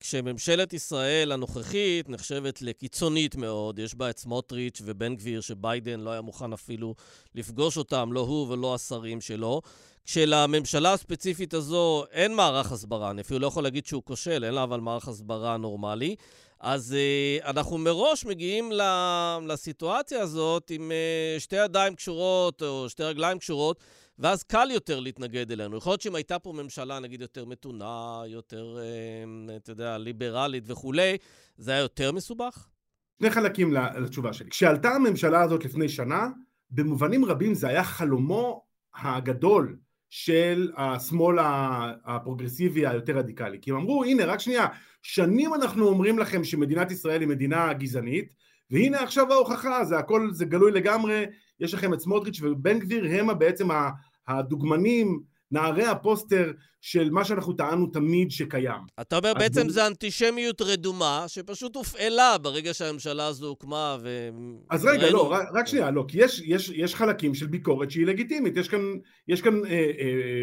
כשממשלת 0.00 0.72
ישראל 0.72 1.32
הנוכחית 1.32 2.08
נחשבת 2.08 2.62
לקיצונית 2.62 3.36
מאוד, 3.36 3.78
יש 3.78 3.94
בה 3.94 4.10
את 4.10 4.18
סמוטריץ' 4.18 4.82
ובן 4.84 5.16
גביר, 5.16 5.40
שביידן 5.40 6.00
לא 6.00 6.10
היה 6.10 6.20
מוכן 6.20 6.52
אפילו 6.52 6.94
לפגוש 7.34 7.76
אותם, 7.76 8.12
לא 8.12 8.20
הוא 8.20 8.52
ולא 8.52 8.74
השרים 8.74 9.20
שלו. 9.20 9.62
כשלממשלה 10.04 10.92
הספציפית 10.92 11.54
הזו 11.54 12.04
אין 12.12 12.34
מערך 12.34 12.72
הסברה, 12.72 13.10
אני 13.10 13.20
אפילו 13.20 13.40
לא 13.40 13.46
יכול 13.46 13.62
להגיד 13.62 13.86
שהוא 13.86 14.02
כושל, 14.04 14.44
אין 14.44 14.54
לה 14.54 14.62
אבל 14.62 14.80
מערך 14.80 15.08
הסברה 15.08 15.56
נורמלי. 15.56 16.16
אז 16.60 16.96
uh, 17.42 17.46
אנחנו 17.46 17.78
מראש 17.78 18.24
מגיעים 18.24 18.72
לסיטואציה 19.46 20.22
הזאת 20.22 20.70
עם 20.70 20.90
uh, 20.90 21.40
שתי 21.40 21.56
ידיים 21.56 21.94
קשורות 21.94 22.62
או 22.62 22.88
שתי 22.88 23.02
רגליים 23.02 23.38
קשורות, 23.38 23.80
ואז 24.20 24.42
קל 24.42 24.68
יותר 24.70 25.00
להתנגד 25.00 25.52
אלינו. 25.52 25.76
יכול 25.76 25.90
להיות 25.90 26.00
שאם 26.00 26.14
הייתה 26.14 26.38
פה 26.38 26.52
ממשלה, 26.52 26.98
נגיד, 26.98 27.20
יותר 27.20 27.44
מתונה, 27.44 28.22
יותר, 28.26 28.78
אה, 28.78 29.56
אתה 29.56 29.72
יודע, 29.72 29.98
ליברלית 29.98 30.64
וכולי, 30.66 31.16
זה 31.56 31.70
היה 31.70 31.80
יותר 31.80 32.12
מסובך? 32.12 32.68
שני 33.18 33.30
חלקים 33.30 33.72
לתשובה 33.72 34.32
שלי. 34.32 34.50
כשעלתה 34.50 34.90
הממשלה 34.90 35.42
הזאת 35.42 35.64
לפני 35.64 35.88
שנה, 35.88 36.28
במובנים 36.70 37.24
רבים 37.24 37.54
זה 37.54 37.68
היה 37.68 37.84
חלומו 37.84 38.64
הגדול 38.94 39.76
של 40.10 40.72
השמאל 40.76 41.36
הפרוגרסיבי 42.04 42.86
היותר 42.86 43.16
רדיקלי. 43.16 43.58
כי 43.62 43.70
הם 43.70 43.76
אמרו, 43.76 44.04
הנה, 44.04 44.24
רק 44.24 44.40
שנייה, 44.40 44.66
שנים 45.02 45.54
אנחנו 45.54 45.88
אומרים 45.88 46.18
לכם 46.18 46.44
שמדינת 46.44 46.90
ישראל 46.90 47.20
היא 47.20 47.28
מדינה 47.28 47.72
גזענית, 47.72 48.34
והנה 48.70 49.02
עכשיו 49.02 49.32
ההוכחה, 49.32 49.84
זה 49.84 49.98
הכל, 49.98 50.28
זה 50.32 50.44
גלוי 50.44 50.72
לגמרי, 50.72 51.26
יש 51.60 51.74
לכם 51.74 51.94
את 51.94 52.00
סמוטריץ' 52.00 52.40
ובן 52.42 52.78
גביר, 52.78 53.04
הם 53.10 53.38
בעצם 53.38 53.68
הדוגמנים, 54.38 55.20
נערי 55.52 55.84
הפוסטר 55.84 56.52
של 56.80 57.10
מה 57.10 57.24
שאנחנו 57.24 57.52
טענו 57.52 57.86
תמיד 57.86 58.30
שקיים. 58.30 58.80
אתה 59.00 59.16
אומר 59.16 59.34
בעצם 59.34 59.68
זה 59.68 59.86
אנטישמיות 59.86 60.62
רדומה, 60.62 61.24
שפשוט 61.26 61.76
הופעלה 61.76 62.38
ברגע 62.38 62.74
שהממשלה 62.74 63.26
הזו 63.26 63.46
הוקמה 63.46 63.96
ו... 64.02 64.28
אז 64.70 64.84
רגע, 64.84 65.10
לא, 65.10 65.32
רק, 65.32 65.48
רק 65.52 65.66
שנייה, 65.66 65.90
לא, 65.90 66.04
כי 66.08 66.24
יש, 66.24 66.42
יש, 66.44 66.68
יש 66.74 66.94
חלקים 66.94 67.34
של 67.34 67.46
ביקורת 67.46 67.90
שהיא 67.90 68.06
לגיטימית, 68.06 68.56
יש 68.56 68.68
כאן, 68.68 68.80
יש 69.28 69.42
כאן 69.42 69.64
אה, 69.64 69.70
אה, 69.70 70.42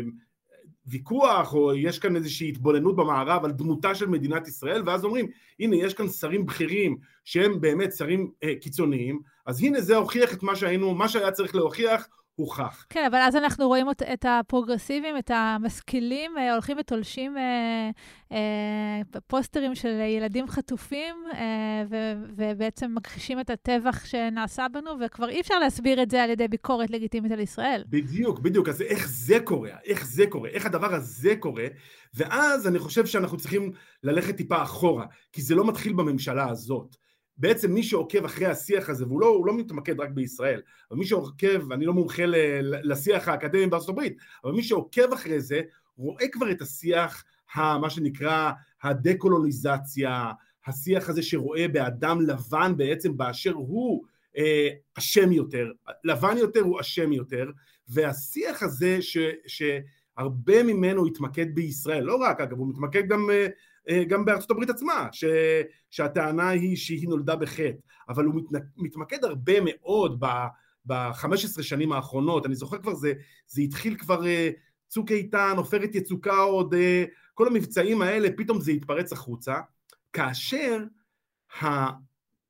ויכוח, 0.85 1.53
או 1.53 1.75
יש 1.75 1.99
כאן 1.99 2.15
איזושהי 2.15 2.49
התבוננות 2.49 2.95
במערב 2.95 3.45
על 3.45 3.51
דמותה 3.51 3.95
של 3.95 4.07
מדינת 4.07 4.47
ישראל, 4.47 4.83
ואז 4.85 5.03
אומרים, 5.03 5.27
הנה, 5.59 5.75
יש 5.75 5.93
כאן 5.93 6.07
שרים 6.07 6.45
בכירים 6.45 6.97
שהם 7.25 7.61
באמת 7.61 7.93
שרים 7.93 8.31
אה, 8.43 8.53
קיצוניים, 8.61 9.19
אז 9.45 9.63
הנה 9.63 9.81
זה 9.81 9.95
הוכיח 9.95 10.33
את 10.33 10.43
מה 10.43 10.55
שהיינו, 10.55 10.95
מה 10.95 11.09
שהיה 11.09 11.31
צריך 11.31 11.55
להוכיח, 11.55 12.07
הוכח. 12.37 12.85
כן, 12.89 13.05
אבל 13.11 13.17
אז 13.17 13.35
אנחנו 13.35 13.67
רואים 13.67 13.87
את 14.13 14.25
הפרוגרסיבים, 14.29 15.17
את 15.17 15.31
המשכילים, 15.33 16.37
אה, 16.37 16.53
הולכים 16.53 16.77
ותולשים 16.79 17.37
אה, 17.37 17.89
אה, 18.31 19.01
פוסטרים 19.27 19.75
של 19.75 19.99
ילדים 20.17 20.47
חטופים, 20.47 21.15
ובעצם 22.35 22.95
מכחישים 22.95 23.39
את 23.39 23.49
הטבח 23.49 24.05
שנעשה 24.05 24.65
בנו, 24.73 24.91
וכבר 25.05 25.29
אי 25.29 25.41
אפשר 25.41 25.59
להסביר 25.59 26.03
את 26.03 26.11
זה 26.11 26.23
על 26.23 26.29
ידי 26.29 26.47
ביקורת 26.47 26.89
לגיטימית 26.89 27.31
על 27.31 27.39
ישראל. 27.39 27.83
בדיוק, 27.89 28.39
בדיוק. 28.39 28.69
אז 28.69 28.81
איך 28.81 29.07
זה 29.09 29.39
קורה? 29.43 29.71
איך 29.85 30.07
זה 30.07 30.25
קורה? 30.29 30.49
איך 30.49 30.65
הדבר 30.65 30.93
הזה 30.93 31.35
קורה? 31.39 31.67
ואז 32.13 32.67
אני 32.67 32.79
חושב 32.79 33.05
שאנחנו 33.05 33.37
צריכים 33.37 33.71
ללכת 34.03 34.37
טיפה 34.37 34.63
אחורה, 34.63 35.05
כי 35.31 35.41
זה 35.41 35.55
לא 35.55 35.67
מתחיל 35.67 35.93
בממשלה 35.93 36.49
הזאת. 36.49 37.06
בעצם 37.37 37.73
מי 37.73 37.83
שעוקב 37.83 38.25
אחרי 38.25 38.45
השיח 38.45 38.89
הזה, 38.89 39.05
והוא 39.05 39.21
לא, 39.21 39.43
לא 39.45 39.57
מתמקד 39.57 39.99
רק 39.99 40.09
בישראל, 40.09 40.61
אבל 40.91 40.99
מי 40.99 41.05
שעוקב, 41.05 41.71
אני 41.71 41.85
לא 41.85 41.93
מומחה 41.93 42.23
לשיח 42.83 43.27
האקדמי 43.27 43.67
בארצות 43.67 43.89
הברית, 43.89 44.17
אבל 44.43 44.51
מי 44.51 44.63
שעוקב 44.63 45.13
אחרי 45.13 45.39
זה, 45.39 45.61
רואה 45.97 46.27
כבר 46.27 46.51
את 46.51 46.61
השיח, 46.61 47.23
מה 47.55 47.89
שנקרא 47.89 48.51
הדקולוניזציה, 48.83 50.31
השיח 50.67 51.09
הזה 51.09 51.23
שרואה 51.23 51.67
באדם 51.67 52.21
לבן 52.21 52.73
בעצם 52.77 53.17
באשר 53.17 53.53
הוא 53.53 54.03
אה, 54.37 54.69
אשם 54.97 55.31
יותר, 55.31 55.71
לבן 56.03 56.37
יותר 56.37 56.59
הוא 56.59 56.81
אשם 56.81 57.13
יותר, 57.13 57.51
והשיח 57.87 58.63
הזה 58.63 59.01
ש, 59.01 59.17
שהרבה 59.47 60.63
ממנו 60.63 61.05
התמקד 61.05 61.55
בישראל, 61.55 62.03
לא 62.03 62.15
רק 62.15 62.41
אגב, 62.41 62.57
הוא 62.57 62.69
מתמקד 62.69 63.07
גם, 63.07 63.29
אה, 63.29 63.47
גם 64.07 64.25
בארצות 64.25 64.51
הברית 64.51 64.69
עצמה, 64.69 65.07
ש, 65.11 65.25
שהטענה 65.91 66.49
היא 66.49 66.77
שהיא 66.77 67.09
נולדה 67.09 67.35
בחטא, 67.35 67.77
אבל 68.09 68.25
הוא 68.25 68.35
מת, 68.35 68.61
מתמקד 68.77 69.23
הרבה 69.23 69.53
מאוד 69.63 70.23
ב-15 70.85 71.61
שנים 71.61 71.91
האחרונות, 71.91 72.45
אני 72.45 72.55
זוכר 72.55 72.77
כבר 72.77 72.93
זה, 72.93 73.13
זה 73.47 73.61
התחיל 73.61 73.97
כבר 73.97 74.21
צוק 74.87 75.11
איתן, 75.11 75.53
עופרת 75.57 75.95
יצוקה 75.95 76.37
עוד, 76.37 76.75
כל 77.33 77.47
המבצעים 77.47 78.01
האלה, 78.01 78.29
פתאום 78.37 78.61
זה 78.61 78.71
התפרץ 78.71 79.13
החוצה, 79.13 79.55
כאשר 80.13 80.83
ה... 81.61 81.67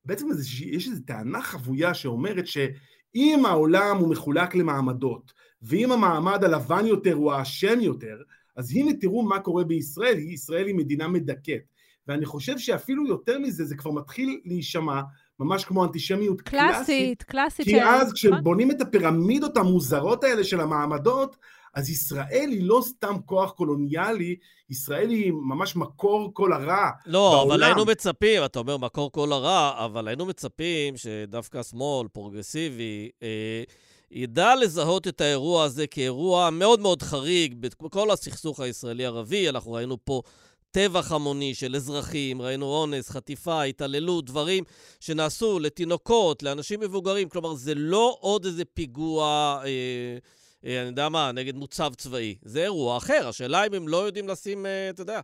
בעצם 0.04 0.26
יש 0.60 0.88
איזו 0.88 1.02
טענה 1.06 1.42
חבויה 1.42 1.94
שאומרת 1.94 2.46
שאם 2.46 3.42
העולם 3.46 3.96
הוא 3.96 4.10
מחולק 4.10 4.54
למעמדות, 4.54 5.32
ואם 5.62 5.92
המעמד 5.92 6.44
הלבן 6.44 6.86
יותר 6.86 7.14
הוא 7.14 7.32
האשם 7.32 7.80
יותר, 7.80 8.16
אז 8.58 8.72
הנה 8.76 8.92
תראו 9.00 9.22
מה 9.22 9.40
קורה 9.40 9.64
בישראל, 9.64 10.18
ישראל 10.18 10.66
היא 10.66 10.74
מדינה 10.74 11.08
מדכאת. 11.08 11.62
ואני 12.08 12.26
חושב 12.26 12.58
שאפילו 12.58 13.06
יותר 13.06 13.38
מזה, 13.38 13.64
זה 13.64 13.76
כבר 13.76 13.90
מתחיל 13.90 14.40
להישמע 14.44 15.00
ממש 15.40 15.64
כמו 15.64 15.84
אנטישמיות 15.84 16.40
קלאסית. 16.40 16.76
קלאסית, 16.76 17.22
קלאסית. 17.22 17.64
כי 17.64 17.82
אז 17.82 18.12
כשבונים 18.12 18.70
את 18.70 18.80
הפירמידות 18.80 19.56
המוזרות 19.56 20.24
האלה 20.24 20.44
של 20.44 20.60
המעמדות, 20.60 21.36
אז 21.74 21.90
ישראל 21.90 22.48
היא 22.50 22.62
לא 22.62 22.80
סתם 22.84 23.14
כוח 23.26 23.50
קולוניאלי, 23.50 24.36
ישראל 24.70 25.10
היא 25.10 25.32
ממש 25.32 25.76
מקור 25.76 26.30
כל 26.34 26.52
הרע 26.52 26.90
לא, 27.06 27.30
בעולם. 27.30 27.50
אבל 27.50 27.62
היינו 27.62 27.84
מצפים, 27.84 28.44
אתה 28.44 28.58
אומר 28.58 28.76
מקור 28.76 29.12
כל 29.12 29.32
הרע, 29.32 29.84
אבל 29.84 30.08
היינו 30.08 30.26
מצפים 30.26 30.96
שדווקא 30.96 31.62
שמאל, 31.62 32.08
פרוגרסיבי, 32.08 33.10
אה, 33.22 33.62
ידע 34.10 34.54
לזהות 34.56 35.08
את 35.08 35.20
האירוע 35.20 35.64
הזה 35.64 35.86
כאירוע 35.86 36.50
מאוד 36.50 36.80
מאוד 36.80 37.02
חריג 37.02 37.54
בכל 37.60 38.10
הסכסוך 38.10 38.60
הישראלי-ערבי. 38.60 39.48
אנחנו 39.48 39.72
ראינו 39.72 39.96
פה 40.04 40.22
טבח 40.70 41.12
המוני 41.12 41.54
של 41.54 41.76
אזרחים, 41.76 42.42
ראינו 42.42 42.66
אונס, 42.66 43.10
חטיפה, 43.10 43.62
התעללות, 43.62 44.24
דברים 44.24 44.64
שנעשו 45.00 45.58
לתינוקות, 45.58 46.42
לאנשים 46.42 46.80
מבוגרים. 46.80 47.28
כלומר, 47.28 47.54
זה 47.54 47.74
לא 47.74 48.16
עוד 48.20 48.44
איזה 48.44 48.64
פיגוע... 48.64 49.60
אה, 49.64 50.18
אה, 50.64 50.80
אני 50.80 50.88
יודע 50.88 51.08
מה, 51.08 51.32
נגד 51.32 51.54
מוצב 51.56 51.92
צבאי. 51.96 52.34
זה 52.42 52.62
אירוע 52.62 52.96
אחר. 52.96 53.28
השאלה 53.28 53.66
אם 53.66 53.74
הם 53.74 53.88
לא 53.88 54.06
יודעים 54.06 54.28
לשים, 54.28 54.66
אה, 54.66 54.90
אתה 54.90 55.02
יודע, 55.02 55.20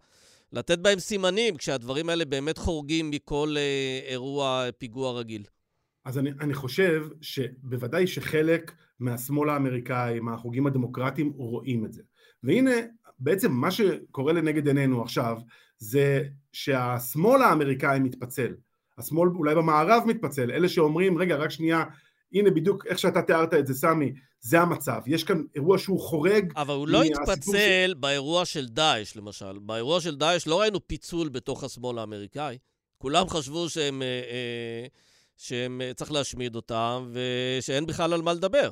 לתת 0.53 0.79
בהם 0.79 0.99
סימנים 0.99 1.57
כשהדברים 1.57 2.09
האלה 2.09 2.25
באמת 2.25 2.59
חורגים 2.59 3.11
מכל 3.11 3.55
אה, 3.57 4.01
אירוע 4.11 4.67
פיגוע 4.79 5.13
רגיל. 5.13 5.43
אז 6.05 6.19
אני, 6.19 6.31
אני 6.41 6.55
חושב 6.55 7.03
שבוודאי 7.21 8.07
שחלק 8.07 8.73
מהשמאל 9.01 9.49
האמריקאי, 9.49 10.21
מהחוגים 10.21 10.67
הדמוקרטיים, 10.67 11.33
רואים 11.37 11.85
את 11.85 11.93
זה. 11.93 12.03
והנה, 12.43 12.75
בעצם 13.19 13.53
מה 13.53 13.71
שקורה 13.71 14.33
לנגד 14.33 14.67
עינינו 14.67 15.03
עכשיו, 15.03 15.39
זה 15.79 16.23
שהשמאל 16.53 17.43
האמריקאי 17.43 17.99
מתפצל. 17.99 18.55
השמאל 18.99 19.29
אולי 19.29 19.55
במערב 19.55 20.03
מתפצל, 20.07 20.51
אלה 20.51 20.69
שאומרים, 20.69 21.19
רגע, 21.19 21.37
רק 21.37 21.51
שנייה, 21.51 21.85
הנה 22.33 22.51
בדיוק 22.51 22.87
איך 22.87 22.99
שאתה 22.99 23.23
תיארת 23.23 23.55
את 23.55 23.67
זה, 23.67 23.75
סמי, 23.75 24.13
זה 24.41 24.61
המצב. 24.61 25.01
יש 25.07 25.25
כאן 25.25 25.43
אירוע 25.55 25.79
שהוא 25.79 26.01
חורג. 26.01 26.53
אבל 26.57 26.75
הוא 26.75 26.89
לא 26.89 27.03
התפצל 27.03 27.93
ש... 27.93 27.95
באירוע 27.97 28.45
של 28.45 28.67
דאעש, 28.69 29.17
למשל. 29.17 29.59
באירוע 29.59 30.01
של 30.01 30.17
דאעש 30.17 30.47
לא 30.47 30.61
ראינו 30.61 30.87
פיצול 30.87 31.29
בתוך 31.29 31.65
השמאל 31.65 31.99
האמריקאי. 31.99 32.59
כולם 32.99 33.29
חשבו 33.29 33.69
שהם, 33.69 34.03
אה, 34.03 34.07
אה, 34.07 34.87
שהם 35.37 35.81
אה, 35.81 35.93
להשמיד 36.11 36.57
אותם, 36.57 37.13
ושאין 37.13 37.87
בכלל 37.87 38.13
על 38.13 38.23
מה 38.23 38.33
לדבר. 38.33 38.71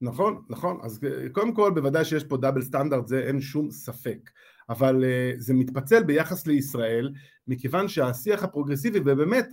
נכון, 0.00 0.42
נכון. 0.48 0.78
אז 0.82 1.00
קודם 1.32 1.54
כל, 1.54 1.70
בוודאי 1.74 2.04
שיש 2.04 2.24
פה 2.24 2.36
דאבל 2.36 2.62
סטנדרט, 2.62 3.08
זה 3.08 3.18
אין 3.18 3.40
שום 3.40 3.70
ספק. 3.70 4.30
אבל 4.68 5.04
זה 5.38 5.54
מתפצל 5.54 6.02
ביחס 6.02 6.46
לישראל, 6.46 7.12
מכיוון 7.48 7.88
שהשיח 7.88 8.42
הפרוגרסיבי, 8.42 8.98
ובאמת, 8.98 9.48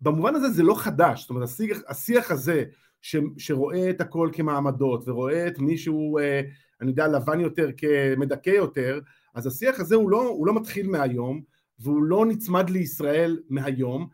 במובן 0.00 0.34
הזה 0.34 0.50
זה 0.50 0.62
לא 0.62 0.74
חדש, 0.78 1.20
זאת 1.20 1.30
אומרת 1.30 1.44
השיח, 1.44 1.78
השיח 1.88 2.30
הזה 2.30 2.64
ש, 3.02 3.16
שרואה 3.38 3.90
את 3.90 4.00
הכל 4.00 4.30
כמעמדות 4.32 5.08
ורואה 5.08 5.46
את 5.46 5.58
מישהו, 5.58 6.18
אה, 6.18 6.40
אני 6.80 6.90
יודע, 6.90 7.08
לבן 7.08 7.40
יותר 7.40 7.70
כמדכא 7.76 8.50
יותר, 8.50 9.00
אז 9.34 9.46
השיח 9.46 9.80
הזה 9.80 9.94
הוא 9.94 10.10
לא, 10.10 10.22
הוא 10.22 10.46
לא 10.46 10.54
מתחיל 10.54 10.88
מהיום 10.88 11.42
והוא 11.78 12.02
לא 12.02 12.26
נצמד 12.26 12.70
לישראל 12.70 13.38
מהיום. 13.48 14.08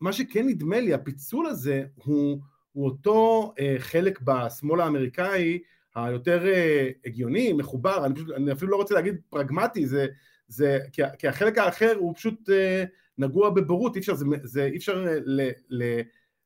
מה 0.00 0.12
שכן 0.12 0.46
נדמה 0.46 0.80
לי, 0.80 0.94
הפיצול 0.94 1.46
הזה 1.46 1.84
הוא, 1.94 2.38
הוא 2.72 2.84
אותו 2.84 3.52
אה, 3.60 3.74
חלק 3.78 4.20
בשמאל 4.24 4.80
האמריקאי 4.80 5.58
היותר 5.94 6.46
אה, 6.46 6.90
הגיוני, 7.06 7.52
מחובר, 7.52 8.06
אני, 8.06 8.14
פשוט, 8.14 8.30
אני 8.30 8.52
אפילו 8.52 8.70
לא 8.70 8.76
רוצה 8.76 8.94
להגיד 8.94 9.14
פרגמטי, 9.30 9.86
זה, 9.86 10.06
זה, 10.48 10.78
כי, 10.92 11.02
כי 11.18 11.28
החלק 11.28 11.58
האחר 11.58 11.94
הוא 11.98 12.14
פשוט 12.14 12.50
אה, 12.50 12.84
נגוע 13.18 13.50
בבורות, 13.50 13.94
אי 13.96 14.00
אפשר, 14.00 14.14
זה, 14.14 14.24
זה, 14.42 14.64
אי 14.64 14.76
אפשר 14.76 15.06
אה, 15.08 15.18
ל, 15.24 15.50
ל, 15.70 16.00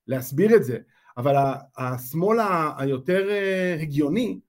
להסביר 0.07 0.57
את 0.57 0.65
זה. 0.65 0.79
אבל 1.17 1.35
השמאל 1.77 2.39
היותר 2.79 3.31
אה, 3.31 3.77
הגיוני 3.81 4.41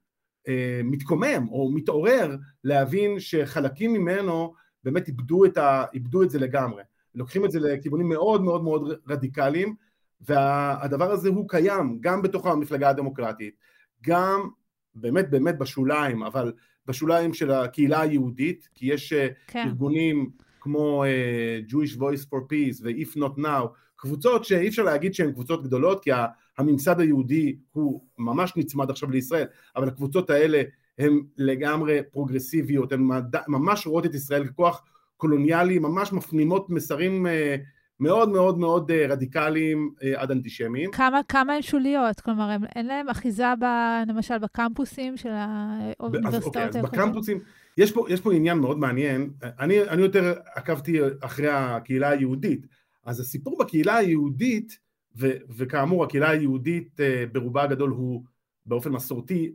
אה, 0.48 0.82
מתקומם 0.84 1.48
או 1.50 1.72
מתעורר 1.72 2.36
להבין 2.64 3.20
שחלקים 3.20 3.94
ממנו 3.94 4.54
באמת 4.84 5.08
איבדו 5.08 5.46
את, 5.46 5.58
ה, 5.58 5.86
איבדו 5.94 6.24
את 6.24 6.30
זה 6.30 6.40
לגמרי. 6.40 6.84
לוקחים 7.16 7.46
את 7.46 7.52
זה 7.52 7.60
לכיוונים 7.60 8.10
מאוד 8.10 8.44
מאוד 8.44 8.64
מאוד 8.64 9.00
רדיקליים 9.10 9.76
והדבר 10.22 11.12
הזה 11.12 11.30
הוא 11.30 11.50
קיים 11.50 11.98
גם 12.02 12.22
בתוך 12.22 12.46
המפלגה 12.46 12.90
הדמוקרטית, 12.90 13.56
גם 14.04 14.50
באמת 14.96 15.30
באמת 15.30 15.58
בשוליים, 15.58 16.24
אבל 16.24 16.54
בשוליים 16.86 17.34
של 17.34 17.52
הקהילה 17.52 18.02
היהודית, 18.02 18.70
כי 18.76 18.94
יש 18.94 19.14
אה, 19.14 19.28
כן. 19.48 19.64
ארגונים 19.68 20.30
כמו 20.60 21.04
uh, 21.04 21.72
Jewish 21.72 21.98
Voice 21.98 22.26
for 22.30 22.40
Peace 22.40 22.82
ו-If 22.84 23.18
Not 23.18 23.40
Now, 23.40 23.68
קבוצות 23.96 24.46
שאי 24.46 24.68
אפשר 24.68 24.84
להגיד 24.84 25.14
שהן 25.14 25.32
קבוצות 25.32 25.64
גדולות, 25.64 26.04
כי 26.04 26.12
הממסד 26.58 27.00
היהודי 27.00 27.56
הוא 27.72 28.02
ממש 28.18 28.54
נצמד 28.56 28.90
עכשיו 28.90 29.12
לישראל, 29.12 29.46
אבל 29.76 29.88
הקבוצות 29.88 30.30
האלה 30.30 30.62
הן 30.98 31.22
לגמרי 31.38 32.00
פרוגרסיביות, 32.12 32.92
הן 32.92 33.10
ממש 33.48 33.88
רואות 33.88 34.06
את 34.06 34.16
ישראל 34.16 34.48
ככוח 34.48 34.84
קולוניאלי, 35.24 35.80
ממש 35.80 36.14
מפנימות 36.14 36.70
מסרים 36.70 37.28
אה, 37.28 37.56
מאוד 38.00 38.30
מאוד 38.30 38.58
מאוד 38.58 38.92
אה, 38.92 39.06
רדיקליים 39.10 39.94
אה, 40.04 40.22
עד 40.22 40.32
אנטישמיים. 40.32 40.92
כמה, 40.92 41.22
כמה 41.28 41.54
הן 41.54 41.62
שוליות? 41.62 42.20
כלומר, 42.20 42.50
הם, 42.50 42.62
אין 42.76 42.86
להם 42.86 43.10
אחיזה 43.10 43.54
ב, 43.60 43.66
למשל 44.08 44.38
בקמפוסים 44.38 45.18
של 45.18 45.30
האוניברסיטאות? 45.32 46.56
אוקיי, 46.58 46.82
אז 46.82 46.86
בקמפוסים, 46.86 47.40
יש 47.78 47.92
פה, 47.92 48.06
יש 48.10 48.22
פה 48.22 48.34
עניין 48.34 48.58
מאוד 48.58 48.80
מעניין, 48.80 49.30
אני, 49.60 49.82
אני 49.82 50.02
יותר 50.02 50.34
עקבתי 50.56 51.00
אחרי 51.22 51.50
הקהילה 51.50 52.10
היהודית, 52.10 52.68
אז 53.06 53.20
הסיפור 53.20 53.58
בקהילה 53.58 53.96
היהודית 53.96 54.80
ו, 55.18 55.32
וכאמור 55.58 56.04
הקהילה 56.04 56.30
היהודית 56.30 57.00
ברובה 57.32 57.64
הגדול 57.64 57.90
הוא 57.90 58.24
באופן 58.66 58.92
מסורתי 58.92 59.54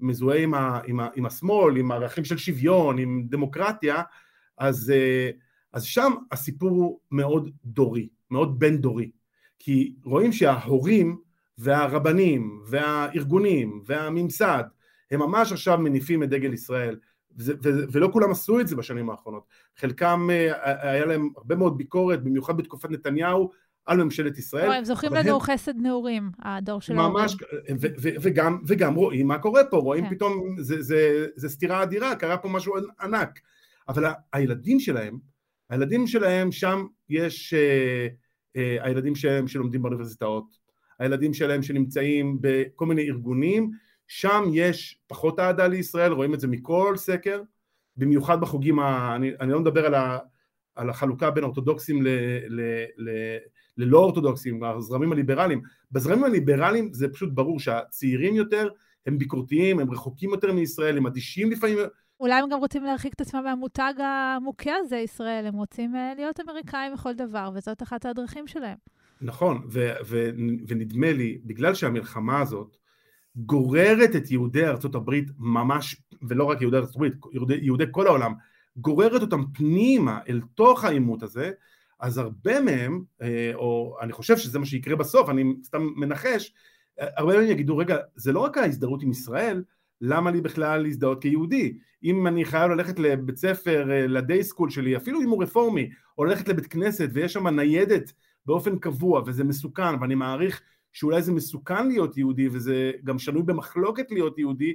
מזוהה 0.00 0.38
עם, 0.38 0.54
ה, 0.54 0.80
עם, 0.86 1.00
ה, 1.00 1.08
עם 1.14 1.26
השמאל, 1.26 1.76
עם 1.76 1.92
ערכים 1.92 2.24
של 2.24 2.36
שוויון, 2.36 2.98
עם 2.98 3.26
דמוקרטיה, 3.28 4.02
אז, 4.58 4.92
אה, 4.94 5.30
אז 5.72 5.84
שם 5.84 6.12
הסיפור 6.32 6.70
הוא 6.70 6.98
מאוד 7.10 7.50
דורי, 7.64 8.08
מאוד 8.30 8.58
בין 8.58 8.76
דורי, 8.76 9.10
כי 9.58 9.94
רואים 10.04 10.32
שההורים 10.32 11.18
והרבנים 11.58 12.62
והארגונים 12.66 13.82
והממסד 13.86 14.64
הם 15.10 15.20
ממש 15.20 15.52
עכשיו 15.52 15.78
מניפים 15.78 16.22
את 16.22 16.28
דגל 16.28 16.52
ישראל 16.52 16.96
וזה, 17.36 17.54
ולא 17.92 18.08
כולם 18.12 18.30
עשו 18.30 18.60
את 18.60 18.68
זה 18.68 18.76
בשנים 18.76 19.10
האחרונות, 19.10 19.46
חלקם 19.76 20.28
היה 20.82 21.04
להם 21.06 21.30
הרבה 21.36 21.56
מאוד 21.56 21.78
ביקורת, 21.78 22.22
במיוחד 22.24 22.56
בתקופת 22.56 22.90
נתניהו, 22.90 23.50
על 23.86 24.04
ממשלת 24.04 24.38
ישראל. 24.38 24.72
הם 24.72 24.84
זוכרים 24.84 25.12
לנו 25.14 25.34
הם... 25.34 25.40
חסד 25.40 25.76
נעורים, 25.76 26.30
הדור 26.38 26.80
של 26.80 26.98
ההורים. 26.98 27.14
ממש, 27.14 27.36
ו- 27.80 27.86
ו- 28.02 28.14
וגם, 28.22 28.58
וגם 28.66 28.94
רואים 28.94 29.26
מה 29.26 29.38
קורה 29.38 29.64
פה, 29.64 29.76
רואים 29.76 30.04
כן. 30.04 30.14
פתאום, 30.14 30.56
זה, 30.58 30.82
זה, 30.82 31.26
זה 31.36 31.48
סתירה 31.48 31.82
אדירה, 31.82 32.16
קרה 32.16 32.36
פה 32.36 32.48
משהו 32.48 32.74
ענק. 33.00 33.40
אבל 33.88 34.04
הילדים 34.32 34.80
שלהם, 34.80 35.18
הילדים 35.70 36.06
שלהם, 36.06 36.52
שם 36.52 36.86
יש 37.08 37.54
אה, 37.54 38.08
אה, 38.56 38.84
הילדים 38.84 39.14
שלהם 39.14 39.48
שלומדים 39.48 39.82
באוניברסיטאות, 39.82 40.58
הילדים 40.98 41.34
שלהם 41.34 41.62
שנמצאים 41.62 42.38
בכל 42.40 42.86
מיני 42.86 43.02
ארגונים, 43.02 43.70
שם 44.06 44.44
יש 44.52 44.98
פחות 45.06 45.40
אהדה 45.40 45.66
לישראל, 45.66 46.12
רואים 46.12 46.34
את 46.34 46.40
זה 46.40 46.48
מכל 46.48 46.94
סקר, 46.96 47.42
במיוחד 47.96 48.40
בחוגים, 48.40 48.78
ה, 48.78 49.16
אני, 49.16 49.30
אני 49.40 49.52
לא 49.52 49.60
מדבר 49.60 49.86
על, 49.86 49.94
ה, 49.94 50.18
על 50.74 50.90
החלוקה 50.90 51.30
בין 51.30 51.44
אורתודוקסים 51.44 52.02
ל, 52.02 52.08
ל, 52.48 52.60
ל, 52.96 53.10
ללא 53.76 53.98
אורתודוקסים, 53.98 54.64
הזרמים 54.64 55.12
הליברליים. 55.12 55.62
בזרמים 55.92 56.24
הליברליים 56.24 56.92
זה 56.92 57.08
פשוט 57.08 57.30
ברור 57.32 57.60
שהצעירים 57.60 58.34
יותר 58.34 58.68
הם 59.06 59.18
ביקורתיים, 59.18 59.78
הם 59.78 59.90
רחוקים 59.90 60.30
יותר 60.30 60.52
מישראל, 60.52 60.96
הם 60.96 61.06
אדישים 61.06 61.50
לפעמים. 61.50 61.78
אולי 62.22 62.34
הם 62.34 62.48
גם 62.48 62.58
רוצים 62.58 62.84
להרחיק 62.84 63.14
את 63.14 63.20
עצמם 63.20 63.44
מהמותג 63.44 63.94
המוכה 63.98 64.70
הזה, 64.76 64.96
ישראל. 64.96 65.46
הם 65.46 65.54
רוצים 65.54 65.96
אה, 65.96 66.12
להיות 66.16 66.40
אמריקאים 66.40 66.92
לכל 66.92 67.12
דבר, 67.14 67.50
וזאת 67.54 67.82
אחת 67.82 68.06
הדרכים 68.06 68.46
שלהם. 68.46 68.76
נכון, 69.20 69.66
ו- 69.70 69.92
ו- 70.06 70.30
ונדמה 70.68 71.12
לי, 71.12 71.38
בגלל 71.44 71.74
שהמלחמה 71.74 72.40
הזאת 72.40 72.76
גוררת 73.36 74.16
את 74.16 74.30
יהודי 74.30 74.66
ארצות 74.66 74.94
הברית 74.94 75.30
ממש, 75.38 75.96
ולא 76.28 76.44
רק 76.44 76.60
יהודי 76.60 76.76
ארצות 76.76 76.96
הברית, 76.96 77.12
יהודי, 77.32 77.58
יהודי 77.62 77.84
כל 77.90 78.06
העולם, 78.06 78.34
גוררת 78.76 79.22
אותם 79.22 79.44
פנימה 79.54 80.18
אל 80.28 80.40
תוך 80.54 80.84
העימות 80.84 81.22
הזה, 81.22 81.50
אז 82.00 82.18
הרבה 82.18 82.60
מהם, 82.60 83.02
אה, 83.22 83.50
או 83.54 83.96
אני 84.00 84.12
חושב 84.12 84.36
שזה 84.36 84.58
מה 84.58 84.66
שיקרה 84.66 84.96
בסוף, 84.96 85.28
אני 85.28 85.44
סתם 85.62 85.88
מנחש, 85.96 86.52
הרבה 86.98 87.36
מהם 87.36 87.50
יגידו, 87.50 87.76
רגע, 87.76 87.96
זה 88.14 88.32
לא 88.32 88.40
רק 88.40 88.58
ההזדהות 88.58 89.02
עם 89.02 89.10
ישראל, 89.10 89.62
למה 90.02 90.30
לי 90.30 90.40
בכלל 90.40 90.82
להזדהות 90.82 91.22
כיהודי? 91.22 91.78
אם 92.04 92.26
אני 92.26 92.44
חייב 92.44 92.70
ללכת 92.70 92.98
לבית 92.98 93.36
ספר, 93.36 93.90
אה, 93.90 94.06
לדיי 94.06 94.44
סקול 94.44 94.70
שלי, 94.70 94.96
אפילו 94.96 95.22
אם 95.22 95.28
הוא 95.28 95.42
רפורמי, 95.42 95.90
או 96.18 96.24
ללכת 96.24 96.48
לבית 96.48 96.66
כנסת 96.66 97.08
ויש 97.12 97.32
שם 97.32 97.48
ניידת 97.48 98.12
באופן 98.46 98.78
קבוע 98.78 99.22
וזה 99.26 99.44
מסוכן, 99.44 100.00
ואני 100.00 100.14
מעריך 100.14 100.62
שאולי 100.92 101.22
זה 101.22 101.32
מסוכן 101.32 101.88
להיות 101.88 102.16
יהודי 102.16 102.48
וזה 102.48 102.92
גם 103.04 103.18
שנוי 103.18 103.42
במחלוקת 103.42 104.10
להיות 104.10 104.38
יהודי, 104.38 104.74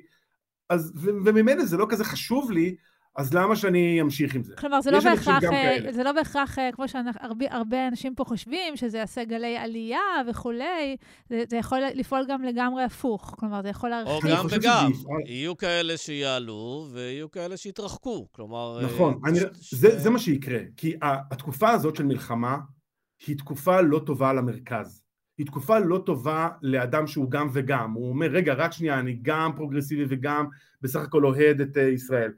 אז, 0.70 0.94
וממילא 0.96 1.66
זה 1.66 1.78
לא 1.78 1.86
כזה 1.90 2.04
חשוב 2.04 2.52
לי, 2.52 2.76
אז 3.18 3.34
למה 3.34 3.56
שאני 3.56 4.02
אמשיך 4.02 4.36
עם 4.36 4.44
זה? 4.44 4.56
כלומר, 4.56 4.82
זה 4.82 4.92
לא 4.92 5.00
בהכרח, 5.00 5.44
אה, 5.44 5.78
זה 5.92 6.04
לא 6.04 6.12
בהכרח, 6.12 6.60
אה, 6.60 6.70
כמו 6.72 6.88
שהרבה 6.88 7.88
אנשים 7.88 8.16
פה 8.16 8.24
חושבים, 8.24 8.78
שזה 8.78 8.98
יעשה 8.98 9.24
גלי 9.24 9.58
עלייה 9.58 10.00
וכולי, 10.30 10.98
זה, 11.30 11.44
זה 11.50 11.58
יכול 11.58 11.80
לפעול 11.94 12.26
גם 12.28 12.44
לגמרי 12.44 12.84
הפוך. 12.84 13.36
כלומר, 13.40 13.62
זה 13.62 13.70
יכול 13.70 13.90
להרחיב. 13.90 14.32
או 14.32 14.38
גם 14.38 14.46
וגם. 14.50 14.92
יהיו 15.26 15.58
כאלה 15.58 15.98
שיעלו 15.98 16.88
ויהיו 16.94 17.32
כאלה 17.32 17.58
שיתרחקו. 17.58 18.28
כלומר... 18.32 18.80
אה, 18.80 18.86
נכון, 18.86 19.20
אני. 19.26 19.40
זה, 19.54 20.00
זה 20.00 20.10
מה 20.10 20.20
שיקרה. 20.20 20.60
כי 20.78 20.96
התקופה 21.02 21.70
הזאת 21.70 21.96
של 21.96 22.06
מלחמה 22.06 22.58
היא 23.28 23.38
תקופה 23.38 23.82
לא 23.82 24.00
טובה 24.00 24.34
למרכז. 24.34 25.02
היא 25.38 25.46
תקופה 25.46 25.80
לא 25.80 26.04
טובה 26.06 26.50
לאדם 26.62 27.08
שהוא 27.08 27.32
גם 27.32 27.50
וגם. 27.54 27.92
הוא 27.92 28.10
אומר, 28.10 28.28
רגע, 28.28 28.54
רק 28.54 28.72
שנייה, 28.72 29.00
אני 29.00 29.18
גם 29.22 29.52
פרוגרסיבי 29.56 30.06
וגם 30.10 30.46
בסך 30.82 31.00
הכל 31.00 31.26
אוהד 31.26 31.62
את 31.62 31.78
ישראל. 31.78 32.32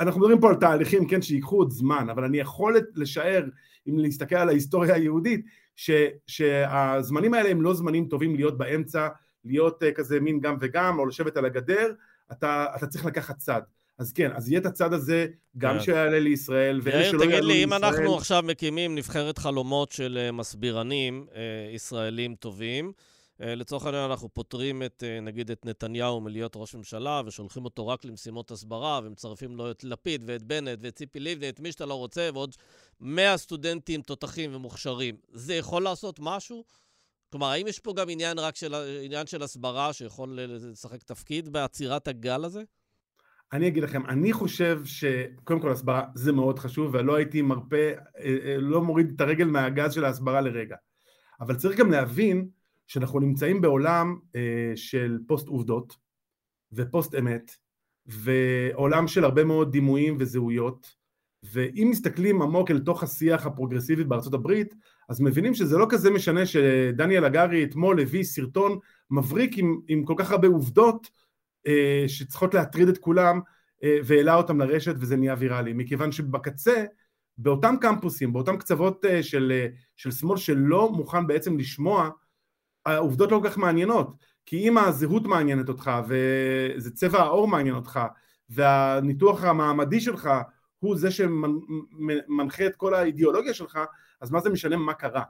אנחנו 0.00 0.20
מדברים 0.20 0.40
פה 0.40 0.48
על 0.48 0.54
תהליכים, 0.54 1.08
כן, 1.08 1.22
שיקחו 1.22 1.56
עוד 1.56 1.70
זמן, 1.70 2.06
אבל 2.10 2.24
אני 2.24 2.38
יכול 2.38 2.76
לשער, 2.94 3.44
אם 3.88 3.98
להסתכל 3.98 4.36
על 4.36 4.48
ההיסטוריה 4.48 4.94
היהודית, 4.94 5.46
ש, 5.76 5.90
שהזמנים 6.26 7.34
האלה 7.34 7.48
הם 7.48 7.62
לא 7.62 7.74
זמנים 7.74 8.06
טובים 8.08 8.34
להיות 8.36 8.58
באמצע, 8.58 9.08
להיות 9.44 9.82
uh, 9.82 9.86
כזה 9.94 10.20
מין 10.20 10.40
גם 10.40 10.56
וגם, 10.60 10.98
או 10.98 11.06
לשבת 11.06 11.36
על 11.36 11.44
הגדר, 11.44 11.92
אתה, 12.32 12.66
אתה 12.76 12.86
צריך 12.86 13.06
לקחת 13.06 13.38
צד. 13.38 13.60
אז 13.98 14.12
כן, 14.12 14.30
אז 14.34 14.50
יהיה 14.50 14.60
את 14.60 14.66
הצד 14.66 14.92
הזה, 14.92 15.26
גם 15.58 15.74
כן. 15.74 15.80
שיעלה 15.80 16.18
לישראל, 16.18 16.80
ואלה 16.82 17.04
שלא 17.04 17.08
יעלו 17.08 17.18
לישראל... 17.18 17.40
תגיד 17.40 17.44
לי, 17.44 17.64
אם 17.64 17.72
אנחנו 17.72 18.16
עכשיו 18.16 18.42
מקימים 18.42 18.94
נבחרת 18.94 19.38
חלומות 19.38 19.92
של 19.92 20.28
uh, 20.28 20.32
מסבירנים 20.32 21.26
uh, 21.28 21.36
ישראלים 21.74 22.34
טובים, 22.34 22.86
אה, 22.86 23.15
לצורך 23.40 23.86
העניין 23.86 24.10
אנחנו 24.10 24.28
פותרים 24.28 24.82
את, 24.82 25.02
אה, 25.06 25.20
נגיד, 25.20 25.50
את 25.50 25.66
נתניהו 25.66 26.20
מלהיות 26.20 26.52
ראש 26.56 26.74
ממשלה 26.74 27.22
ושולחים 27.26 27.64
אותו 27.64 27.88
רק 27.88 28.04
למשימות 28.04 28.50
הסברה 28.50 29.00
ומצרפים 29.04 29.56
לו 29.56 29.70
את 29.70 29.84
לפיד 29.84 30.22
ואת 30.26 30.42
בנט 30.42 30.78
ואת 30.80 30.94
ציפי 30.94 31.20
לבני, 31.20 31.48
את 31.48 31.60
מי 31.60 31.72
שאתה 31.72 31.86
לא 31.86 31.94
רוצה, 31.94 32.28
ועוד 32.34 32.54
100 33.00 33.36
סטודנטים 33.36 34.02
תותחים 34.02 34.54
ומוכשרים. 34.54 35.16
זה 35.32 35.54
יכול 35.54 35.82
לעשות 35.82 36.18
משהו? 36.22 36.64
כלומר, 37.30 37.46
האם 37.46 37.66
יש 37.66 37.78
פה 37.78 37.94
גם 37.96 38.06
עניין 38.10 38.38
רק 38.38 38.56
של, 38.56 38.74
עניין 39.04 39.26
של 39.26 39.42
הסברה 39.42 39.92
שיכול 39.92 40.38
לשחק 40.40 41.02
תפקיד 41.02 41.48
בעצירת 41.48 42.08
הגל 42.08 42.44
הזה? 42.44 42.62
אני 43.52 43.68
אגיד 43.68 43.82
לכם, 43.82 44.06
אני 44.06 44.32
חושב 44.32 44.80
שקודם 44.84 45.60
כל 45.60 45.72
הסברה 45.72 46.04
זה 46.14 46.32
מאוד 46.32 46.58
חשוב, 46.58 46.94
ולא 46.94 47.14
הייתי 47.16 47.42
מרפה, 47.42 47.76
אה, 48.18 48.56
לא 48.58 48.82
מוריד 48.82 49.12
את 49.16 49.20
הרגל 49.20 49.44
מהגז 49.46 49.92
של 49.92 50.04
ההסברה 50.04 50.40
לרגע. 50.40 50.76
אבל 51.40 51.56
צריך 51.56 51.78
גם 51.78 51.90
להבין 51.90 52.48
שאנחנו 52.86 53.20
נמצאים 53.20 53.60
בעולם 53.60 54.16
אה, 54.36 54.72
של 54.74 55.18
פוסט 55.26 55.48
עובדות 55.48 55.96
ופוסט 56.72 57.14
אמת 57.14 57.50
ועולם 58.06 59.08
של 59.08 59.24
הרבה 59.24 59.44
מאוד 59.44 59.72
דימויים 59.72 60.16
וזהויות 60.18 60.94
ואם 61.52 61.88
מסתכלים 61.90 62.42
עמוק 62.42 62.70
אל 62.70 62.78
תוך 62.78 63.02
השיח 63.02 63.46
הפרוגרסיבי 63.46 64.04
בארצות 64.04 64.34
הברית 64.34 64.74
אז 65.08 65.20
מבינים 65.20 65.54
שזה 65.54 65.78
לא 65.78 65.86
כזה 65.90 66.10
משנה 66.10 66.46
שדניאל 66.46 67.24
הגרי 67.24 67.64
אתמול 67.64 68.00
הביא 68.00 68.24
סרטון 68.24 68.78
מבריק 69.10 69.58
עם, 69.58 69.80
עם 69.88 70.04
כל 70.04 70.14
כך 70.16 70.30
הרבה 70.30 70.48
עובדות 70.48 71.10
אה, 71.66 72.04
שצריכות 72.06 72.54
להטריד 72.54 72.88
את 72.88 72.98
כולם 72.98 73.40
אה, 73.84 73.98
והעלה 74.04 74.34
אותם 74.34 74.60
לרשת 74.60 74.94
וזה 74.98 75.16
נהיה 75.16 75.34
ויראלי. 75.38 75.72
מכיוון 75.72 76.12
שבקצה 76.12 76.84
באותם 77.38 77.74
קמפוסים, 77.80 78.32
באותם 78.32 78.56
קצוות 78.56 79.04
אה, 79.04 79.22
של, 79.22 79.52
אה, 79.54 79.66
של 79.96 80.10
שמאל 80.10 80.36
שלא 80.36 80.92
מוכן 80.92 81.26
בעצם 81.26 81.58
לשמוע 81.58 82.10
העובדות 82.86 83.32
לא 83.32 83.40
כל 83.42 83.48
כך 83.50 83.58
מעניינות, 83.58 84.16
כי 84.46 84.68
אם 84.68 84.78
הזהות 84.78 85.26
מעניינת 85.26 85.68
אותך, 85.68 85.90
וזה 86.08 86.90
צבע 86.90 87.18
העור 87.18 87.48
מעניין 87.48 87.74
אותך, 87.74 88.00
והניתוח 88.48 89.44
המעמדי 89.44 90.00
שלך 90.00 90.30
הוא 90.78 90.96
זה 90.96 91.10
שמנחה 91.10 92.66
את 92.66 92.76
כל 92.76 92.94
האידיאולוגיה 92.94 93.54
שלך, 93.54 93.78
אז 94.20 94.30
מה 94.30 94.40
זה 94.40 94.50
משנה 94.50 94.76
מה 94.76 94.94
קרה? 94.94 95.22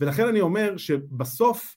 ולכן 0.00 0.28
אני 0.28 0.40
אומר 0.40 0.76
שבסוף 0.76 1.76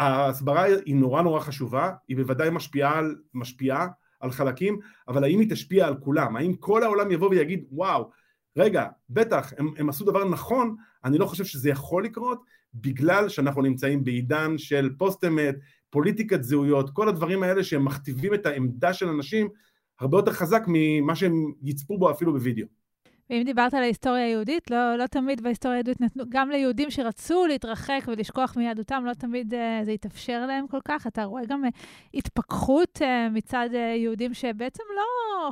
ההסברה 0.00 0.62
היא 0.62 0.96
נורא 0.96 1.22
נורא 1.22 1.40
חשובה, 1.40 1.92
היא 2.08 2.16
בוודאי 2.16 2.50
משפיעה 2.50 2.98
על, 2.98 3.16
משפיעה 3.34 3.88
על 4.20 4.30
חלקים, 4.30 4.78
אבל 5.08 5.24
האם 5.24 5.40
היא 5.40 5.50
תשפיע 5.50 5.86
על 5.86 5.94
כולם? 6.00 6.36
האם 6.36 6.54
כל 6.54 6.82
העולם 6.82 7.10
יבוא 7.10 7.30
ויגיד 7.30 7.64
וואו, 7.70 8.10
רגע, 8.56 8.86
בטח, 9.10 9.52
הם, 9.58 9.68
הם 9.78 9.88
עשו 9.88 10.04
דבר 10.04 10.24
נכון, 10.24 10.76
אני 11.04 11.18
לא 11.18 11.26
חושב 11.26 11.44
שזה 11.44 11.70
יכול 11.70 12.04
לקרות, 12.04 12.42
בגלל 12.74 13.28
שאנחנו 13.28 13.62
נמצאים 13.62 14.04
בעידן 14.04 14.58
של 14.58 14.90
פוסט 14.98 15.24
אמת, 15.24 15.54
פוליטיקת 15.90 16.42
זהויות, 16.42 16.90
כל 16.90 17.08
הדברים 17.08 17.42
האלה 17.42 17.64
שהם 17.64 17.84
מכתיבים 17.84 18.34
את 18.34 18.46
העמדה 18.46 18.92
של 18.92 19.08
אנשים 19.08 19.48
הרבה 20.00 20.18
יותר 20.18 20.32
חזק 20.32 20.62
ממה 20.66 21.16
שהם 21.16 21.52
יצפו 21.62 21.98
בו 21.98 22.10
אפילו 22.10 22.32
בווידאו. 22.32 22.66
ואם 23.30 23.42
דיברת 23.44 23.74
על 23.74 23.82
ההיסטוריה 23.82 24.24
היהודית, 24.24 24.70
לא, 24.70 24.96
לא 24.96 25.06
תמיד 25.06 25.40
בהיסטוריה 25.40 25.76
היהודית 25.76 26.00
נתנו, 26.00 26.24
גם 26.28 26.50
ליהודים 26.50 26.90
שרצו 26.90 27.46
להתרחק 27.46 28.00
ולשכוח 28.06 28.56
מיהדותם, 28.56 29.04
לא 29.06 29.14
תמיד 29.14 29.54
uh, 29.54 29.84
זה 29.84 29.90
התאפשר 29.90 30.46
להם 30.46 30.66
כל 30.66 30.80
כך. 30.84 31.06
אתה 31.06 31.24
רואה 31.24 31.42
גם 31.48 31.64
uh, 31.64 31.68
התפכחות 32.14 32.98
uh, 33.02 33.04
מצד 33.32 33.68
uh, 33.72 33.76
יהודים 33.76 34.34
שבעצם 34.34 34.82
לא 34.96 35.02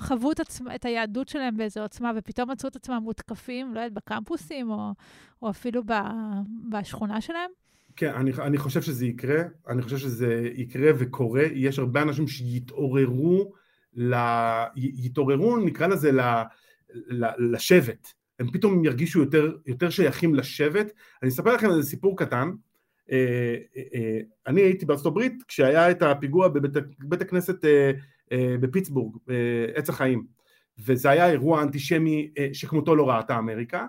חוו 0.01 0.32
את, 0.32 0.40
עצמ, 0.40 0.64
את 0.74 0.84
היהדות 0.84 1.28
שלהם 1.28 1.57
באיזו 1.57 1.80
עוצמה, 1.80 2.12
ופתאום 2.16 2.51
מצאו 2.51 2.68
את 2.68 2.76
עצמם 2.76 3.01
מותקפים, 3.03 3.74
לא 3.74 3.80
יודעת, 3.80 3.93
בקמפוסים, 3.93 4.70
או, 4.70 4.93
או 5.43 5.51
אפילו 5.51 5.82
ב, 5.86 5.93
בשכונה 6.70 7.20
שלהם. 7.20 7.51
כן, 7.97 8.14
אני, 8.14 8.32
אני 8.38 8.59
חושב 8.59 8.82
שזה 8.82 9.07
יקרה, 9.07 9.43
אני 9.68 9.82
חושב 9.82 9.99
שזה 9.99 10.51
יקרה 10.55 10.90
וקורה. 10.99 11.43
יש 11.53 11.78
הרבה 11.78 12.03
אנשים 12.03 12.28
שיתעוררו, 12.28 13.53
ל, 13.95 14.14
יתעוררו, 14.76 15.57
נקרא 15.57 15.86
לזה, 15.86 16.12
ל... 16.12 16.20
לשבט, 17.38 18.09
הם 18.38 18.51
פתאום 18.53 18.84
ירגישו 18.84 19.20
יותר, 19.20 19.53
יותר 19.66 19.90
שייכים 19.90 20.34
לשבט. 20.34 20.93
אני 21.22 21.30
אספר 21.30 21.55
לכם 21.55 21.70
איזה 21.70 21.82
סיפור 21.82 22.18
קטן. 22.18 22.51
אה, 23.12 23.57
אה, 23.76 23.82
אה, 23.95 24.20
אני 24.47 24.61
הייתי 24.61 24.86
בארצות 24.86 25.07
הברית 25.07 25.43
כשהיה 25.49 25.90
את 25.90 26.03
הפיגוע 26.03 26.49
בבית 26.49 27.20
הכנסת 27.20 27.64
בפיטסבורג, 28.61 29.16
עץ 29.74 29.89
החיים, 29.89 30.26
וזה 30.78 31.11
היה 31.11 31.30
אירוע 31.30 31.62
אנטישמי 31.62 32.30
שכמותו 32.53 32.97
לא 32.97 33.11
ראתה 33.11 33.39
אמריקה, 33.39 33.87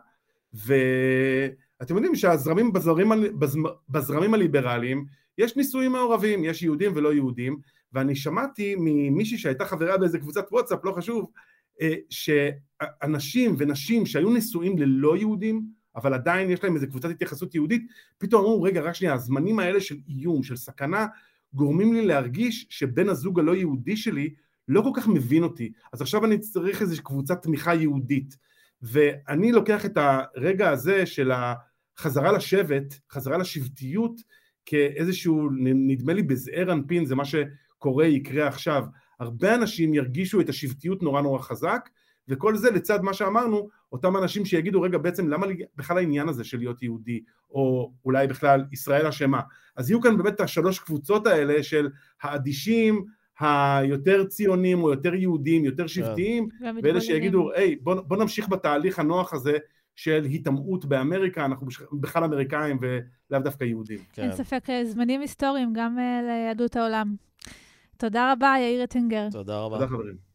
ואתם 0.53 1.95
יודעים 1.95 2.15
שהזרמים 2.15 2.73
בזרמים, 2.73 3.11
בזרמים 3.89 4.33
הליברליים 4.33 5.05
יש 5.37 5.57
נישואים 5.57 5.91
מעורבים, 5.91 6.43
יש 6.43 6.61
יהודים 6.61 6.91
ולא 6.95 7.13
יהודים, 7.13 7.59
ואני 7.93 8.15
שמעתי 8.15 8.75
ממישהי 8.77 9.37
שהייתה 9.37 9.65
חברה 9.65 9.97
באיזה 9.97 10.19
קבוצת 10.19 10.45
וואטסאפ, 10.51 10.85
לא 10.85 10.91
חשוב, 10.91 11.31
אה, 11.81 11.93
שאנשים 12.09 13.55
ונשים 13.57 14.05
שהיו 14.05 14.29
נשואים 14.29 14.77
ללא 14.77 15.17
יהודים, 15.17 15.65
אבל 15.95 16.13
עדיין 16.13 16.49
יש 16.49 16.63
להם 16.63 16.75
איזו 16.75 16.87
קבוצת 16.87 17.09
התייחסות 17.09 17.55
יהודית, 17.55 17.87
פתאום 18.17 18.41
אמרו, 18.41 18.61
רגע, 18.61 18.81
רק 18.81 18.93
שנייה, 18.93 19.13
הזמנים 19.13 19.59
האלה 19.59 19.81
של 19.81 19.95
איום, 20.07 20.43
של 20.43 20.55
סכנה, 20.55 21.07
גורמים 21.53 21.93
לי 21.93 22.05
להרגיש 22.05 22.67
שבן 22.69 23.09
הזוג 23.09 23.39
הלא 23.39 23.55
יהודי 23.55 23.97
שלי 23.97 24.33
לא 24.67 24.81
כל 24.81 24.89
כך 24.95 25.07
מבין 25.07 25.43
אותי, 25.43 25.71
אז 25.93 26.01
עכשיו 26.01 26.25
אני 26.25 26.39
צריך 26.39 26.81
איזו 26.81 27.03
קבוצת 27.03 27.41
תמיכה 27.41 27.75
יהודית. 27.75 28.37
ואני 28.81 29.51
לוקח 29.51 29.85
את 29.85 29.97
הרגע 29.97 30.69
הזה 30.69 31.05
של 31.05 31.31
החזרה 31.31 32.31
לשבט, 32.31 32.93
חזרה 33.11 33.37
לשבטיות, 33.37 34.21
כאיזשהו, 34.65 35.49
נדמה 35.59 36.13
לי 36.13 36.23
בזעיר 36.23 36.73
אנפין, 36.73 37.05
זה 37.05 37.15
מה 37.15 37.23
שקורה, 37.25 38.05
יקרה 38.05 38.47
עכשיו. 38.47 38.83
הרבה 39.19 39.55
אנשים 39.55 39.93
ירגישו 39.93 40.41
את 40.41 40.49
השבטיות 40.49 41.03
נורא 41.03 41.21
נורא 41.21 41.39
חזק, 41.39 41.89
וכל 42.27 42.55
זה 42.55 42.71
לצד 42.71 43.01
מה 43.01 43.13
שאמרנו, 43.13 43.69
אותם 43.93 44.17
אנשים 44.17 44.45
שיגידו, 44.45 44.81
רגע, 44.81 44.97
בעצם 44.97 45.27
למה 45.27 45.47
בכלל 45.75 45.97
העניין 45.97 46.29
הזה 46.29 46.43
של 46.43 46.57
להיות 46.57 46.83
יהודי, 46.83 47.23
או 47.51 47.93
אולי 48.05 48.27
בכלל 48.27 48.65
ישראל 48.71 49.07
אשמה? 49.07 49.41
אז 49.77 49.89
יהיו 49.89 50.01
כאן 50.01 50.17
באמת 50.17 50.39
השלוש 50.39 50.79
קבוצות 50.79 51.27
האלה 51.27 51.63
של 51.63 51.89
האדישים, 52.21 53.05
היותר 53.39 54.25
ציונים 54.25 54.83
או 54.83 54.89
יותר 54.89 55.13
יהודים, 55.13 55.65
יותר 55.65 55.87
שבטיים, 55.87 56.47
ואלה 56.83 57.01
שיגידו, 57.01 57.51
היי, 57.53 57.75
בוא, 57.75 58.01
בוא 58.01 58.17
נמשיך 58.17 58.49
בתהליך 58.49 58.99
הנוח 58.99 59.33
הזה 59.33 59.57
של 59.95 60.23
היטמעות 60.23 60.85
באמריקה, 60.85 61.45
אנחנו 61.45 61.67
בכלל 61.93 62.23
אמריקאים 62.23 62.79
ולאו 62.81 63.41
דווקא 63.41 63.63
יהודים. 63.63 63.99
כן. 64.13 64.21
אין 64.21 64.31
ספק, 64.31 64.69
אה, 64.69 64.85
זמנים 64.85 65.21
היסטוריים 65.21 65.73
גם 65.73 65.99
אה, 65.99 66.21
ליהדות 66.21 66.75
העולם. 66.75 67.15
תודה 67.97 68.31
רבה, 68.31 68.55
יאיר 68.59 68.83
אטינגר. 68.83 69.27
תודה 69.31 69.59
רבה. 69.59 69.75
תודה 69.75 69.87
חברים. 69.87 70.32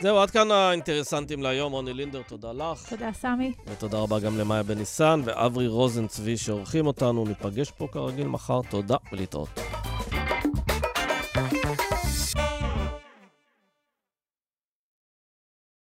זהו, 0.00 0.18
עד 0.18 0.30
כאן 0.30 0.50
האינטרסנטים 0.50 1.42
להיום. 1.42 1.72
רוני 1.72 1.92
לינדר, 1.92 2.22
תודה 2.22 2.52
לך. 2.52 2.88
תודה, 2.88 3.10
סמי. 3.12 3.52
ותודה 3.66 3.98
רבה 3.98 4.20
גם 4.20 4.38
למאיה 4.38 4.62
בניסן 4.62 5.20
ואברי 5.24 5.66
רוזן 5.68 6.06
צבי 6.06 6.36
שעורכים 6.36 6.86
אותנו. 6.86 7.24
ניפגש 7.24 7.70
פה 7.70 7.86
כרגיל 7.92 8.26
מחר. 8.26 8.60
תודה 8.70 8.96
ולהתראות. 9.12 9.69